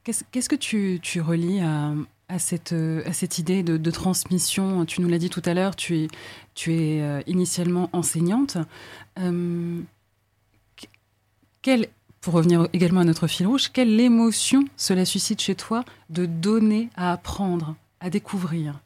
Qu'est-ce 0.04 0.48
que 0.48 0.56
tu, 0.56 1.00
tu 1.02 1.20
relis 1.20 1.60
à, 1.60 2.40
cette, 2.40 2.72
à 2.72 3.12
cette 3.12 3.40
idée 3.40 3.62
de, 3.62 3.76
de 3.76 3.92
transmission? 3.92 4.86
Tu 4.86 5.02
nous 5.02 5.10
l'as 5.10 5.18
dit 5.18 5.30
tout 5.30 5.42
à 5.44 5.54
l'heure, 5.54 5.76
tu 5.76 5.98
es, 5.98 6.08
tu 6.56 6.74
es 6.74 7.24
initialement 7.28 7.90
enseignante. 7.92 8.58
quelle, 11.62 11.90
pour 12.22 12.36
revenir 12.36 12.70
également 12.72 13.02
à 13.02 13.04
notre 13.04 13.28
fil 13.28 13.48
rouge, 13.48 13.70
quelle 13.74 14.00
émotion 14.00 14.64
cela 14.78 15.04
suscite 15.04 15.42
chez 15.42 15.56
toi 15.56 15.84
de 16.10 16.26
donner 16.26 16.88
à 16.96 17.12
apprendre, 17.12 17.76
à 18.00 18.10
découvrir? 18.10 18.80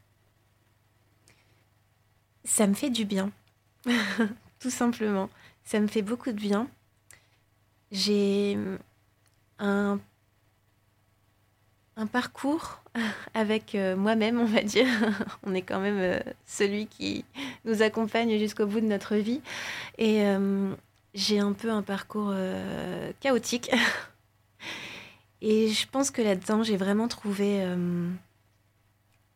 Ça 2.44 2.68
me 2.68 2.74
fait 2.74 2.90
du 2.90 3.06
bien, 3.06 3.32
tout 4.60 4.70
simplement. 4.70 5.30
Ça 5.64 5.80
me 5.80 5.88
fait 5.88 6.02
beaucoup 6.02 6.32
de 6.32 6.38
bien. 6.38 6.68
J'ai 7.92 8.58
un, 9.60 10.00
un 11.98 12.08
parcours 12.08 12.82
avec 13.34 13.76
euh, 13.76 13.96
moi-même, 13.96 14.40
on 14.40 14.46
va 14.46 14.62
dire. 14.62 14.88
on 15.44 15.54
est 15.54 15.62
quand 15.62 15.80
même 15.80 16.00
euh, 16.00 16.20
celui 16.46 16.88
qui 16.88 17.26
nous 17.66 17.82
accompagne 17.82 18.38
jusqu'au 18.38 18.66
bout 18.66 18.82
de 18.82 18.86
notre 18.88 19.16
vie. 19.16 19.42
Et 19.98 20.26
euh, 20.26 20.74
j'ai 21.14 21.40
un 21.40 21.54
peu 21.54 21.70
un 21.70 21.82
parcours 21.82 22.34
chaotique. 23.20 23.72
Et 25.42 25.70
je 25.70 25.88
pense 25.88 26.12
que 26.12 26.22
là-dedans, 26.22 26.64
j'ai 26.64 26.78
vraiment 26.78 27.08
trouvé 27.08 27.62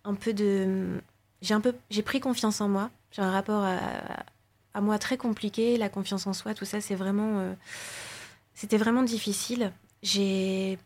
un 0.04 0.14
peu 0.14 0.34
de 0.34 1.02
j'ai 1.46 1.54
un 1.54 1.62
peu, 1.62 1.76
j'ai 1.92 2.02
pris 2.02 2.20
confiance 2.20 2.60
en 2.60 2.68
moi. 2.68 2.90
J'ai 3.12 3.22
un 3.22 3.32
rapport 3.32 3.64
à, 3.64 4.82
moi 4.82 4.98
très 4.98 5.16
compliqué. 5.16 5.78
La 5.78 5.90
confiance 5.90 6.26
en 6.26 6.34
soi, 6.34 6.54
tout 6.56 6.66
ça, 6.66 6.82
c'est 6.82 6.96
vraiment, 6.96 7.40
euh, 7.40 7.54
c'était 8.56 8.78
vraiment 8.78 9.04
difficile. 9.04 9.72
J'ai, 10.02 10.80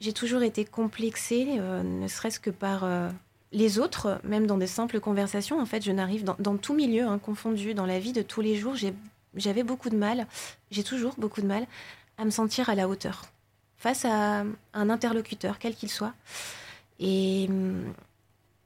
j'ai 0.00 0.12
toujours 0.12 0.42
été 0.42 0.64
complexée, 0.64 1.56
euh, 1.58 1.82
ne 1.82 2.08
serait-ce 2.08 2.40
que 2.40 2.50
par 2.50 2.82
euh, 2.82 3.08
les 3.52 3.78
autres, 3.78 4.20
même 4.24 4.46
dans 4.46 4.58
des 4.58 4.66
simples 4.66 4.98
conversations. 4.98 5.60
En 5.60 5.66
fait, 5.66 5.84
je 5.84 5.92
n'arrive 5.92 6.24
dans, 6.24 6.36
dans, 6.40 6.56
tout 6.56 6.74
milieu 6.74 7.06
hein, 7.06 7.18
confondu, 7.18 7.74
dans 7.74 7.86
la 7.86 8.00
vie 8.00 8.12
de 8.12 8.22
tous 8.22 8.40
les 8.40 8.56
jours, 8.56 8.74
j'avais 9.34 9.62
beaucoup 9.62 9.88
de 9.88 9.96
mal, 9.96 10.26
j'ai 10.72 10.82
toujours 10.82 11.14
beaucoup 11.16 11.40
de 11.40 11.46
mal 11.46 11.66
à 12.18 12.24
me 12.24 12.30
sentir 12.30 12.68
à 12.68 12.74
la 12.74 12.88
hauteur 12.88 13.22
face 13.76 14.04
à 14.04 14.44
un 14.74 14.90
interlocuteur, 14.90 15.60
quel 15.60 15.76
qu'il 15.76 15.88
soit. 15.88 16.12
Et 16.98 17.46
hum, 17.48 17.94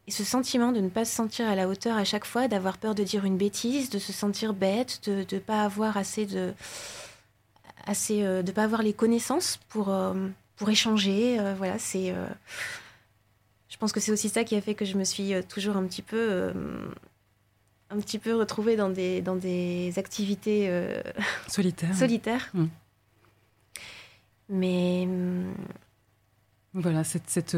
et 0.08 0.10
ce 0.10 0.24
sentiment 0.24 0.72
de 0.72 0.80
ne 0.80 0.88
pas 0.88 1.04
se 1.04 1.14
sentir 1.14 1.48
à 1.48 1.54
la 1.54 1.68
hauteur 1.68 1.96
à 1.96 2.04
chaque 2.04 2.24
fois, 2.24 2.48
d'avoir 2.48 2.78
peur 2.78 2.94
de 2.94 3.04
dire 3.04 3.24
une 3.24 3.36
bêtise, 3.36 3.88
de 3.90 3.98
se 3.98 4.12
sentir 4.12 4.52
bête, 4.52 5.00
de 5.06 5.24
ne 5.30 5.38
pas 5.38 5.62
avoir 5.62 5.96
assez 5.96 6.26
de 6.26 6.52
assez 7.86 8.22
euh, 8.22 8.42
de 8.42 8.52
pas 8.52 8.64
avoir 8.64 8.82
les 8.82 8.92
connaissances 8.92 9.58
pour 9.68 9.88
euh, 9.88 10.28
pour 10.56 10.70
échanger 10.70 11.38
euh, 11.38 11.54
voilà 11.54 11.78
c'est 11.78 12.14
je 13.68 13.76
pense 13.76 13.92
que 13.92 14.00
c'est 14.00 14.12
aussi 14.12 14.28
ça 14.28 14.44
qui 14.44 14.54
a 14.54 14.60
fait 14.60 14.74
que 14.74 14.84
je 14.84 14.96
me 14.96 15.04
suis 15.04 15.32
toujours 15.48 15.76
un 15.76 15.84
petit 15.86 16.02
peu 16.02 16.52
un 17.90 17.98
petit 17.98 18.18
peu 18.18 18.34
retrouvée 18.36 18.76
dans 18.76 18.88
des 18.88 19.20
dans 19.22 19.36
des 19.36 19.92
activités 19.96 20.70
solitaires 21.48 21.96
solitaires 21.96 22.50
mmh. 22.54 22.64
mais 24.50 25.08
voilà 26.74 27.04
cette, 27.04 27.28
cette 27.28 27.56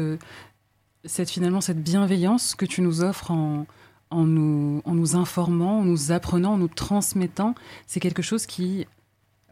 cette, 1.05 1.29
finalement 1.29 1.61
cette 1.61 1.81
bienveillance 1.81 2.55
que 2.55 2.65
tu 2.65 2.81
nous 2.81 3.03
offres 3.03 3.31
en, 3.31 3.65
en, 4.09 4.23
nous, 4.23 4.81
en 4.85 4.93
nous 4.93 5.15
informant, 5.15 5.79
en 5.79 5.83
nous 5.83 6.11
apprenant, 6.11 6.53
en 6.53 6.57
nous 6.57 6.67
transmettant, 6.67 7.55
c'est 7.87 7.99
quelque 7.99 8.21
chose 8.21 8.45
qui, 8.45 8.87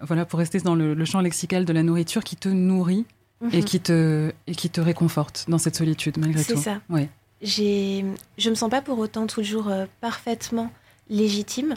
voilà, 0.02 0.26
pour 0.26 0.40
rester 0.40 0.60
dans 0.60 0.76
le, 0.76 1.06
champ 1.06 1.22
lexical 1.22 1.66
de 1.66 1.74
la 1.74 1.84
nourriture, 1.84 2.24
qui 2.24 2.36
te 2.36 2.50
nourrit 2.50 3.06
et, 3.52 3.58
mhm. 3.58 3.64
qui 3.66 3.80
te, 3.80 4.32
et 4.48 4.56
qui 4.56 4.70
te 4.70 4.82
réconforte 4.82 5.46
dans 5.48 5.58
cette 5.58 5.76
solitude, 5.76 6.18
malgré 6.18 6.44
tout. 6.44 6.56
C'est 6.56 6.64
ça. 6.64 6.82
Ouais. 6.90 7.10
j'ai, 7.42 8.06
je 8.38 8.50
me 8.50 8.56
sens 8.56 8.70
pas 8.70 8.82
pour 8.82 9.00
autant 9.00 9.28
toujours 9.28 9.70
euh, 9.70 9.86
parfaitement 10.02 10.72
légitime. 11.10 11.76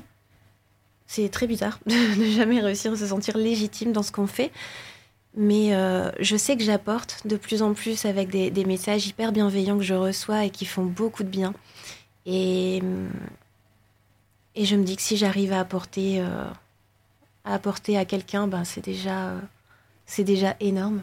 C'est 1.07 1.29
très 1.29 1.47
bizarre 1.47 1.79
de 1.87 1.95
ne 1.95 2.31
jamais 2.31 2.61
réussir 2.61 2.93
à 2.93 2.97
se 2.97 3.07
sentir 3.07 3.37
légitime 3.37 3.93
dans 3.93 4.03
ce 4.03 4.13
qu'on 4.13 4.27
fait. 4.27 4.53
Mais 5.37 5.75
euh, 5.75 6.11
je 6.19 6.35
sais 6.35 6.57
que 6.57 6.65
j'apporte 6.65 7.27
de 7.27 7.37
plus 7.37 7.63
en 7.63 7.75
plus 7.75 8.07
avec 8.07 8.31
des, 8.31 8.51
des, 8.51 8.65
messages 8.65 9.07
hyper 9.07 9.33
bienveillants 9.33 9.77
que 9.77 9.85
je 9.85 9.93
reçois 9.95 10.45
et 10.45 10.51
qui 10.51 10.65
font 10.65 10.85
beaucoup 10.87 11.25
de 11.25 11.29
bien. 11.29 11.53
Et, 12.25 12.81
et 14.55 14.65
je 14.65 14.77
me 14.77 14.83
dis 14.83 14.97
que 14.97 15.03
si 15.03 15.19
j'arrive 15.19 15.53
à 15.53 15.61
apporter, 15.61 16.21
euh, 16.21 16.49
à 17.45 17.55
apporter 17.55 17.99
à 17.99 18.07
quelqu'un, 18.07 18.47
ben 18.47 18.65
c'est 18.65 18.83
déjà, 18.83 19.35
c'est 20.07 20.25
déjà 20.25 20.57
énorme. 20.61 21.03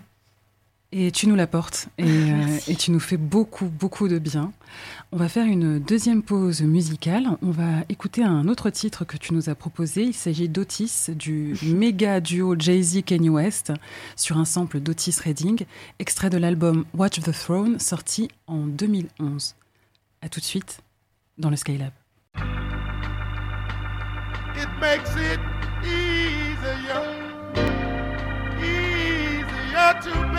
Et 0.92 1.12
tu 1.12 1.28
nous 1.28 1.36
l'apportes 1.36 1.88
et, 2.00 2.04
euh, 2.08 2.58
et, 2.68 2.76
tu 2.76 2.90
nous 2.90 3.00
fais 3.00 3.18
beaucoup, 3.18 3.66
beaucoup 3.66 4.08
de 4.08 4.18
bien. 4.18 4.52
On 5.14 5.18
va 5.18 5.30
faire 5.30 5.46
une 5.46 5.78
deuxième 5.78 6.24
pause 6.24 6.64
musicale. 6.64 7.38
On 7.44 7.52
va 7.52 7.84
écouter 7.88 8.24
un 8.24 8.48
autre 8.48 8.72
titre 8.72 9.06
que 9.06 9.16
tu 9.16 9.36
nous 9.36 9.48
as 9.48 9.54
proposé. 9.54 10.02
Il 10.02 10.14
s'agit 10.16 10.50
d'Otis, 10.50 11.10
du 11.10 11.56
méga 11.64 12.20
duo 12.20 12.56
Jay-Z 12.58 13.04
Kanye 13.06 13.30
West, 13.30 13.72
sur 14.16 14.40
un 14.40 14.46
sample 14.46 14.80
d'Otis 14.80 15.16
Redding, 15.24 15.66
extrait 16.00 16.32
de 16.32 16.40
l'album 16.40 16.86
Watch 16.96 17.20
the 17.20 17.32
Throne, 17.32 17.78
sorti 17.78 18.28
en 18.48 18.66
2011. 18.66 19.54
A 20.24 20.30
tout 20.30 20.40
de 20.40 20.46
suite 20.46 20.80
dans 21.38 21.52
le 21.52 21.58
Skylab. 21.58 21.94
It 24.56 24.68
makes 24.82 25.12
it 25.16 25.40
easier, 25.84 27.04
easier 28.58 29.94
to 30.02 30.33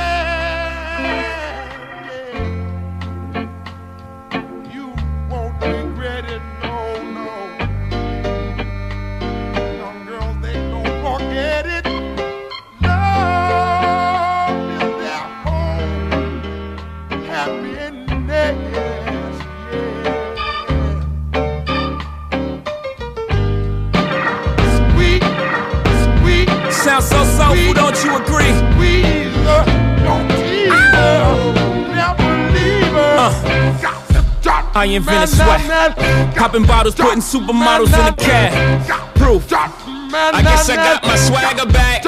invented 34.96 35.28
sweat. 35.28 35.96
Popping 36.36 36.66
bottles, 36.66 36.94
putting 36.94 37.20
supermodels 37.20 37.86
in 37.86 38.04
the 38.04 38.22
cab. 38.22 39.14
Proof. 39.16 39.52
I 39.52 40.42
guess 40.42 40.68
I 40.68 40.76
got 40.76 41.02
my 41.04 41.16
swagger 41.16 41.66
back. 41.70 42.02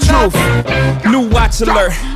Truth. 0.00 0.34
New 1.10 1.28
watch 1.28 1.60
alert. 1.60 2.13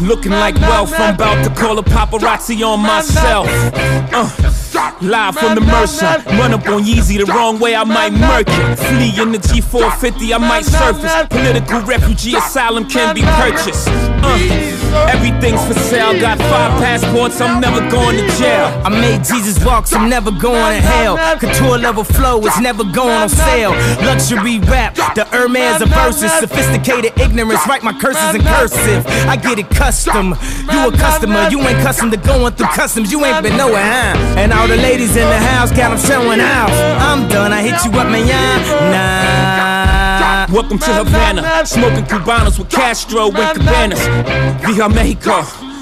Looking 0.00 0.32
like 0.32 0.54
wealth, 0.56 0.92
I'm 0.94 1.14
about 1.14 1.42
to 1.44 1.50
call 1.54 1.78
a 1.78 1.82
paparazzi 1.82 2.66
on 2.66 2.80
myself. 2.80 3.46
Uh. 4.12 4.52
Live 5.00 5.36
from 5.36 5.54
the 5.54 5.60
Mercer, 5.60 6.22
run 6.38 6.52
up 6.52 6.66
on 6.68 6.82
Yeezy 6.82 7.18
the 7.18 7.30
wrong 7.32 7.58
way, 7.58 7.74
I 7.74 7.84
might 7.84 8.12
murk 8.12 8.46
it. 8.48 8.76
Flee 8.78 9.22
in 9.22 9.32
the 9.32 9.38
G450, 9.38 10.34
I 10.34 10.38
might 10.38 10.64
surface. 10.64 11.12
Political 11.28 11.80
refugee 11.82 12.34
asylum 12.36 12.88
can 12.88 13.14
be 13.14 13.22
purchased. 13.22 13.88
Uh, 13.88 14.75
everything's 15.08 15.64
for 15.66 15.74
sale, 15.74 16.18
got 16.20 16.38
five 16.38 16.72
passports, 16.80 17.40
I'm 17.40 17.60
never 17.60 17.80
going 17.90 18.16
to 18.16 18.26
jail. 18.38 18.66
I 18.84 18.88
made 18.88 19.24
Jesus 19.24 19.62
walk, 19.64 19.86
I'm 19.92 20.08
never 20.08 20.30
going 20.30 20.76
to 20.76 20.80
hell. 20.80 21.16
Couture 21.38 21.78
level 21.78 22.04
flow 22.04 22.44
is 22.46 22.60
never 22.60 22.84
going 22.84 23.16
on 23.16 23.28
sale. 23.28 23.72
Luxury 24.04 24.58
rap, 24.60 24.94
the 25.14 25.24
Hermes 25.30 25.80
of 25.82 25.88
verses. 25.88 26.32
Sophisticated 26.32 27.18
ignorance, 27.18 27.66
write 27.66 27.82
my 27.82 27.92
curses 27.98 28.34
in 28.34 28.42
cursive. 28.42 29.06
I 29.26 29.36
get 29.36 29.58
it 29.58 29.70
custom. 29.70 30.34
You 30.72 30.88
a 30.88 30.92
customer, 30.92 31.48
you 31.50 31.60
ain't 31.60 31.80
custom 31.80 32.10
to 32.10 32.16
going 32.16 32.54
through 32.54 32.68
customs, 32.68 33.12
you 33.12 33.24
ain't 33.24 33.42
been 33.42 33.56
nowhere, 33.56 33.84
huh? 33.84 34.38
And 34.38 34.52
all 34.52 34.68
the 34.68 34.76
ladies 34.76 35.16
in 35.16 35.28
the 35.28 35.38
house 35.38 35.70
got 35.70 35.90
them 35.90 35.98
showing 35.98 36.40
out. 36.40 36.70
I'm 37.00 37.28
done, 37.28 37.52
I 37.52 37.62
hit 37.62 37.84
you 37.84 37.90
up, 37.98 38.08
man. 38.10 38.26
Nah. 38.26 40.05
Welcome 40.52 40.78
to 40.78 40.92
Havana, 40.94 41.66
smoking 41.66 42.04
Cubanos 42.04 42.58
with 42.58 42.70
Castro 42.70 43.32
and 43.32 43.58
Cabanas. 43.58 43.98
Via 44.64 44.88
Mexico. 44.88 45.65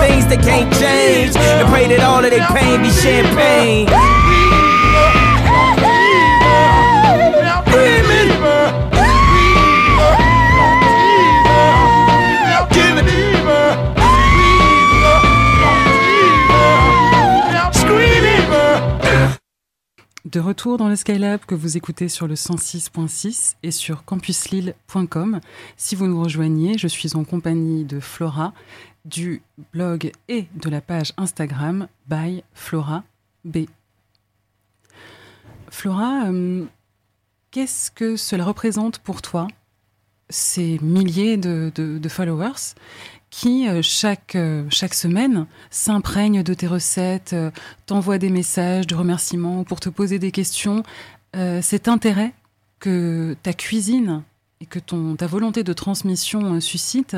things 0.00 0.24
can't 0.36 0.72
change. 0.74 1.36
All 1.36 2.24
of 2.24 2.32
champagne. 2.92 3.86
De 20.24 20.40
retour 20.40 20.76
dans 20.76 20.88
le 20.88 20.96
Skylab 20.96 21.40
que 21.46 21.54
vous 21.54 21.78
écoutez 21.78 22.10
sur 22.10 22.26
le 22.26 22.34
106.6 22.34 23.54
et 23.62 23.70
sur 23.70 24.04
campuslille.com. 24.04 25.40
Si 25.78 25.96
vous 25.96 26.06
nous 26.06 26.22
rejoignez, 26.22 26.76
je 26.76 26.86
suis 26.86 27.16
en 27.16 27.24
compagnie 27.24 27.84
de 27.84 27.98
Flora 27.98 28.52
du 29.04 29.42
blog 29.72 30.12
et 30.28 30.46
de 30.54 30.68
la 30.68 30.80
page 30.80 31.12
Instagram 31.16 31.88
by 32.08 32.42
Flora 32.54 33.04
B. 33.44 33.66
Flora, 35.70 36.26
euh, 36.26 36.64
qu'est-ce 37.50 37.90
que 37.90 38.16
cela 38.16 38.44
représente 38.44 38.98
pour 38.98 39.22
toi, 39.22 39.48
ces 40.28 40.78
milliers 40.82 41.36
de, 41.36 42.08
followers 42.08 42.74
qui, 43.30 43.68
euh, 43.68 43.82
chaque, 43.82 44.36
euh, 44.36 44.64
chaque 44.70 44.94
semaine, 44.94 45.46
s'imprègnent 45.70 46.42
de 46.42 46.54
tes 46.54 46.66
recettes, 46.66 47.36
t'envoient 47.86 48.18
des 48.18 48.30
messages 48.30 48.86
de 48.86 48.94
remerciements 48.94 49.64
pour 49.64 49.80
te 49.80 49.88
poser 49.88 50.18
des 50.18 50.32
questions. 50.32 50.82
Cet 51.60 51.86
intérêt 51.86 52.32
que 52.80 53.36
ta 53.44 53.52
cuisine 53.52 54.24
et 54.60 54.66
que 54.66 54.80
ton, 54.80 55.14
ta 55.14 55.28
volonté 55.28 55.62
de 55.62 55.72
transmission 55.72 56.60
suscite, 56.60 57.16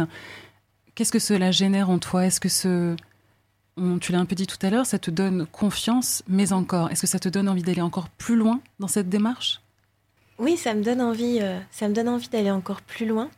qu'est-ce 1.00 1.12
que 1.12 1.18
cela 1.18 1.50
génère 1.50 1.88
en 1.88 1.98
toi? 1.98 2.26
Est-ce 2.26 2.40
que 2.40 2.50
ce... 2.50 2.94
Tu 4.02 4.12
l'as 4.12 4.18
un 4.18 4.26
peu 4.26 4.34
dit 4.34 4.46
tout 4.46 4.58
à 4.60 4.68
l'heure, 4.68 4.84
ça 4.84 4.98
te 4.98 5.10
donne 5.10 5.46
confiance, 5.46 6.22
mais 6.28 6.52
encore, 6.52 6.90
est-ce 6.90 7.00
que 7.00 7.06
ça 7.06 7.18
te 7.18 7.30
donne 7.30 7.48
envie 7.48 7.62
d'aller 7.62 7.80
encore 7.80 8.10
plus 8.10 8.36
loin 8.36 8.60
dans 8.80 8.86
cette 8.86 9.08
démarche? 9.08 9.62
Oui, 10.36 10.58
ça 10.58 10.74
me 10.74 10.82
donne 10.82 11.00
envie, 11.00 11.38
euh, 11.40 11.58
ça 11.70 11.88
me 11.88 11.94
donne 11.94 12.10
envie 12.10 12.28
d'aller 12.28 12.50
encore 12.50 12.82
plus 12.82 13.06
loin. 13.06 13.30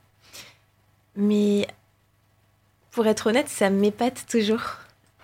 Mais 1.14 1.68
pour 2.90 3.06
être 3.06 3.28
honnête, 3.28 3.48
ça 3.48 3.70
m'épate 3.70 4.26
toujours. 4.28 4.78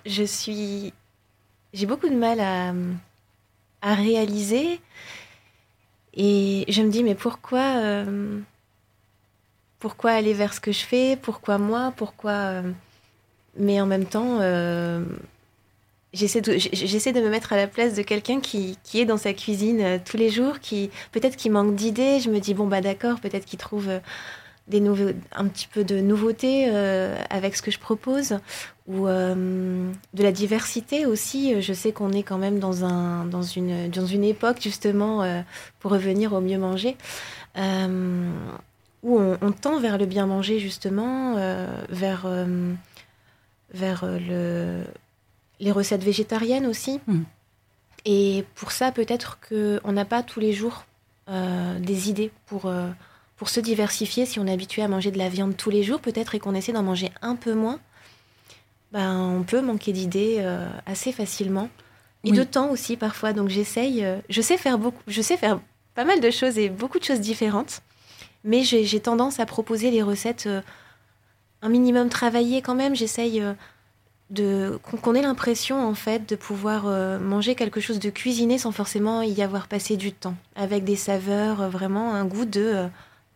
Je 0.06 0.22
suis. 0.22 0.92
J'ai 1.72 1.86
beaucoup 1.86 2.08
de 2.08 2.14
mal 2.14 2.38
à, 2.38 2.72
à 3.82 3.94
réaliser. 3.96 4.80
Et 6.14 6.66
je 6.68 6.82
me 6.82 6.90
dis, 6.92 7.02
mais 7.02 7.16
pourquoi. 7.16 7.78
Euh, 7.78 8.38
pourquoi 9.78 10.10
aller 10.12 10.32
vers 10.32 10.54
ce 10.54 10.60
que 10.60 10.72
je 10.72 10.84
fais 10.84 11.16
Pourquoi 11.16 11.58
moi 11.58 11.92
Pourquoi. 11.96 12.32
Euh, 12.32 12.62
mais 13.56 13.80
en 13.80 13.86
même 13.86 14.06
temps, 14.06 14.38
euh, 14.40 15.04
j'essaie 16.12 16.40
de, 16.40 17.20
me 17.20 17.28
mettre 17.28 17.52
à 17.52 17.56
la 17.56 17.66
place 17.66 17.94
de 17.94 18.02
quelqu'un 18.02 18.40
qui, 18.40 18.76
est 18.94 19.04
dans 19.04 19.16
sa 19.16 19.32
cuisine 19.32 19.80
euh, 19.80 19.98
tous 20.04 20.16
les 20.16 20.30
jours, 20.30 20.60
qui 20.60 20.90
peut-être 21.12 21.36
qui 21.36 21.48
manque 21.50 21.74
d'idées. 21.74 22.18
Je 22.20 22.30
me 22.30 22.40
dis 22.40 22.54
bon 22.54 22.66
bah 22.66 22.80
d'accord, 22.80 23.20
peut-être 23.20 23.44
qu'il 23.44 23.58
trouve 23.58 23.88
des 24.66 24.80
nouveaux, 24.80 25.12
un 25.32 25.46
petit 25.46 25.68
peu 25.68 25.84
de 25.84 26.00
nouveauté 26.00 26.68
avec 27.30 27.56
ce 27.56 27.62
que 27.62 27.70
je 27.70 27.78
propose 27.78 28.36
ou 28.86 29.06
de 29.06 29.92
la 30.22 30.32
diversité 30.32 31.06
aussi. 31.06 31.62
Je 31.62 31.72
sais 31.72 31.92
qu'on 31.92 32.12
est 32.12 32.22
quand 32.22 32.36
même 32.36 32.58
dans 32.58 33.42
une 33.42 34.24
époque 34.24 34.58
justement 34.60 35.42
pour 35.80 35.92
revenir 35.92 36.34
au 36.34 36.42
mieux 36.42 36.58
manger. 36.58 36.98
Où 39.02 39.18
on, 39.18 39.38
on, 39.40 39.52
tend 39.52 39.78
vers 39.78 39.98
le 39.98 40.06
bien 40.06 40.26
manger 40.26 40.58
justement, 40.58 41.34
vers, 41.88 42.26
vers 43.72 44.04
le, 44.04 44.84
les 45.60 45.72
recettes 45.72 46.02
végétariennes 46.02 46.66
aussi. 46.66 47.00
Hmm. 47.06 47.22
Et 48.04 48.44
pour 48.54 48.72
ça, 48.72 48.92
peut-être 48.92 49.38
qu'on 49.48 49.92
n'a 49.92 50.04
pas 50.04 50.22
tous 50.22 50.40
les 50.40 50.52
jours 50.52 50.84
euh, 51.28 51.78
des 51.78 52.08
idées 52.08 52.30
pour, 52.46 52.66
euh, 52.66 52.88
pour 53.36 53.48
se 53.48 53.60
diversifier. 53.60 54.24
Si 54.24 54.38
on 54.38 54.46
est 54.46 54.52
habitué 54.52 54.82
à 54.82 54.88
manger 54.88 55.10
de 55.10 55.18
la 55.18 55.28
viande 55.28 55.56
tous 55.56 55.70
les 55.70 55.82
jours, 55.82 56.00
peut-être, 56.00 56.34
et 56.34 56.38
qu'on 56.38 56.54
essaie 56.54 56.72
d'en 56.72 56.82
manger 56.82 57.10
un 57.22 57.36
peu 57.36 57.54
moins, 57.54 57.80
ben, 58.92 59.14
on 59.18 59.42
peut 59.42 59.60
manquer 59.60 59.92
d'idées 59.92 60.36
euh, 60.38 60.68
assez 60.86 61.12
facilement. 61.12 61.68
Et 62.24 62.32
de 62.32 62.42
temps 62.42 62.70
aussi, 62.70 62.96
parfois. 62.96 63.32
Donc 63.32 63.48
j'essaye. 63.48 64.04
je 64.28 64.40
sais 64.40 64.56
faire 64.56 64.76
beaucoup. 64.78 65.02
Je 65.06 65.22
sais 65.22 65.36
faire 65.36 65.60
pas 65.94 66.04
mal 66.04 66.20
de 66.20 66.30
choses 66.30 66.58
et 66.58 66.68
beaucoup 66.68 66.98
de 66.98 67.04
choses 67.04 67.20
différentes. 67.20 67.80
Mais 68.44 68.62
j'ai 68.62 69.00
tendance 69.00 69.40
à 69.40 69.46
proposer 69.46 69.90
les 69.90 70.02
recettes 70.02 70.48
un 71.60 71.68
minimum 71.68 72.08
travaillées 72.08 72.62
quand 72.62 72.74
même. 72.74 72.94
J'essaye 72.94 73.42
qu'on 74.34 75.14
ait 75.14 75.22
l'impression 75.22 75.86
en 75.86 75.94
fait 75.94 76.28
de 76.28 76.36
pouvoir 76.36 76.86
euh, 76.86 77.18
manger 77.18 77.54
quelque 77.54 77.80
chose 77.80 77.98
de 77.98 78.10
cuisiné 78.10 78.58
sans 78.58 78.72
forcément 78.72 79.22
y 79.22 79.40
avoir 79.42 79.68
passé 79.68 79.96
du 79.96 80.12
temps, 80.12 80.34
avec 80.54 80.84
des 80.84 80.96
saveurs, 80.96 81.62
euh, 81.62 81.68
vraiment 81.68 82.14
un 82.14 82.24
goût 82.24 82.44
de 82.44 82.60
euh, 82.60 82.86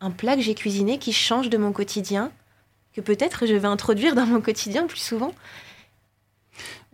un 0.01 0.11
plat 0.11 0.37
que 0.37 0.43
j'ai 0.43 0.55
cuisiné 0.55 0.99
qui 0.99 1.13
change 1.13 1.49
de 1.49 1.57
mon 1.57 1.73
quotidien, 1.73 2.31
que 2.95 3.01
peut-être 3.01 3.47
je 3.47 3.55
vais 3.55 3.69
introduire 3.69 4.15
dans 4.15 4.27
mon 4.27 4.41
quotidien 4.41 4.87
plus 4.87 5.01
souvent. 5.01 5.33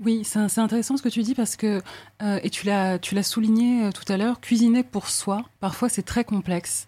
Oui, 0.05 0.23
c'est 0.25 0.59
intéressant 0.59 0.97
ce 0.97 1.03
que 1.03 1.09
tu 1.09 1.23
dis 1.23 1.35
parce 1.35 1.57
que, 1.57 1.83
et 2.21 2.51
tu 2.51 2.67
l'as 2.67 3.23
souligné 3.23 3.91
tout 3.93 4.11
à 4.13 4.17
l'heure, 4.17 4.41
cuisiner 4.41 4.85
pour 4.85 5.09
soi, 5.09 5.45
parfois 5.61 5.89
c'est 5.89 6.05
très 6.05 6.25
complexe. 6.25 6.87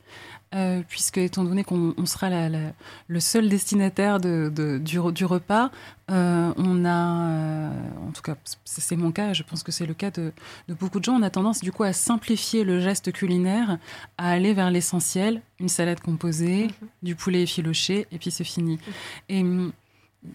Euh, 0.53 0.83
puisque 0.89 1.19
étant 1.19 1.45
donné 1.45 1.63
qu'on 1.63 1.95
sera 2.07 2.29
le 2.29 3.21
seul 3.21 3.49
destinataire 3.49 4.19
de, 4.19 4.81
du, 4.81 4.99
repas, 4.99 5.71
euh, 6.11 6.53
on 6.57 6.85
a, 6.85 7.29
euh, 7.29 7.71
en 8.09 8.11
tout 8.11 8.23
cas 8.23 8.35
c'est 8.65 8.97
mon 8.97 9.13
cas, 9.13 9.33
je 9.33 9.45
pense 9.45 9.63
que 9.63 9.71
c'est 9.71 9.87
le 9.87 9.95
cas 9.95 10.11
de, 10.11 10.33
beaucoup 10.69 10.99
de 10.99 11.05
gens, 11.05 11.15
on 11.15 11.23
a 11.23 11.31
tendance 11.31 11.61
du 11.61 11.71
coup 11.71 11.85
à 11.85 11.93
simplifier 11.93 12.65
le 12.65 12.81
geste 12.81 13.13
culinaire, 13.13 13.79
à 14.19 14.31
aller 14.31 14.53
vers 14.53 14.73
l'essentiel, 14.73 15.41
une 15.61 15.69
salade 15.69 16.01
composée, 16.01 16.65
mhm. 16.65 16.89
du 17.05 17.15
poulet 17.15 17.43
effiloché, 17.43 18.09
et 18.11 18.19
puis 18.19 18.33
c'est 18.33 18.43
fini. 18.43 18.73
Mhm. 18.73 18.93
Et 19.29 19.41
hum, 19.43 19.73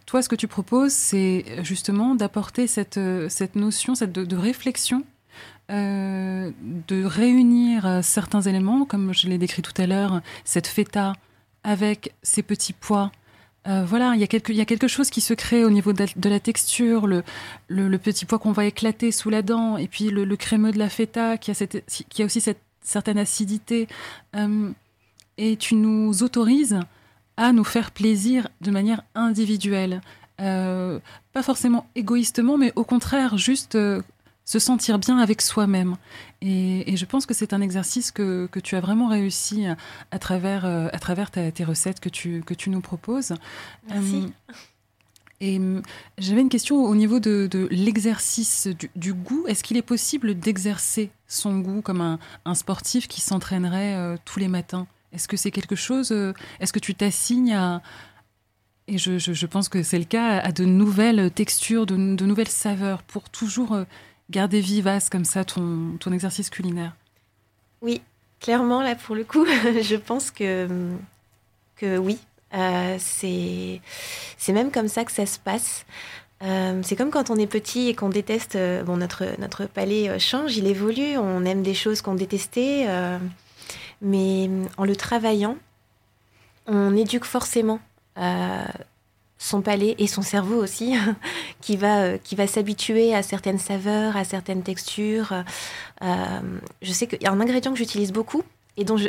toi, 0.06 0.21
ce 0.21 0.30
que 0.30 0.36
tu 0.36 0.48
proposes, 0.48 0.93
c'est 0.93 1.45
justement 1.63 2.15
d'apporter 2.15 2.67
cette, 2.67 3.00
cette 3.30 3.56
notion 3.56 3.95
cette 3.95 4.12
de 4.12 4.36
réflexion 4.36 5.04
euh, 5.71 6.52
de 6.62 7.04
réunir 7.04 7.88
euh, 7.88 8.02
certains 8.04 8.41
éléments, 8.41 8.86
comme 8.86 9.15
je 9.15 9.28
l'ai 9.28 9.39
décrit 9.39 9.63
tout 9.63 9.74
à 9.82 9.88
l'heure, 9.88 10.21
cette 10.43 10.67
feta 10.67 11.13
avec 11.63 12.13
ces 12.21 12.43
petits 12.43 12.74
pois. 12.74 13.12
Euh, 13.65 13.84
voilà, 13.84 14.12
il 14.13 14.21
y, 14.21 14.24
a 14.24 14.28
quelque, 14.28 14.52
il 14.52 14.58
y 14.58 14.62
a 14.62 14.65
quelque 14.65 14.88
chose 14.88 15.10
qui 15.10 15.21
se 15.21 15.34
crée 15.34 15.65
au 15.65 15.71
niveau 15.71 15.91
de 15.91 16.30
la, 16.30 16.39
texture, 16.39 17.08
le, 17.08 17.24
le, 17.67 17.98
petit 17.98 18.26
pois 18.26 18.38
qu'on 18.38 18.52
va 18.52 18.65
éclater 18.65 19.12
sous 19.12 19.32
la 19.32 19.41
dent, 19.41 19.78
et 19.78 19.88
puis 19.88 20.12
le, 20.12 20.36
crémeux 20.36 20.71
de 20.71 20.78
la 20.78 20.88
feta 20.88 21.39
qui 21.39 21.50
a, 21.50 21.56
cette, 21.56 21.84
qui 21.88 22.21
a 22.21 22.26
aussi 22.26 22.41
cette 22.41 22.62
certaine 22.82 23.17
acidité. 23.17 23.88
et 25.39 25.58
tu 25.58 25.74
nous 25.74 26.21
autorises 26.21 26.80
à 27.38 27.52
nous 27.52 27.63
faire 27.63 27.91
plaisir 27.91 28.48
de 28.62 28.71
manière 28.71 29.04
individuelle. 29.15 30.02
pas 30.38 31.43
forcément 31.43 31.88
égoïstement, 31.95 32.58
mais 32.58 32.74
au 32.76 32.84
contraire, 32.84 33.38
juste 33.38 33.78
se 34.45 34.60
sentir 34.60 35.00
bien 35.00 35.17
avec 35.17 35.41
soi-même. 35.41 35.98
Et, 36.41 36.95
je 36.95 37.06
pense 37.06 37.26
que 37.26 37.34
c'est 37.34 37.52
un 37.54 37.62
exercice 37.62 38.12
que, 38.12 38.48
que, 38.52 38.60
tu 38.60 38.76
as 38.76 38.80
vraiment 38.80 39.08
réussi 39.08 39.65
à, 40.12 40.19
travers, 40.19 40.65
euh, 40.65 40.88
à 40.93 41.00
travers 41.00 41.32
tes 41.32 41.63
recettes 41.63 42.00
que 42.00 42.10
tu, 42.10 42.43
que 42.45 42.54
tu 42.54 42.69
nous 42.69 42.82
proposes. 42.82 43.34
Merci. 43.89 44.28
Euh, 44.50 44.54
et 45.41 45.60
euh, 45.60 45.82
j'avais 46.17 46.41
une 46.41 46.50
question 46.50 46.78
au 46.78 46.95
niveau 46.95 47.19
de, 47.19 47.48
de 47.52 47.67
l'exercice 47.71 48.69
du, 48.95 49.13
goût. 49.13 49.45
Est-ce 49.48 49.63
qu'il 49.63 49.76
est 49.78 49.82
possible 49.82 50.39
d'exercer 50.39 51.10
son 51.28 51.60
goût 51.60 51.82
comme 51.82 52.00
un, 52.00 52.19
un 52.45 52.56
sportif 52.56 53.08
qui 53.08 53.19
s'entraînerait 53.19 54.17
tous 54.24 54.39
les 54.39 54.48
matins? 54.48 54.88
Est-ce 55.15 55.28
que 55.28 55.38
c'est 55.38 55.51
quelque 55.51 55.75
chose 55.75 56.12
Est-ce 56.60 56.73
que 56.73 56.80
tu 56.80 56.93
t'assignes 56.93 57.54
à, 57.54 57.82
et 58.88 58.97
je, 58.99 59.17
je, 59.17 59.45
pense 59.47 59.67
que 59.67 59.82
c'est 59.82 59.97
le 59.97 60.06
cas, 60.06 60.39
à 60.39 60.51
de 60.51 60.63
nouvelles 60.63 61.32
textures, 61.32 61.88
de, 61.88 61.95
de 61.95 62.25
nouvelles 62.25 62.47
saveurs, 62.49 63.01
pour 63.01 63.30
toujours 63.30 63.75
garder 64.30 64.60
vivace 64.60 65.10
comme 65.10 65.25
ça 65.25 65.43
ton, 65.43 65.97
ton 65.99 66.12
exercice 66.12 66.49
culinaire? 66.49 66.95
Oui, 67.82 68.01
clairement, 68.39 68.82
là, 68.82 68.95
pour 68.95 69.15
le 69.15 69.23
coup, 69.23 69.45
je 69.82 69.95
pense 69.95 70.32
que, 70.32 70.67
que 71.75 71.97
oui. 71.97 72.19
Euh, 72.54 72.95
c'est 72.99 74.54
même 74.54 74.71
comme 74.71 74.88
ça 74.88 75.04
que 75.04 75.12
ça 75.12 75.25
se 75.25 75.39
passe. 75.39 75.86
Euh, 76.43 76.82
c'est 76.84 76.95
comme 76.95 77.12
quand 77.12 77.30
on 77.30 77.38
est 77.38 77.47
petit 77.47 77.89
et 77.89 77.95
qu'on 77.95 78.10
déteste, 78.10 78.56
euh, 78.56 78.84
bon, 78.84 78.97
notre, 78.97 79.25
notre 79.39 79.65
palais 79.65 80.19
change, 80.19 80.58
il 80.58 80.67
évolue, 80.67 81.17
on 81.17 81.43
aime 81.45 81.63
des 81.63 81.73
choses 81.73 82.01
qu'on 82.01 82.15
détestait, 82.15 82.88
mais 84.01 84.49
en 84.77 84.86
le 84.86 84.95
travaillant, 84.95 85.58
on 86.67 86.95
éduque 86.95 87.25
forcément 87.25 87.79
son 89.38 89.62
palais 89.62 89.95
et 89.97 90.08
son 90.08 90.21
cerveau 90.21 90.62
aussi, 90.62 90.95
qui 91.62 91.77
va, 91.77 92.01
euh, 92.01 92.17
qui 92.17 92.36
va 92.36 92.47
s'habituer 92.47 93.13
à 93.13 93.23
certaines 93.23 93.60
saveurs, 93.60 94.17
à 94.17 94.23
certaines 94.23 94.63
textures. 94.63 95.34
Euh, 96.01 96.41
je 96.81 96.91
sais 96.91 97.08
qu'il 97.08 97.21
y 97.21 97.27
a 97.27 97.31
un 97.31 97.39
ingrédient 97.39 97.71
que 97.71 97.77
j'utilise 97.77 98.12
beaucoup 98.12 98.43
et 98.77 98.84
dont 98.84 98.97
je, 98.97 99.08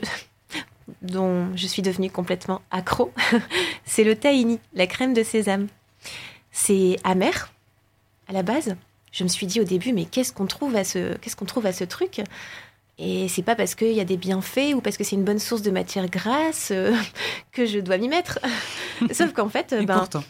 dont 1.02 1.54
je 1.56 1.66
suis 1.66 1.82
devenue 1.82 2.10
complètement 2.10 2.60
accro, 2.70 3.12
c'est 3.84 4.04
le 4.04 4.16
tahini, 4.16 4.58
la 4.74 4.86
crème 4.86 5.14
de 5.14 5.22
sésame. 5.22 5.68
C'est 6.52 6.96
amer 7.04 7.52
à 8.28 8.32
la 8.32 8.42
base. 8.42 8.76
Je 9.12 9.24
me 9.24 9.28
suis 9.28 9.46
dit 9.46 9.60
au 9.60 9.64
début, 9.64 9.92
mais 9.92 10.04
qu'est-ce 10.04 10.32
qu'on 10.32 10.46
trouve 10.46 10.76
à 10.76 10.84
ce, 10.84 11.16
qu'est-ce 11.16 11.36
qu'on 11.36 11.44
trouve 11.46 11.66
à 11.66 11.72
ce 11.72 11.84
truc? 11.84 12.20
Et 12.98 13.28
c'est 13.28 13.42
pas 13.42 13.54
parce 13.54 13.74
qu'il 13.74 13.92
y 13.92 14.00
a 14.00 14.04
des 14.04 14.16
bienfaits 14.16 14.74
ou 14.74 14.80
parce 14.80 14.96
que 14.96 15.04
c'est 15.04 15.16
une 15.16 15.24
bonne 15.24 15.38
source 15.38 15.62
de 15.62 15.70
matière 15.70 16.08
grasse 16.08 16.70
euh, 16.72 16.94
que 17.52 17.66
je 17.66 17.78
dois 17.78 17.98
m'y 17.98 18.08
mettre. 18.08 18.38
Sauf 19.12 19.32
qu'en 19.32 19.48
fait, 19.48 19.74
ben, 19.84 19.98
pourtant. 19.98 20.24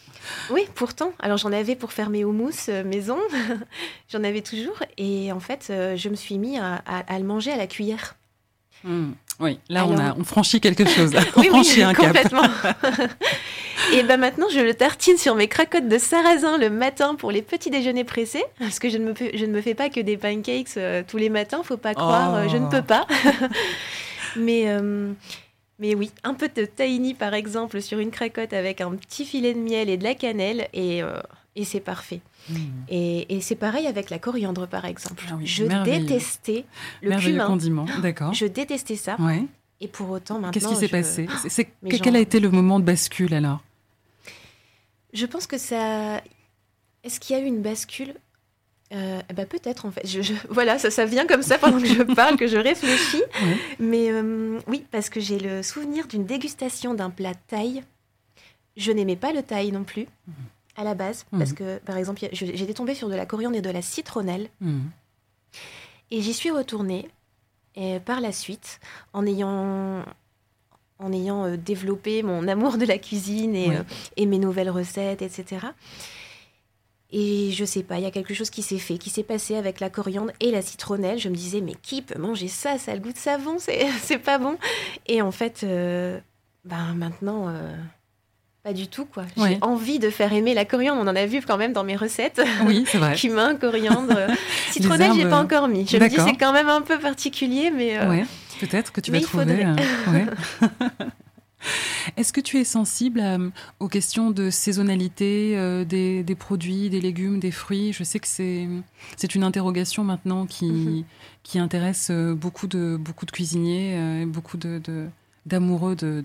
Oui, 0.50 0.66
pourtant. 0.74 1.12
Alors 1.20 1.38
j'en 1.38 1.52
avais 1.52 1.76
pour 1.76 1.92
faire 1.92 2.10
mes 2.10 2.24
houmous 2.24 2.68
euh, 2.68 2.82
maison, 2.82 3.18
j'en 4.08 4.24
avais 4.24 4.42
toujours, 4.42 4.82
et 4.96 5.30
en 5.30 5.38
fait, 5.38 5.68
euh, 5.70 5.96
je 5.96 6.08
me 6.08 6.16
suis 6.16 6.38
mis 6.38 6.58
à, 6.58 6.82
le 7.10 7.24
manger 7.24 7.52
à 7.52 7.56
la 7.56 7.68
cuillère. 7.68 8.16
Hmm. 8.82 9.12
Oui, 9.38 9.58
là 9.68 9.86
on, 9.86 9.98
a, 9.98 10.14
on 10.16 10.24
franchit 10.24 10.60
quelque 10.60 10.86
chose. 10.86 11.12
on 11.36 11.42
franchit 11.42 11.82
un 11.82 11.94
complètement. 11.94 12.42
Et 13.92 14.02
ben 14.02 14.18
maintenant, 14.18 14.46
je 14.50 14.60
le 14.60 14.74
tartine 14.74 15.18
sur 15.18 15.34
mes 15.34 15.48
cracottes 15.48 15.88
de 15.88 15.98
sarrasin 15.98 16.58
le 16.58 16.70
matin 16.70 17.14
pour 17.14 17.30
les 17.30 17.42
petits 17.42 17.70
déjeuners 17.70 18.04
pressés, 18.04 18.44
parce 18.58 18.78
que 18.78 18.88
je 18.88 18.98
ne 18.98 19.10
me, 19.10 19.14
je 19.14 19.44
ne 19.44 19.52
me 19.52 19.60
fais 19.60 19.74
pas 19.74 19.90
que 19.90 20.00
des 20.00 20.16
pancakes 20.16 20.76
euh, 20.76 21.02
tous 21.06 21.18
les 21.18 21.28
matins, 21.28 21.60
faut 21.62 21.76
pas 21.76 21.94
croire, 21.94 22.34
euh, 22.34 22.48
je 22.48 22.56
ne 22.56 22.68
peux 22.68 22.82
pas. 22.82 23.06
mais, 24.36 24.64
euh, 24.66 25.12
mais 25.78 25.94
oui, 25.94 26.10
un 26.24 26.34
peu 26.34 26.48
de 26.48 26.64
tahini 26.64 27.14
par 27.14 27.34
exemple 27.34 27.82
sur 27.82 27.98
une 27.98 28.10
cracotte 28.10 28.54
avec 28.54 28.80
un 28.80 28.92
petit 28.92 29.26
filet 29.26 29.52
de 29.52 29.60
miel 29.60 29.90
et 29.90 29.98
de 29.98 30.04
la 30.04 30.14
cannelle, 30.14 30.68
et, 30.72 31.02
et 31.56 31.64
c'est 31.64 31.80
parfait. 31.80 32.20
Hmm. 32.50 32.54
Et, 32.88 33.34
et 33.34 33.40
c'est 33.40 33.56
pareil 33.56 33.86
avec 33.86 34.10
la 34.10 34.18
coriandre, 34.18 34.68
par 34.68 34.84
exemple. 34.84 35.24
Ah 35.28 35.36
je 35.42 35.64
détestais 35.64 36.66
le 37.02 37.18
cumin. 37.18 37.46
condiment, 37.46 37.86
d'accord. 38.02 38.32
Je 38.34 38.46
détestais 38.46 38.96
ça. 38.96 39.16
Ouais. 39.18 39.44
Et 39.80 39.88
pour 39.88 40.10
autant, 40.10 40.34
maintenant. 40.34 40.52
Qu'est-ce 40.52 40.68
qui 40.68 40.76
s'est 40.76 40.88
passé 40.88 41.26
Quel 41.88 42.14
a 42.14 42.20
été 42.20 42.38
le 42.40 42.50
moment 42.50 42.78
de 42.78 42.84
bascule 42.84 43.34
alors? 43.34 43.64
Je 45.12 45.26
pense 45.26 45.46
que 45.46 45.58
ça. 45.58 46.22
Est-ce 47.02 47.18
qu'il 47.18 47.36
y 47.36 47.38
a 47.38 47.42
eu 47.42 47.46
une 47.46 47.62
bascule? 47.62 48.14
Euh, 48.92 49.20
bah 49.34 49.46
peut-être 49.46 49.86
en 49.86 49.90
fait. 49.90 50.06
Je, 50.06 50.34
voilà, 50.50 50.78
ça, 50.78 50.90
ça 50.90 51.06
vient 51.06 51.26
comme 51.26 51.42
ça 51.42 51.58
pendant 51.58 51.80
que 51.80 51.86
je 51.86 52.02
parle, 52.14 52.36
que 52.36 52.46
je 52.46 52.58
réfléchis. 52.58 53.22
Mais 53.80 54.10
euh, 54.10 54.60
oui, 54.68 54.84
parce 54.90 55.08
que 55.08 55.20
j'ai 55.20 55.38
le 55.38 55.62
souvenir 55.62 56.06
d'une 56.06 56.26
dégustation 56.26 56.94
d'un 56.94 57.10
plat 57.10 57.34
thaï. 57.34 57.82
Je 58.76 58.92
n'aimais 58.92 59.16
pas 59.16 59.32
le 59.32 59.42
thaï 59.42 59.72
non 59.72 59.84
plus 59.84 60.06
mhm. 60.28 60.34
À 60.76 60.84
la 60.84 60.94
base, 60.94 61.24
parce 61.30 61.50
mhm. 61.50 61.56
que 61.56 61.78
par 61.78 61.96
exemple, 61.96 62.20
j'étais 62.32 62.74
tombée 62.74 62.94
sur 62.94 63.08
de 63.08 63.14
la 63.14 63.26
coriandre 63.26 63.56
et 63.56 63.62
de 63.62 63.70
la 63.70 63.82
citronnelle. 63.82 64.48
Mhm. 64.60 64.90
Et 66.10 66.22
j'y 66.22 66.34
suis 66.34 66.50
retournée 66.50 67.08
et 67.74 68.00
par 68.00 68.20
la 68.20 68.32
suite 68.32 68.80
en 69.12 69.26
ayant 69.26 70.04
en 70.98 71.12
ayant 71.12 71.44
euh, 71.44 71.56
développé 71.56 72.22
mon 72.22 72.48
amour 72.48 72.78
de 72.78 72.86
la 72.86 72.98
cuisine 72.98 73.54
et, 73.54 73.70
euh, 73.70 73.82
et, 74.16 74.24
mes 74.24 74.38
nouvelles 74.38 74.70
recettes, 74.70 75.20
etc. 75.20 75.66
Et 77.10 77.52
je 77.52 77.64
sais 77.64 77.82
pas, 77.82 77.98
il 77.98 78.02
y 78.02 78.06
a 78.06 78.10
quelque 78.10 78.34
chose 78.34 78.50
qui 78.50 78.62
s'est 78.62 78.78
fait, 78.78 78.98
qui 78.98 79.10
s'est 79.10 79.22
passé 79.22 79.54
avec 79.54 79.78
la 79.78 79.90
coriandre 79.90 80.32
et 80.40 80.50
la 80.50 80.60
citronnelle. 80.60 81.18
Je 81.18 81.28
me 81.28 81.36
disais, 81.36 81.60
mais 81.60 81.74
qui 81.74 82.02
peut 82.02 82.18
manger 82.18 82.48
ça? 82.48 82.78
Ça 82.78 82.92
a 82.92 82.94
le 82.94 83.00
goût 83.00 83.12
de 83.12 83.18
savon, 83.18 83.58
c'est 83.58 84.18
pas 84.24 84.38
bon. 84.38 84.58
Et 85.06 85.22
en 85.22 85.30
fait, 85.30 85.62
euh, 85.62 86.18
ben 86.64 86.94
maintenant, 86.94 87.48
euh, 87.48 87.76
pas 88.66 88.72
du 88.72 88.88
tout. 88.88 89.04
quoi. 89.04 89.24
J'ai 89.36 89.58
envie 89.60 89.98
de 89.98 90.10
faire 90.10 90.32
aimer 90.32 90.52
la 90.52 90.64
coriandre. 90.64 91.00
On 91.00 91.06
en 91.06 91.16
a 91.16 91.26
vu 91.26 91.40
quand 91.40 91.56
même 91.56 91.72
dans 91.72 91.84
mes 91.84 91.96
recettes. 91.96 92.42
Oui, 92.66 92.84
c'est 92.86 92.98
vrai. 92.98 93.14
Cumin, 93.16 93.54
coriandre, 93.54 94.14
citronnelle, 94.72 95.12
j'ai 95.14 95.28
pas 95.28 95.40
encore 95.40 95.68
mis. 95.68 95.86
Je 95.86 95.96
me 95.96 96.08
dis, 96.08 96.16
c'est 96.16 96.36
quand 96.36 96.52
même 96.52 96.68
un 96.68 96.82
peu 96.82 96.98
particulier, 96.98 97.70
mais. 97.70 97.98
Euh, 97.98 98.22
peut-être 98.60 98.92
que 98.92 99.00
tu 99.00 99.12
vas 99.12 99.20
trouver. 99.20 99.66
Est-ce 102.16 102.32
que 102.32 102.40
tu 102.40 102.58
es 102.58 102.64
sensible 102.64 103.20
euh, 103.20 103.50
aux 103.80 103.88
questions 103.88 104.30
de 104.30 104.50
saisonnalité 104.50 105.54
euh, 105.56 105.84
des, 105.84 106.36
produits, 106.38 106.90
des 106.90 107.00
légumes, 107.00 107.40
des 107.40 107.50
fruits? 107.50 107.92
Je 107.92 108.04
sais 108.04 108.18
que 108.18 108.28
c'est 108.28 109.34
une 109.34 109.42
interrogation 109.42 110.04
maintenant 110.04 110.46
qui, 110.46 110.66
mhm. 110.66 111.04
qui 111.42 111.58
intéresse 111.58 112.08
euh, 112.10 112.34
beaucoup 112.34 112.66
de, 112.66 112.96
beaucoup 112.98 113.26
de 113.26 113.30
cuisiniers 113.30 114.22
et 114.22 114.26
beaucoup 114.26 114.58
d'amoureux 115.46 115.96
de, 115.96 116.22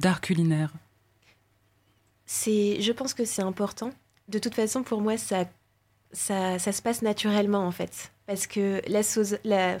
d'art 0.00 0.20
culinaire. 0.20 0.72
Je 2.26 2.92
pense 2.92 3.14
que 3.14 3.24
c'est 3.24 3.42
important. 3.42 3.90
De 4.28 4.38
toute 4.38 4.54
façon, 4.54 4.82
pour 4.82 5.00
moi, 5.00 5.16
ça, 5.16 5.44
ça, 6.12 6.58
ça, 6.58 6.72
se 6.72 6.82
passe 6.82 7.02
naturellement 7.02 7.66
en 7.66 7.72
fait. 7.72 8.12
Parce 8.26 8.46
que 8.46 8.80
la, 8.86 9.02
sauce, 9.02 9.34
la, 9.44 9.78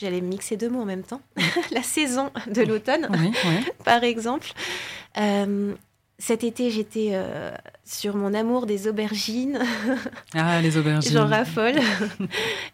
J'allais 0.00 0.22
mixer 0.22 0.56
deux 0.56 0.70
mots 0.70 0.80
en 0.80 0.86
même 0.86 1.02
temps. 1.02 1.20
la 1.72 1.82
saison 1.82 2.30
de 2.46 2.62
l'automne, 2.62 3.08
par 3.84 4.02
exemple. 4.02 4.48
Euh, 5.18 5.74
cet 6.20 6.44
été, 6.44 6.70
j'étais 6.70 7.10
euh, 7.14 7.50
sur 7.84 8.14
mon 8.14 8.34
amour 8.34 8.66
des 8.66 8.86
aubergines. 8.86 9.58
Ah, 10.34 10.60
les 10.60 10.76
aubergines. 10.76 11.12
J'en 11.12 11.26
raffole. 11.26 11.74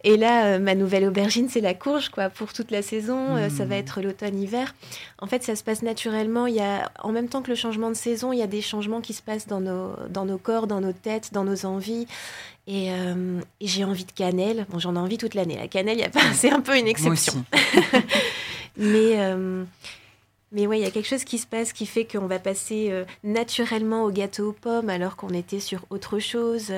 Et 0.05 0.19
là, 0.19 0.45
euh, 0.45 0.59
ma 0.59 0.75
nouvelle 0.75 1.07
aubergine, 1.07 1.49
c'est 1.49 1.63
la 1.63 1.73
courge, 1.73 2.11
quoi, 2.11 2.29
pour 2.29 2.53
toute 2.53 2.71
la 2.71 2.83
saison. 2.83 3.49
ça 3.49 3.65
va 3.65 3.77
hmm. 3.77 3.79
être 3.79 4.03
l'automne-hiver. 4.03 4.75
En 5.19 5.27
fait, 5.27 5.43
ça 5.43 5.57
se 5.57 5.65
passe 5.65 5.83
naturellement. 5.83 6.47
Il 6.47 6.57
y 6.57 6.61
a, 6.61 6.91
en 7.03 7.13
même 7.13 7.29
temps 7.29 7.41
que 7.41 7.49
le 7.49 7.55
changement 7.55 7.89
de 7.89 7.95
saison, 7.95 8.33
il 8.33 8.39
y 8.39 8.43
a 8.43 8.47
des 8.47 8.61
changements 8.61 9.01
qui 9.01 9.15
se 9.15 9.23
passent 9.23 9.47
dans 9.47 9.61
nos, 9.61 9.97
dans 10.11 10.27
nos 10.27 10.39
corps, 10.39 10.67
dans 10.67 10.83
nos 10.83 10.93
têtes, 10.93 11.31
dans 11.33 11.45
nos 11.45 11.65
envies. 11.65 12.07
Euh, 12.69 13.41
et, 13.61 13.67
j'ai 13.67 13.85
envie 13.85 14.05
de 14.05 14.13
cannelle. 14.13 14.67
Bon, 14.71 14.79
j'en 14.79 14.97
ai 14.97 14.99
envie 14.99 15.19
toute 15.19 15.35
l'année. 15.35 15.57
La 15.57 15.69
cannelle, 15.69 16.11
c'est 16.35 16.51
un 16.51 16.61
peu 16.61 16.77
une 16.77 16.89
exception. 16.89 17.45
euh, 17.95 18.01
mais 18.77 19.17
ouais, 20.53 20.79
il 20.79 20.83
y 20.83 20.87
a 20.87 20.91
quelque 20.91 21.09
chose 21.09 21.25
qui 21.25 21.39
se 21.39 21.47
passe 21.47 21.73
qui 21.73 21.87
fait 21.87 22.05
qu'on 22.05 22.27
va 22.27 22.39
passer 22.39 22.89
euh, 22.91 23.05
naturellement 23.25 24.05
au 24.05 24.11
gâteau 24.11 24.51
aux 24.51 24.53
pommes 24.53 24.91
alors 24.91 25.17
qu'on 25.17 25.31
était 25.31 25.61
sur 25.61 25.85
autre 25.91 26.19
chose. 26.19 26.73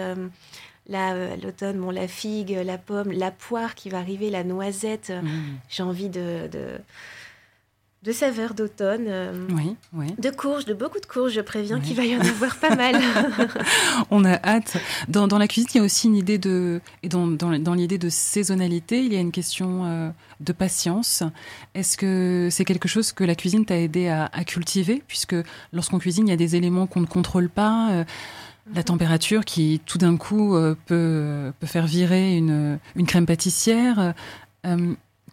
là, 0.88 1.36
l'automne, 1.36 1.78
bon, 1.78 1.90
la 1.90 2.08
figue, 2.08 2.58
la 2.64 2.78
pomme, 2.78 3.12
la 3.12 3.30
poire 3.30 3.74
qui 3.74 3.90
va 3.90 3.98
arriver, 3.98 4.30
la 4.30 4.44
noisette. 4.44 5.10
Mmh. 5.10 5.28
J'ai 5.68 5.82
envie 5.82 6.08
de 6.08 6.48
de 6.50 6.78
saveurs 8.12 8.54
d'automne, 8.54 9.06
euh, 9.08 9.32
de 10.18 10.30
courges, 10.30 10.64
de 10.64 10.74
beaucoup 10.74 11.00
de 11.00 11.06
courges, 11.06 11.32
je 11.32 11.40
préviens 11.40 11.80
qu'il 11.80 11.96
va 11.96 12.04
y 12.04 12.16
en 12.16 12.20
avoir 12.20 12.56
pas 12.56 12.74
mal. 12.74 12.96
On 14.10 14.24
a 14.24 14.34
hâte. 14.34 14.76
Dans, 15.08 15.26
la 15.26 15.48
cuisine, 15.48 15.68
il 15.74 15.78
y 15.78 15.80
a 15.80 15.84
aussi 15.84 16.06
une 16.06 16.16
idée 16.16 16.38
de, 16.38 16.80
et 17.02 17.08
dans, 17.08 17.26
dans, 17.26 17.74
l'idée 17.74 17.98
de 17.98 18.08
saisonnalité, 18.08 19.00
il 19.00 19.12
y 19.12 19.16
a 19.16 19.20
une 19.20 19.32
question 19.32 19.84
euh, 19.84 20.10
de 20.40 20.52
patience. 20.52 21.24
Est-ce 21.74 21.96
que 21.96 22.48
c'est 22.50 22.64
quelque 22.64 22.88
chose 22.88 23.12
que 23.12 23.24
la 23.24 23.34
cuisine 23.34 23.64
t'a 23.64 23.78
aidé 23.78 24.08
à, 24.08 24.28
cultiver? 24.44 25.02
Puisque 25.06 25.36
lorsqu'on 25.72 25.98
cuisine, 25.98 26.28
il 26.28 26.30
y 26.30 26.34
a 26.34 26.36
des 26.36 26.56
éléments 26.56 26.86
qu'on 26.86 27.00
ne 27.00 27.06
contrôle 27.06 27.48
pas. 27.48 27.90
Euh, 27.90 28.04
la 28.74 28.82
température 28.82 29.44
qui 29.46 29.80
tout 29.86 29.96
d'un 29.96 30.18
coup 30.18 30.54
peut, 30.84 31.52
peut 31.58 31.66
faire 31.66 31.86
virer 31.86 32.36
une, 32.36 32.78
une 32.96 33.06
crème 33.06 33.24
pâtissière. 33.24 34.12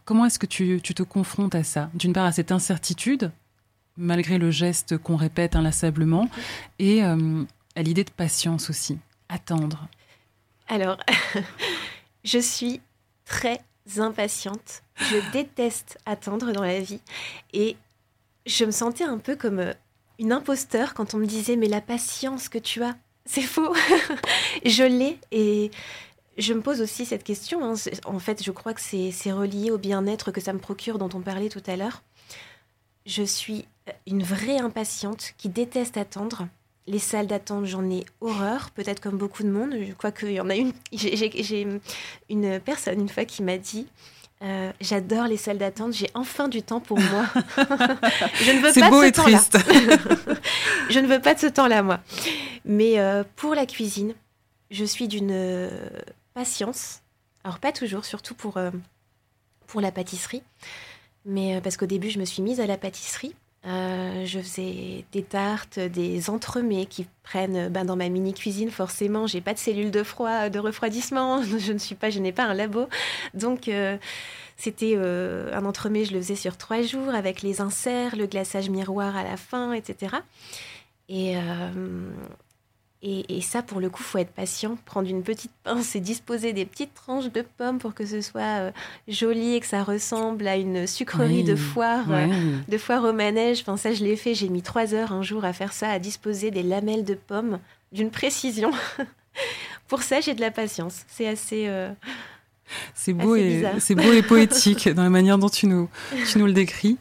Comment 0.06 0.26
est-ce 0.26 0.38
que 0.38 0.46
tu, 0.46 0.80
te 0.82 1.04
confrontes 1.04 1.56
à 1.56 1.64
ça? 1.64 1.90
D'une 1.96 2.14
part, 2.14 2.26
à 2.26 2.32
cette 2.32 2.52
incertitude, 2.52 3.32
malgré 3.98 4.38
le 4.38 4.52
geste 4.52 5.00
qu'on 5.00 5.16
répète 5.16 5.56
inlassablement, 5.56 6.30
et 6.78 7.04
euh, 7.04 7.44
à 7.76 7.82
l'idée 7.82 8.04
de 8.04 8.12
patience 8.12 8.70
aussi, 8.70 9.00
attendre. 9.30 9.88
Alors, 10.68 10.98
je 12.24 12.38
suis 12.38 12.82
très 13.26 13.60
impatiente. 13.98 14.84
Je 14.98 15.32
déteste 15.32 15.98
attendre 16.06 16.52
dans 16.52 16.64
la 16.64 16.80
vie. 16.80 17.02
Et 17.54 17.76
je 18.46 18.64
me 18.66 18.72
sentais 18.72 19.04
un 19.04 19.18
peu 19.18 19.36
comme 19.36 19.60
euh, 19.60 19.74
une 20.20 20.32
imposteur 20.32 20.94
quand 20.94 21.16
on 21.16 21.18
me 21.18 21.26
disait 21.26 21.56
mais 21.56 21.68
la 21.68 21.82
patience 21.82 22.48
que 22.48 22.60
tu 22.60 22.84
as, 22.84 22.96
c'est 23.26 23.42
faux. 23.42 23.74
je 24.66 24.84
l'ai 24.84 25.20
et 25.32 25.72
je 26.38 26.54
me 26.54 26.62
pose 26.62 26.82
aussi 26.82 27.06
cette 27.06 27.24
question. 27.24 27.64
Hein. 27.64 27.76
En 28.06 28.20
fait, 28.20 28.44
je 28.44 28.52
crois 28.52 28.74
que 28.74 28.82
c'est 28.82 29.32
relié 29.32 29.72
au 29.72 29.78
bien-être 29.78 30.32
que 30.32 30.42
ça 30.42 30.54
me 30.54 30.60
procure 30.60 30.98
dont 30.98 31.10
on 31.14 31.22
parlait 31.22 31.50
tout 31.50 31.64
à 31.68 31.76
l'heure. 31.76 32.04
Je 33.06 33.24
suis 33.24 33.66
une 34.08 34.24
vraie 34.24 34.58
impatiente 34.58 35.34
qui 35.38 35.50
déteste 35.50 35.98
attendre. 35.98 36.48
Les 36.88 37.00
salles 37.00 37.28
d'attente, 37.28 37.66
j'en 37.66 37.90
ai 37.90 38.06
horreur, 38.22 38.70
peut-être 38.72 39.00
comme 39.00 39.18
beaucoup 39.18 39.44
de 39.44 39.50
monde. 39.50 39.76
Je 39.88 39.94
crois 39.94 40.12
qu'il 40.12 40.32
y 40.32 40.40
en 40.40 40.50
a 40.50 40.56
une. 40.56 40.74
J'ai 40.94 41.68
une 42.30 42.60
personne 42.60 43.00
une 43.00 43.10
fois 43.10 43.26
qui 43.26 43.42
m'a 43.42 43.58
dit 43.58 43.88
euh, 44.44 44.72
J'adore 44.82 45.26
les 45.26 45.38
salles 45.38 45.58
d'attente, 45.58 45.94
j'ai 45.94 46.10
enfin 46.14 46.48
du 46.48 46.62
temps 46.62 46.80
pour 46.80 47.00
moi. 47.00 47.26
je 47.58 48.52
ne 48.52 48.62
veux 48.62 48.80
pas 48.80 48.90
beau 48.90 49.02
de 49.02 49.06
ce 49.06 49.08
et 49.08 49.12
triste. 49.12 49.58
je 50.90 51.00
ne 51.00 51.08
veux 51.08 51.22
pas 51.22 51.34
de 51.34 51.40
ce 51.40 51.48
temps-là, 51.48 51.82
moi. 51.82 52.02
Mais 52.66 53.00
euh, 53.00 53.24
pour 53.36 53.56
la 53.56 53.66
cuisine, 53.66 54.14
je 54.70 54.86
suis 54.86 55.08
d'une 55.08 55.32
patience. 56.36 57.02
Alors 57.44 57.58
pas 57.58 57.72
toujours, 57.72 58.06
surtout 58.06 58.36
pour, 58.36 58.58
euh, 58.58 58.70
pour 59.66 59.82
la 59.82 59.92
pâtisserie. 59.92 60.44
Mais 61.26 61.56
euh, 61.56 61.62
parce 61.62 61.78
qu'au 61.78 61.88
début, 61.88 62.12
je 62.12 62.20
me 62.20 62.26
suis 62.26 62.44
mise 62.44 62.60
à 62.60 62.68
la 62.68 62.78
pâtisserie. 62.78 63.34
Euh, 63.66 64.26
je 64.26 64.40
faisais 64.40 65.06
des 65.12 65.24
tartes, 65.24 65.80
des 65.80 66.30
entremets 66.30 66.86
qui 66.86 67.08
prennent 67.24 67.70
ben, 67.70 67.84
dans 67.84 67.96
ma 67.96 68.10
mini 68.10 68.34
cuisine. 68.36 68.70
Forcément, 68.70 69.26
j'ai 69.26 69.42
pas 69.42 69.56
de 69.56 69.60
cellules 69.60 69.90
de 69.90 70.04
froid, 70.04 70.50
de 70.50 70.60
refroidissement. 70.60 71.42
Je 71.58 71.74
ne 71.74 71.80
suis 71.80 71.96
pas, 71.96 72.12
je 72.12 72.20
n'ai 72.20 72.32
pas 72.32 72.44
un 72.44 72.54
labo. 72.54 72.88
Donc 73.34 73.72
c'était 74.56 74.96
un 74.96 75.66
entremets, 75.66 76.06
je 76.06 76.14
le 76.14 76.22
faisais 76.22 76.36
sur 76.36 76.58
trois 76.58 76.84
jours 76.84 77.16
avec 77.16 77.42
les 77.42 77.60
inserts, 77.60 78.16
le 78.16 78.28
glaçage 78.28 78.70
miroir 78.70 79.16
à 79.16 79.24
la 79.24 79.36
fin, 79.36 79.74
etc. 79.74 80.18
Et, 81.10 81.36
et, 83.08 83.42
ça, 83.42 83.62
pour 83.62 83.80
le 83.80 83.92
coup, 83.92 84.02
faut 84.02 84.18
être 84.18 84.32
patient, 84.32 84.78
prendre 84.86 85.08
une 85.08 85.22
petite 85.22 85.52
pince 85.64 85.96
et 85.96 86.00
disposer 86.00 86.54
des 86.54 86.66
petites 86.66 86.96
tranches 86.96 87.32
de 87.32 87.42
pommes 87.42 87.78
pour 87.78 87.94
que 87.94 88.04
ce 88.04 88.20
soit 88.20 88.42
euh, 88.42 88.72
joli 89.08 89.54
et 89.54 89.60
que 89.60 89.68
ça 89.68 89.84
ressemble 89.84 90.48
à 90.48 90.56
une 90.56 90.88
sucrerie 90.88 91.44
de 91.44 91.56
foire, 91.56 92.06
euh, 92.10 92.28
de 92.68 92.78
foire 92.80 93.04
au 93.04 93.14
manège. 93.14 93.62
Enfin, 93.62 93.78
ça, 93.78 93.94
je 93.94 94.04
l'ai 94.04 94.16
fait. 94.16 94.34
J'ai 94.34 94.50
mis 94.50 94.64
trois 94.64 94.96
heures 94.96 95.12
un 95.12 95.22
jour 95.22 95.46
à 95.46 95.54
faire 95.54 95.72
ça, 95.72 95.92
à 95.92 96.00
disposer 96.00 96.50
des 96.50 96.64
lamelles 96.64 97.06
de 97.06 97.14
pommes 97.14 97.60
d'une 97.92 98.10
précision. 98.10 98.72
pour 99.88 100.02
ça, 100.02 100.20
j'ai 100.20 100.34
de 100.34 100.42
la 100.42 100.50
patience. 100.50 101.04
C'est 101.08 101.28
assez. 101.28 101.66
Euh, 101.68 101.92
c'est 102.94 103.14
beau, 103.14 103.36
et, 103.36 103.66
c'est 103.80 103.96
beau 103.96 104.12
et 104.12 104.22
poétique 104.22 104.90
dans 104.90 105.04
la 105.04 105.10
manière 105.10 105.38
dont 105.38 105.50
tu 105.50 105.68
nous, 105.68 105.90
tu 106.32 106.40
nous 106.40 106.46
le 106.46 106.54
décris. 106.54 106.98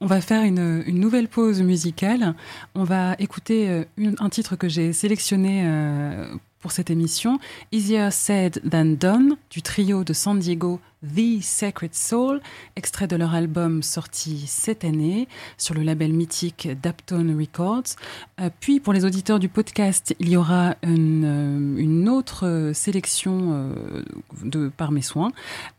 On 0.00 0.06
va 0.06 0.20
faire 0.20 0.42
une, 0.42 0.82
une 0.86 1.00
nouvelle 1.00 1.28
pause 1.28 1.62
musicale. 1.62 2.34
On 2.74 2.84
va 2.84 3.14
écouter 3.18 3.68
euh, 3.68 3.84
un 4.18 4.28
titre 4.28 4.56
que 4.56 4.68
j'ai 4.68 4.92
sélectionné 4.92 5.62
euh, 5.64 6.26
pour 6.64 6.72
cette 6.72 6.88
émission, 6.88 7.40
Easier 7.72 8.08
Said 8.10 8.62
Than 8.66 8.96
Done, 8.98 9.36
du 9.50 9.60
trio 9.60 10.02
de 10.02 10.14
San 10.14 10.38
Diego 10.38 10.80
The 11.02 11.42
Sacred 11.42 11.94
Soul, 11.94 12.40
extrait 12.74 13.06
de 13.06 13.16
leur 13.16 13.34
album 13.34 13.82
sorti 13.82 14.46
cette 14.46 14.82
année 14.82 15.28
sur 15.58 15.74
le 15.74 15.82
label 15.82 16.14
mythique 16.14 16.66
Daptone 16.82 17.38
Records. 17.38 17.96
Euh, 18.40 18.48
puis 18.60 18.80
pour 18.80 18.94
les 18.94 19.04
auditeurs 19.04 19.38
du 19.38 19.50
podcast, 19.50 20.16
il 20.20 20.30
y 20.30 20.38
aura 20.38 20.76
une, 20.82 22.06
euh, 22.06 22.10
autre 22.10 22.70
sélection 22.72 23.50
euh, 23.52 24.02
de, 24.42 24.70
par 24.74 24.90
mes 24.90 25.02
soins, 25.02 25.32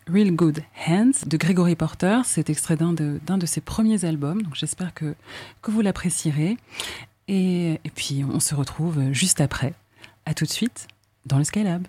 Real 0.08 0.30
Good 0.30 0.60
Hands 0.88 1.26
de 1.26 1.38
Gregory 1.38 1.76
Porter. 1.76 2.20
C'est 2.26 2.52
extrait 2.52 2.78
d'un 2.78 2.94
de, 2.94 3.20
de 3.28 3.46
ses 3.48 3.62
premiers 3.62 4.06
albums, 4.06 4.44
donc 4.44 4.54
j'espère 4.54 4.94
que, 4.94 5.16
que 5.64 5.72
vous 5.72 5.82
l'apprécierez. 5.82 6.58
Et, 7.28 7.72
et 7.84 7.90
puis 7.96 8.24
on 8.24 8.40
se 8.40 8.54
retrouve 8.54 9.12
juste 9.14 9.42
après. 9.42 9.74
À 10.26 10.34
tout 10.34 10.46
de 10.46 10.50
suite 10.50 10.88
dans 11.26 11.38
le 11.38 11.44
Skylab. 11.44 11.88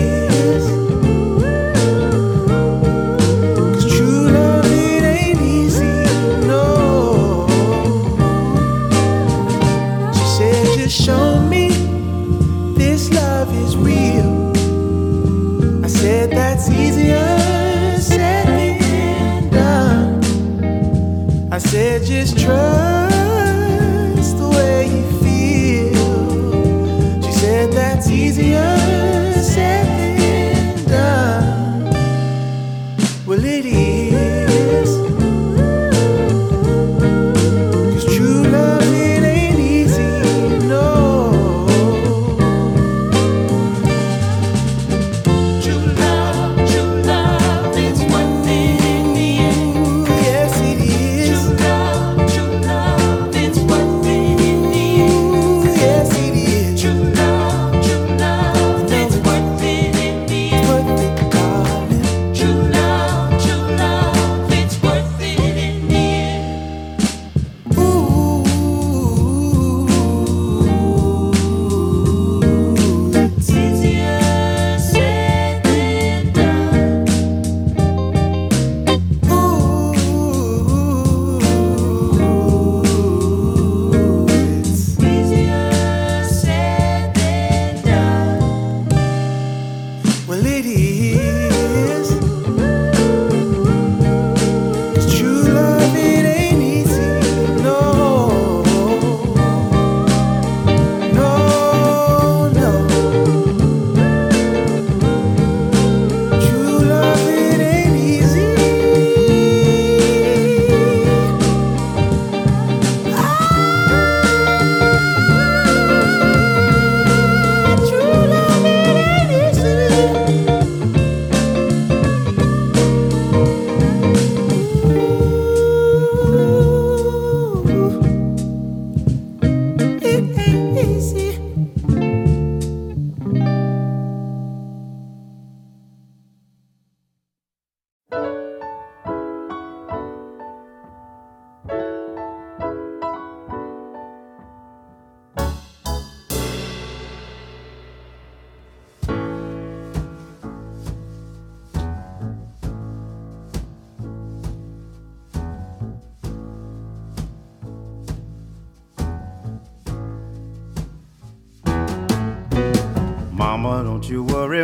You. 0.00 0.29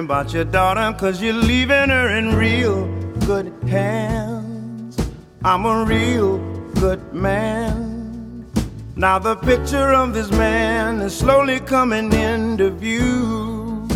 About 0.06 0.32
your 0.32 0.44
daughter, 0.44 0.96
cause 0.96 1.20
you're 1.20 1.32
leaving 1.32 1.88
her 1.88 2.16
in 2.16 2.36
real 2.36 2.86
good 3.26 3.52
hands. 3.66 4.96
I'm 5.44 5.66
a 5.66 5.84
real 5.84 6.38
good 6.74 7.12
man. 7.12 8.46
Now 8.94 9.18
the 9.18 9.34
picture 9.34 9.92
of 9.92 10.14
this 10.14 10.30
man 10.30 11.00
is 11.00 11.12
slowly 11.18 11.58
coming 11.58 12.12
into 12.12 12.70
view. 12.70 13.88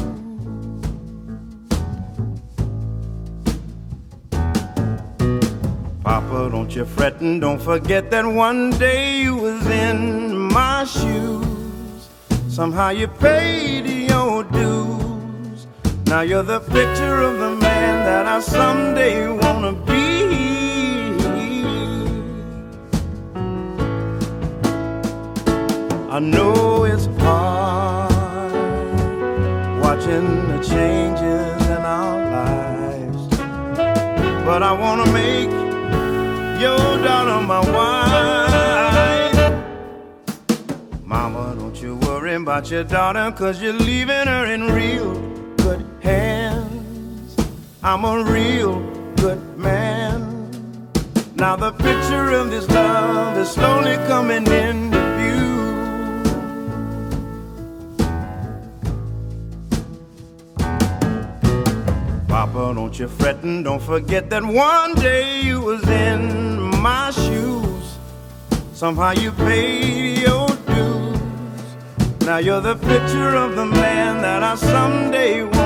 Papa, 6.02 6.48
don't 6.50 6.74
you 6.74 6.86
fret 6.86 7.20
and 7.20 7.40
don't 7.40 7.62
forget 7.62 8.10
that 8.10 8.26
one 8.26 8.70
day 8.70 9.20
you 9.20 9.36
was 9.36 9.64
in 9.68 10.36
my 10.36 10.82
shoes. 10.82 12.08
Somehow 12.48 12.88
you 12.88 13.06
paid 13.06 13.86
your 14.10 14.42
dues. 14.42 14.99
Now 16.10 16.22
you're 16.22 16.42
the 16.42 16.58
picture 16.58 17.22
of 17.22 17.38
the 17.38 17.54
man 17.54 18.04
that 18.04 18.26
I 18.26 18.40
someday 18.40 19.28
wanna 19.28 19.72
be. 19.72 20.00
I 26.10 26.18
know 26.18 26.82
it's 26.82 27.06
hard 27.22 28.10
watching 29.80 30.48
the 30.48 30.58
changes 30.72 31.66
in 31.68 31.82
our 31.98 32.18
lives, 32.38 33.28
but 34.44 34.64
I 34.64 34.72
wanna 34.72 35.06
make 35.12 35.52
your 36.60 36.98
daughter 37.06 37.40
my 37.46 37.60
wife. 37.76 39.52
Mama, 41.04 41.54
don't 41.56 41.80
you 41.80 41.94
worry 41.98 42.34
about 42.34 42.68
your 42.68 42.82
daughter, 42.82 43.30
cause 43.30 43.62
you're 43.62 43.72
leaving 43.74 44.26
her 44.26 44.46
in 44.46 44.72
real 44.72 45.29
hands. 46.10 47.36
I'm 47.82 48.04
a 48.04 48.24
real 48.24 48.74
good 49.16 49.40
man. 49.56 50.18
Now 51.34 51.56
the 51.56 51.72
picture 51.72 52.28
of 52.40 52.50
this 52.50 52.68
love 52.68 53.38
is 53.38 53.50
slowly 53.50 53.96
coming 54.12 54.46
into 54.62 55.00
view. 55.18 55.50
Papa, 62.28 62.62
don't 62.74 62.98
you 62.98 63.08
fret 63.08 63.38
and 63.42 63.64
don't 63.64 63.82
forget 63.82 64.28
that 64.30 64.44
one 64.44 64.94
day 64.94 65.40
you 65.40 65.60
was 65.60 65.82
in 65.88 66.20
my 66.88 67.10
shoes. 67.10 67.86
Somehow 68.74 69.12
you 69.12 69.30
paid 69.32 70.18
your 70.26 70.48
dues. 70.68 71.20
Now 72.28 72.38
you're 72.46 72.64
the 72.72 72.76
picture 72.76 73.34
of 73.44 73.56
the 73.56 73.66
man 73.66 74.22
that 74.22 74.42
I 74.42 74.54
someday 74.54 75.42
wanna 75.44 75.59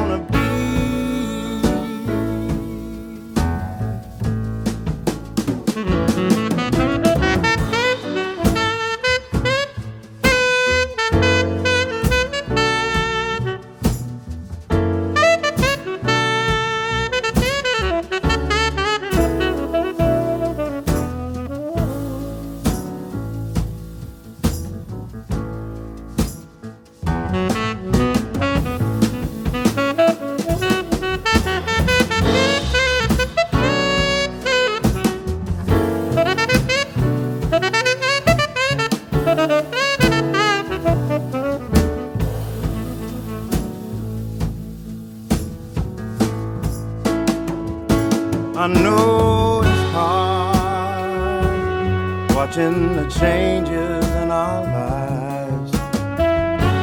watching 52.57 52.95
the 52.95 53.09
changes 53.09 54.07
in 54.23 54.31
our 54.31 54.63
lives, 54.63 55.73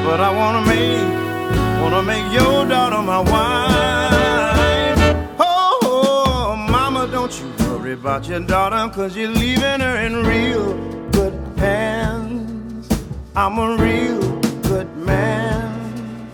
but 0.04 0.20
I 0.20 0.30
wanna 0.36 0.66
make, 0.66 1.82
wanna 1.82 2.04
make 2.04 2.34
your 2.34 2.66
daughter 2.68 3.02
my 3.02 3.20
wife. 3.20 5.00
Oh, 5.40 6.56
mama, 6.70 7.08
don't 7.08 7.32
you 7.40 7.48
worry 7.66 7.94
about 7.94 8.28
your 8.28 8.42
daughter, 8.42 8.92
cause 8.94 9.16
you're 9.16 9.30
leaving 9.30 9.80
her 9.80 9.96
in 9.98 10.26
real 10.26 10.74
good 11.12 11.34
hands. 11.58 12.90
I'm 13.34 13.58
a 13.58 13.78
real 13.78 14.42
good 14.64 14.94
man. 14.98 16.28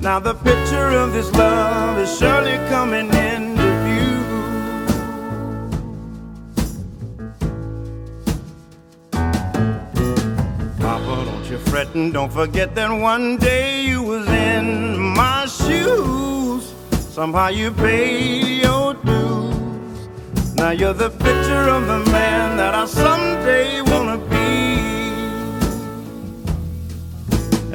Now 0.00 0.18
the 0.18 0.34
picture 0.34 0.88
of 1.02 1.12
this 1.12 1.30
love 1.34 1.96
is 1.98 2.18
surely 2.18 2.56
coming 2.68 3.08
into 3.14 3.59
you 11.50 11.58
fret 11.58 11.92
and 11.96 12.12
don't 12.12 12.32
forget 12.32 12.76
that 12.76 12.90
one 12.92 13.36
day 13.36 13.82
you 13.82 14.02
was 14.04 14.28
in 14.28 14.98
my 14.98 15.46
shoes. 15.46 16.72
Somehow 16.92 17.48
you 17.48 17.72
paid 17.72 18.62
your 18.62 18.94
dues. 18.94 20.08
Now 20.54 20.70
you're 20.70 20.94
the 20.94 21.10
picture 21.10 21.68
of 21.68 21.88
the 21.88 22.08
man 22.12 22.56
that 22.56 22.74
I 22.74 22.84
someday 22.84 23.80
wanna 23.82 24.18
be. 24.18 24.50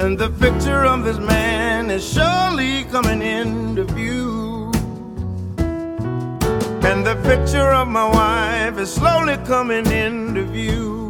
And 0.02 0.18
the 0.18 0.30
picture 0.30 0.86
of 0.86 1.04
this 1.04 1.18
man 1.18 1.90
is 1.90 2.04
surely 2.08 2.86
coming 2.86 3.22
into 3.22 3.84
view. 3.84 4.72
And 6.88 7.06
the 7.06 7.20
picture 7.24 7.72
of 7.74 7.90
my 7.90 8.08
wife 8.08 8.78
is 8.78 8.94
slowly 8.94 9.36
coming 9.46 9.86
into 9.88 10.46
view. 10.46 11.05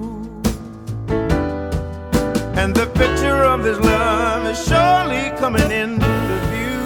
And 2.57 2.73
the 2.73 2.87
picture 2.87 3.43
of 3.43 3.63
this 3.63 3.77
love 3.79 4.45
is 4.47 4.57
surely 4.67 5.29
coming 5.37 5.71
into 5.71 6.07
view. 6.51 6.85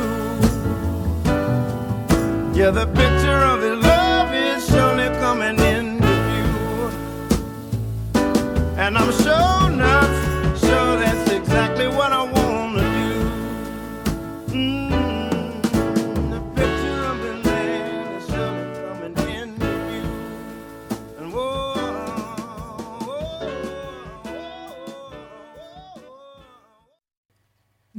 Yeah, 2.60 2.72
the 2.72 2.88
picture 2.88 3.42
of 3.52 3.62
this 3.62 3.78
love 3.84 4.34
is 4.34 4.68
surely 4.68 5.10
coming 5.20 5.60
into 5.60 6.14
view. 6.30 6.52
And 8.78 8.98
I'm 8.98 9.12
sure 9.24 9.59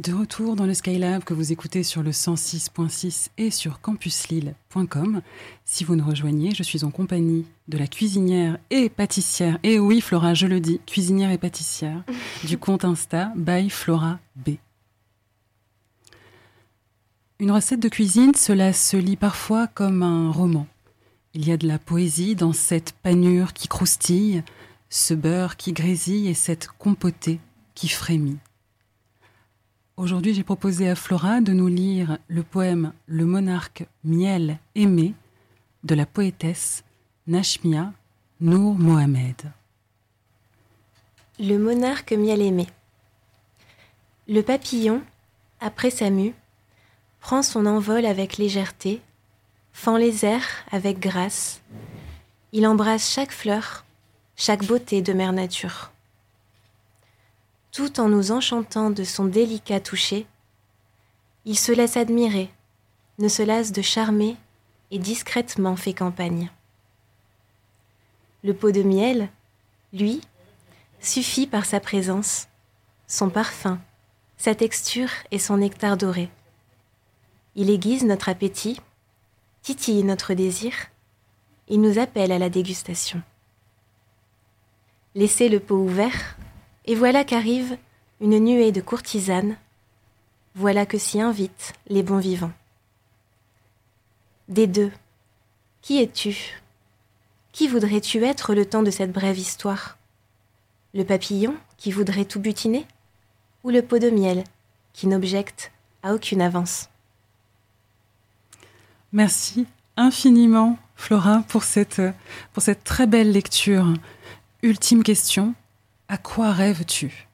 De 0.01 0.15
retour 0.15 0.57
dans 0.57 0.65
le 0.65 0.73
Skylab 0.73 1.25
que 1.25 1.35
vous 1.35 1.53
écoutez 1.53 1.83
sur 1.83 2.03
le 2.03 2.11
106.6 2.11 3.29
et 3.37 3.51
sur 3.51 3.83
campuslille.com. 3.83 5.21
Si 5.67 5.85
vous 5.85 5.95
nous 5.95 6.07
rejoignez, 6.07 6.55
je 6.55 6.63
suis 6.63 6.85
en 6.85 6.91
compagnie 6.91 7.45
de 7.69 7.77
la 7.77 7.87
cuisinière 7.87 8.57
et 8.71 8.89
pâtissière, 8.89 9.59
et 9.63 9.79
oui 9.79 10.01
Flora, 10.01 10.33
je 10.33 10.47
le 10.47 10.59
dis, 10.59 10.81
cuisinière 10.87 11.31
et 11.31 11.37
pâtissière, 11.37 12.03
du 12.45 12.57
compte 12.57 12.87
Insta 12.87 13.31
by 13.37 13.69
Flora 13.69 14.21
B. 14.37 14.53
Une 17.39 17.51
recette 17.51 17.81
de 17.81 17.91
cuisine, 17.91 18.35
cela 18.35 18.73
se 18.73 18.97
lit 18.97 19.17
parfois 19.17 19.67
comme 19.67 20.03
un 20.03 20.33
roman. 20.33 20.67
Il 21.35 21.47
y 21.47 21.53
a 21.53 21.59
de 21.59 21.69
la 21.69 21.79
poésie 21.79 22.37
dans 22.37 22.55
cette 22.55 22.93
panure 23.03 23.53
qui 23.53 23.69
croustille, 23.69 24.45
ce 24.89 25.13
beurre 25.13 25.59
qui 25.59 25.75
grésille 25.75 26.29
et 26.29 26.35
cette 26.35 26.69
compotée 26.79 27.39
qui 27.75 27.89
frémit. 27.89 28.39
Aujourd'hui, 30.01 30.33
j'ai 30.33 30.45
proposé 30.45 30.89
à 30.89 30.95
Flora 30.95 31.43
de 31.43 31.53
nous 31.53 31.67
lire 31.67 32.17
le 32.29 32.43
poème 32.43 32.95
Le 33.07 33.27
monarque 33.27 33.85
miel 34.03 34.59
aimé 34.75 35.13
de 35.85 35.95
la 35.95 36.07
poétesse 36.07 36.85
Nashmia 37.27 37.93
Nour 38.41 38.77
Mohamed. 38.77 39.53
Le 41.39 41.59
monarque 41.59 42.13
miel 42.13 42.41
aimé. 42.41 42.67
Le 44.27 44.41
papillon, 44.41 45.03
après 45.61 45.91
sa 45.91 46.09
mue, 46.09 46.33
prend 47.21 47.43
son 47.43 47.67
envol 47.67 48.07
avec 48.07 48.39
légèreté, 48.39 49.03
fend 49.75 49.99
les 49.99 50.25
airs 50.25 50.65
avec 50.73 50.99
grâce. 50.99 51.61
Il 52.53 52.67
embrasse 52.67 53.13
chaque 53.13 53.33
fleur, 53.33 53.85
chaque 54.35 54.65
beauté 54.65 55.03
de 55.03 55.13
mère 55.13 55.35
nature. 55.35 55.90
Tout 57.73 58.01
en 58.01 58.09
nous 58.09 58.33
enchantant 58.33 58.91
de 58.91 59.05
son 59.05 59.27
délicat 59.27 59.79
toucher, 59.79 60.27
il 61.45 61.57
se 61.57 61.71
laisse 61.71 61.97
admirer, 61.97 62.51
ne 63.19 63.29
se 63.29 63.43
lasse 63.43 63.71
de 63.71 63.81
charmer 63.81 64.37
et 64.91 64.99
discrètement 64.99 65.77
fait 65.77 65.95
campagne. 65.95 66.51
Le 68.43 68.55
pot 68.55 68.73
de 68.73 68.83
miel, 68.83 69.29
lui, 69.93 70.21
suffit 71.01 71.47
par 71.47 71.65
sa 71.65 71.79
présence, 71.79 72.49
son 73.07 73.31
parfum, 73.31 73.79
sa 74.37 74.55
texture 74.55 75.11
et 75.31 75.39
son 75.39 75.59
nectar 75.59 75.97
doré. 75.97 76.29
Il 77.55 77.71
aiguise 77.71 78.05
notre 78.05 78.29
appétit, 78.29 78.81
titille 79.63 80.03
notre 80.03 80.35
désir, 80.35 80.73
il 81.69 81.81
nous 81.81 81.99
appelle 81.99 82.33
à 82.33 82.39
la 82.39 82.51
dégustation. 82.51 83.23
Laissez 85.15 85.49
le 85.49 85.61
pot 85.61 85.77
ouvert, 85.77 86.37
et 86.91 86.97
voilà 86.97 87.23
qu'arrive 87.23 87.79
une 88.21 88.41
nuée 88.41 88.73
de 88.73 88.81
courtisanes, 88.81 89.57
voilà 90.57 90.87
que 90.87 90.99
s'y 90.99 91.21
invitent 91.21 91.73
les 91.87 92.03
bons 92.03 92.19
vivants. 92.19 92.51
Des 94.49 94.67
deux, 94.67 94.91
qui 95.83 96.03
es-tu? 96.03 96.61
Qui 97.53 97.69
voudrais-tu 97.69 98.25
être 98.25 98.55
le 98.57 98.67
temps 98.67 98.83
de 98.83 98.91
cette 98.91 99.13
brève 99.13 99.39
histoire? 99.39 99.99
Le 100.93 101.05
papillon 101.05 101.55
qui 101.77 101.93
voudrait 101.93 102.25
tout 102.25 102.41
butiner? 102.41 102.85
Ou 103.63 103.71
le 103.71 103.83
pot 103.83 104.01
de 104.01 104.11
miel 104.11 104.43
qui 104.93 105.07
n'objecte 105.07 105.71
à 106.03 106.13
aucune 106.13 106.43
avance? 106.43 106.89
Merci 109.13 109.65
infiniment, 109.97 110.77
Flora, 110.97 111.45
pour 111.47 111.63
cette, 111.63 112.03
pour 112.53 112.65
cette 112.65 112.83
très 112.83 113.07
belle 113.07 113.31
lecture. 113.31 113.95
Ultime 114.65 115.05
question, 115.05 115.55
à 116.11 116.19
quoi 116.19 116.53
rêves-tu? 116.53 117.29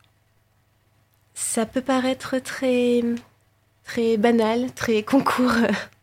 Ça 1.32 1.64
peut 1.64 1.80
paraître 1.80 2.38
très, 2.38 3.02
très 3.84 4.18
banal, 4.18 4.70
très 4.72 5.02
concours 5.02 5.54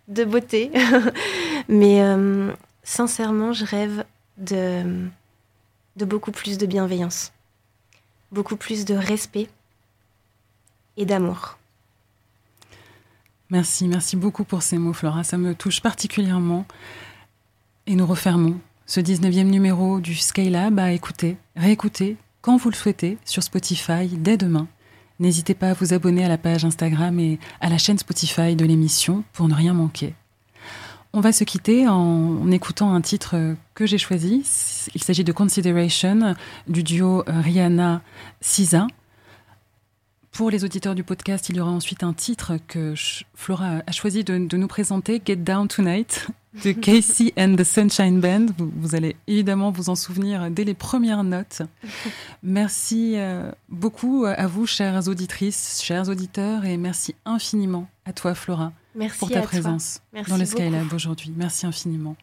de 0.08 0.26
beauté, 0.26 0.72
mais 1.70 2.02
euh, 2.02 2.52
sincèrement, 2.84 3.54
je 3.54 3.64
rêve 3.64 4.04
de, 4.38 5.08
de 5.98 6.06
beaucoup 6.06 6.32
plus 6.32 6.58
de 6.58 6.66
bienveillance, 6.66 7.32
beaucoup 8.32 8.58
plus 8.58 8.86
de 8.86 8.96
respect 8.96 9.48
et 10.98 11.06
d'amour. 11.06 11.60
Merci, 13.52 13.88
merci 13.88 14.16
beaucoup 14.16 14.44
pour 14.44 14.64
ces 14.64 14.80
mots, 14.80 14.94
Flora. 14.94 15.24
Ça 15.24 15.38
me 15.38 15.54
touche 15.54 15.80
particulièrement. 15.80 16.66
Et 17.86 17.96
nous 17.96 18.08
refermons 18.08 18.60
ce 18.88 19.00
19e 19.00 19.44
numéro 19.44 20.00
du 20.00 20.16
Skylab 20.16 20.80
à 20.80 20.92
écouter, 20.92 21.38
réécouter 21.56 22.18
quand 22.44 22.58
vous 22.58 22.70
le 22.70 22.76
souhaitez 22.76 23.18
sur 23.26 23.42
Spotify 23.42 24.08
dès 24.08 24.38
demain. 24.38 24.68
N'hésitez 25.20 25.54
pas 25.54 25.70
à 25.70 25.74
vous 25.74 25.94
abonner 25.94 26.26
à 26.26 26.28
la 26.28 26.38
page 26.38 26.66
Instagram 26.66 27.18
et 27.20 27.40
à 27.62 27.70
la 27.70 27.78
chaîne 27.78 27.98
Spotify 27.98 28.56
de 28.56 28.66
l'émission 28.66 29.24
pour 29.32 29.48
ne 29.48 29.56
rien 29.56 29.74
manquer. 29.74 30.14
On 31.14 31.22
va 31.22 31.32
se 31.32 31.46
quitter 31.46 31.88
en 31.88 32.52
écoutant 32.52 32.94
un 32.94 33.00
titre 33.00 33.56
que 33.76 33.86
j'ai 33.86 33.98
choisi. 33.98 34.44
Il 34.94 35.02
s'agit 35.02 35.24
de 35.24 35.32
Consideration 35.32 36.36
du 36.68 36.84
duo 36.84 37.24
Rihanna-Sisa. 37.28 38.88
Pour 40.34 40.50
les 40.50 40.66
auditeurs 40.66 40.96
du 40.96 41.04
podcast, 41.04 41.48
il 41.48 41.56
y 41.56 41.62
aura 41.62 41.72
ensuite 41.72 42.04
un 42.04 42.14
titre 42.14 42.58
que 42.68 42.94
Flora 43.36 43.84
a 43.88 43.92
choisi 43.94 44.24
de, 44.26 44.38
de 44.38 44.58
nous 44.58 44.68
présenter, 44.68 45.22
Get 45.24 45.38
Down 45.38 45.68
Tonight, 45.70 46.28
de 46.64 46.72
Casey 46.72 47.34
and 47.38 47.56
the 47.56 47.64
Sunshine 47.64 48.20
Band. 48.20 48.48
Vous, 48.58 48.72
vous, 48.76 48.96
allez 48.96 49.16
évidemment 49.28 49.72
vous 49.72 49.90
en 49.90 49.96
souvenir 49.96 50.52
dès 50.52 50.64
les 50.64 50.74
premières 50.74 51.24
notes. 51.24 51.62
Merci 52.44 53.14
euh, 53.16 53.52
beaucoup 53.70 54.26
à 54.26 54.48
vous, 54.48 54.66
chères 54.66 55.08
auditrices, 55.08 55.82
chers 55.84 56.10
auditeurs, 56.10 56.66
et 56.66 56.78
merci 56.78 57.16
infiniment 57.26 57.88
à 58.06 58.14
toi, 58.14 58.36
Flora, 58.36 58.74
merci 58.96 59.20
pour 59.20 59.30
ta 59.30 59.42
présence 59.42 60.02
dans 60.28 60.38
le 60.38 60.46
Skylab 60.46 60.94
aujourd'hui. 60.94 61.32
Merci 61.36 61.66
infiniment. 61.66 62.16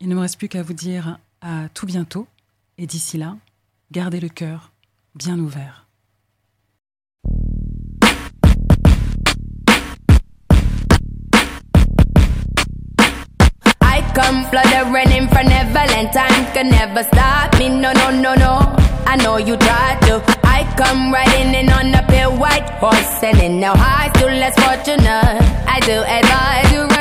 Il 0.00 0.08
ne 0.08 0.14
me 0.14 0.20
reste 0.20 0.36
plus 0.36 0.48
qu'à 0.48 0.62
vous 0.62 0.74
dire 0.74 1.18
à 1.40 1.68
tout 1.72 1.86
bientôt, 1.86 2.26
et 2.78 2.86
d'ici 2.86 3.18
là, 3.18 3.36
gardez 3.90 4.20
le 4.20 4.28
cœur 4.28 4.72
bien 5.14 5.38
ouvert. 5.38 5.81
Come 14.14 14.44
fluttering 14.44 15.10
in 15.12 15.28
for 15.28 15.42
Neverland. 15.42 16.12
Time 16.12 16.44
can 16.52 16.68
never 16.68 17.02
stop 17.04 17.58
me. 17.58 17.68
No, 17.68 17.92
no, 17.92 18.10
no, 18.10 18.34
no. 18.34 18.74
I 19.06 19.16
know 19.16 19.36
you 19.36 19.56
tried 19.56 20.00
to. 20.02 20.22
I 20.44 20.64
come 20.76 21.12
riding 21.12 21.54
in 21.54 21.70
on 21.70 21.94
a 21.94 22.02
pale 22.06 22.36
white 22.36 22.68
horse, 22.80 23.20
selling 23.20 23.60
now 23.60 23.74
high, 23.74 24.10
still 24.16 24.28
less 24.28 24.54
fortunate. 24.64 25.40
I 25.66 25.80
do 25.80 25.92
you 26.72 26.80
run 26.80 26.88
in 26.88 26.91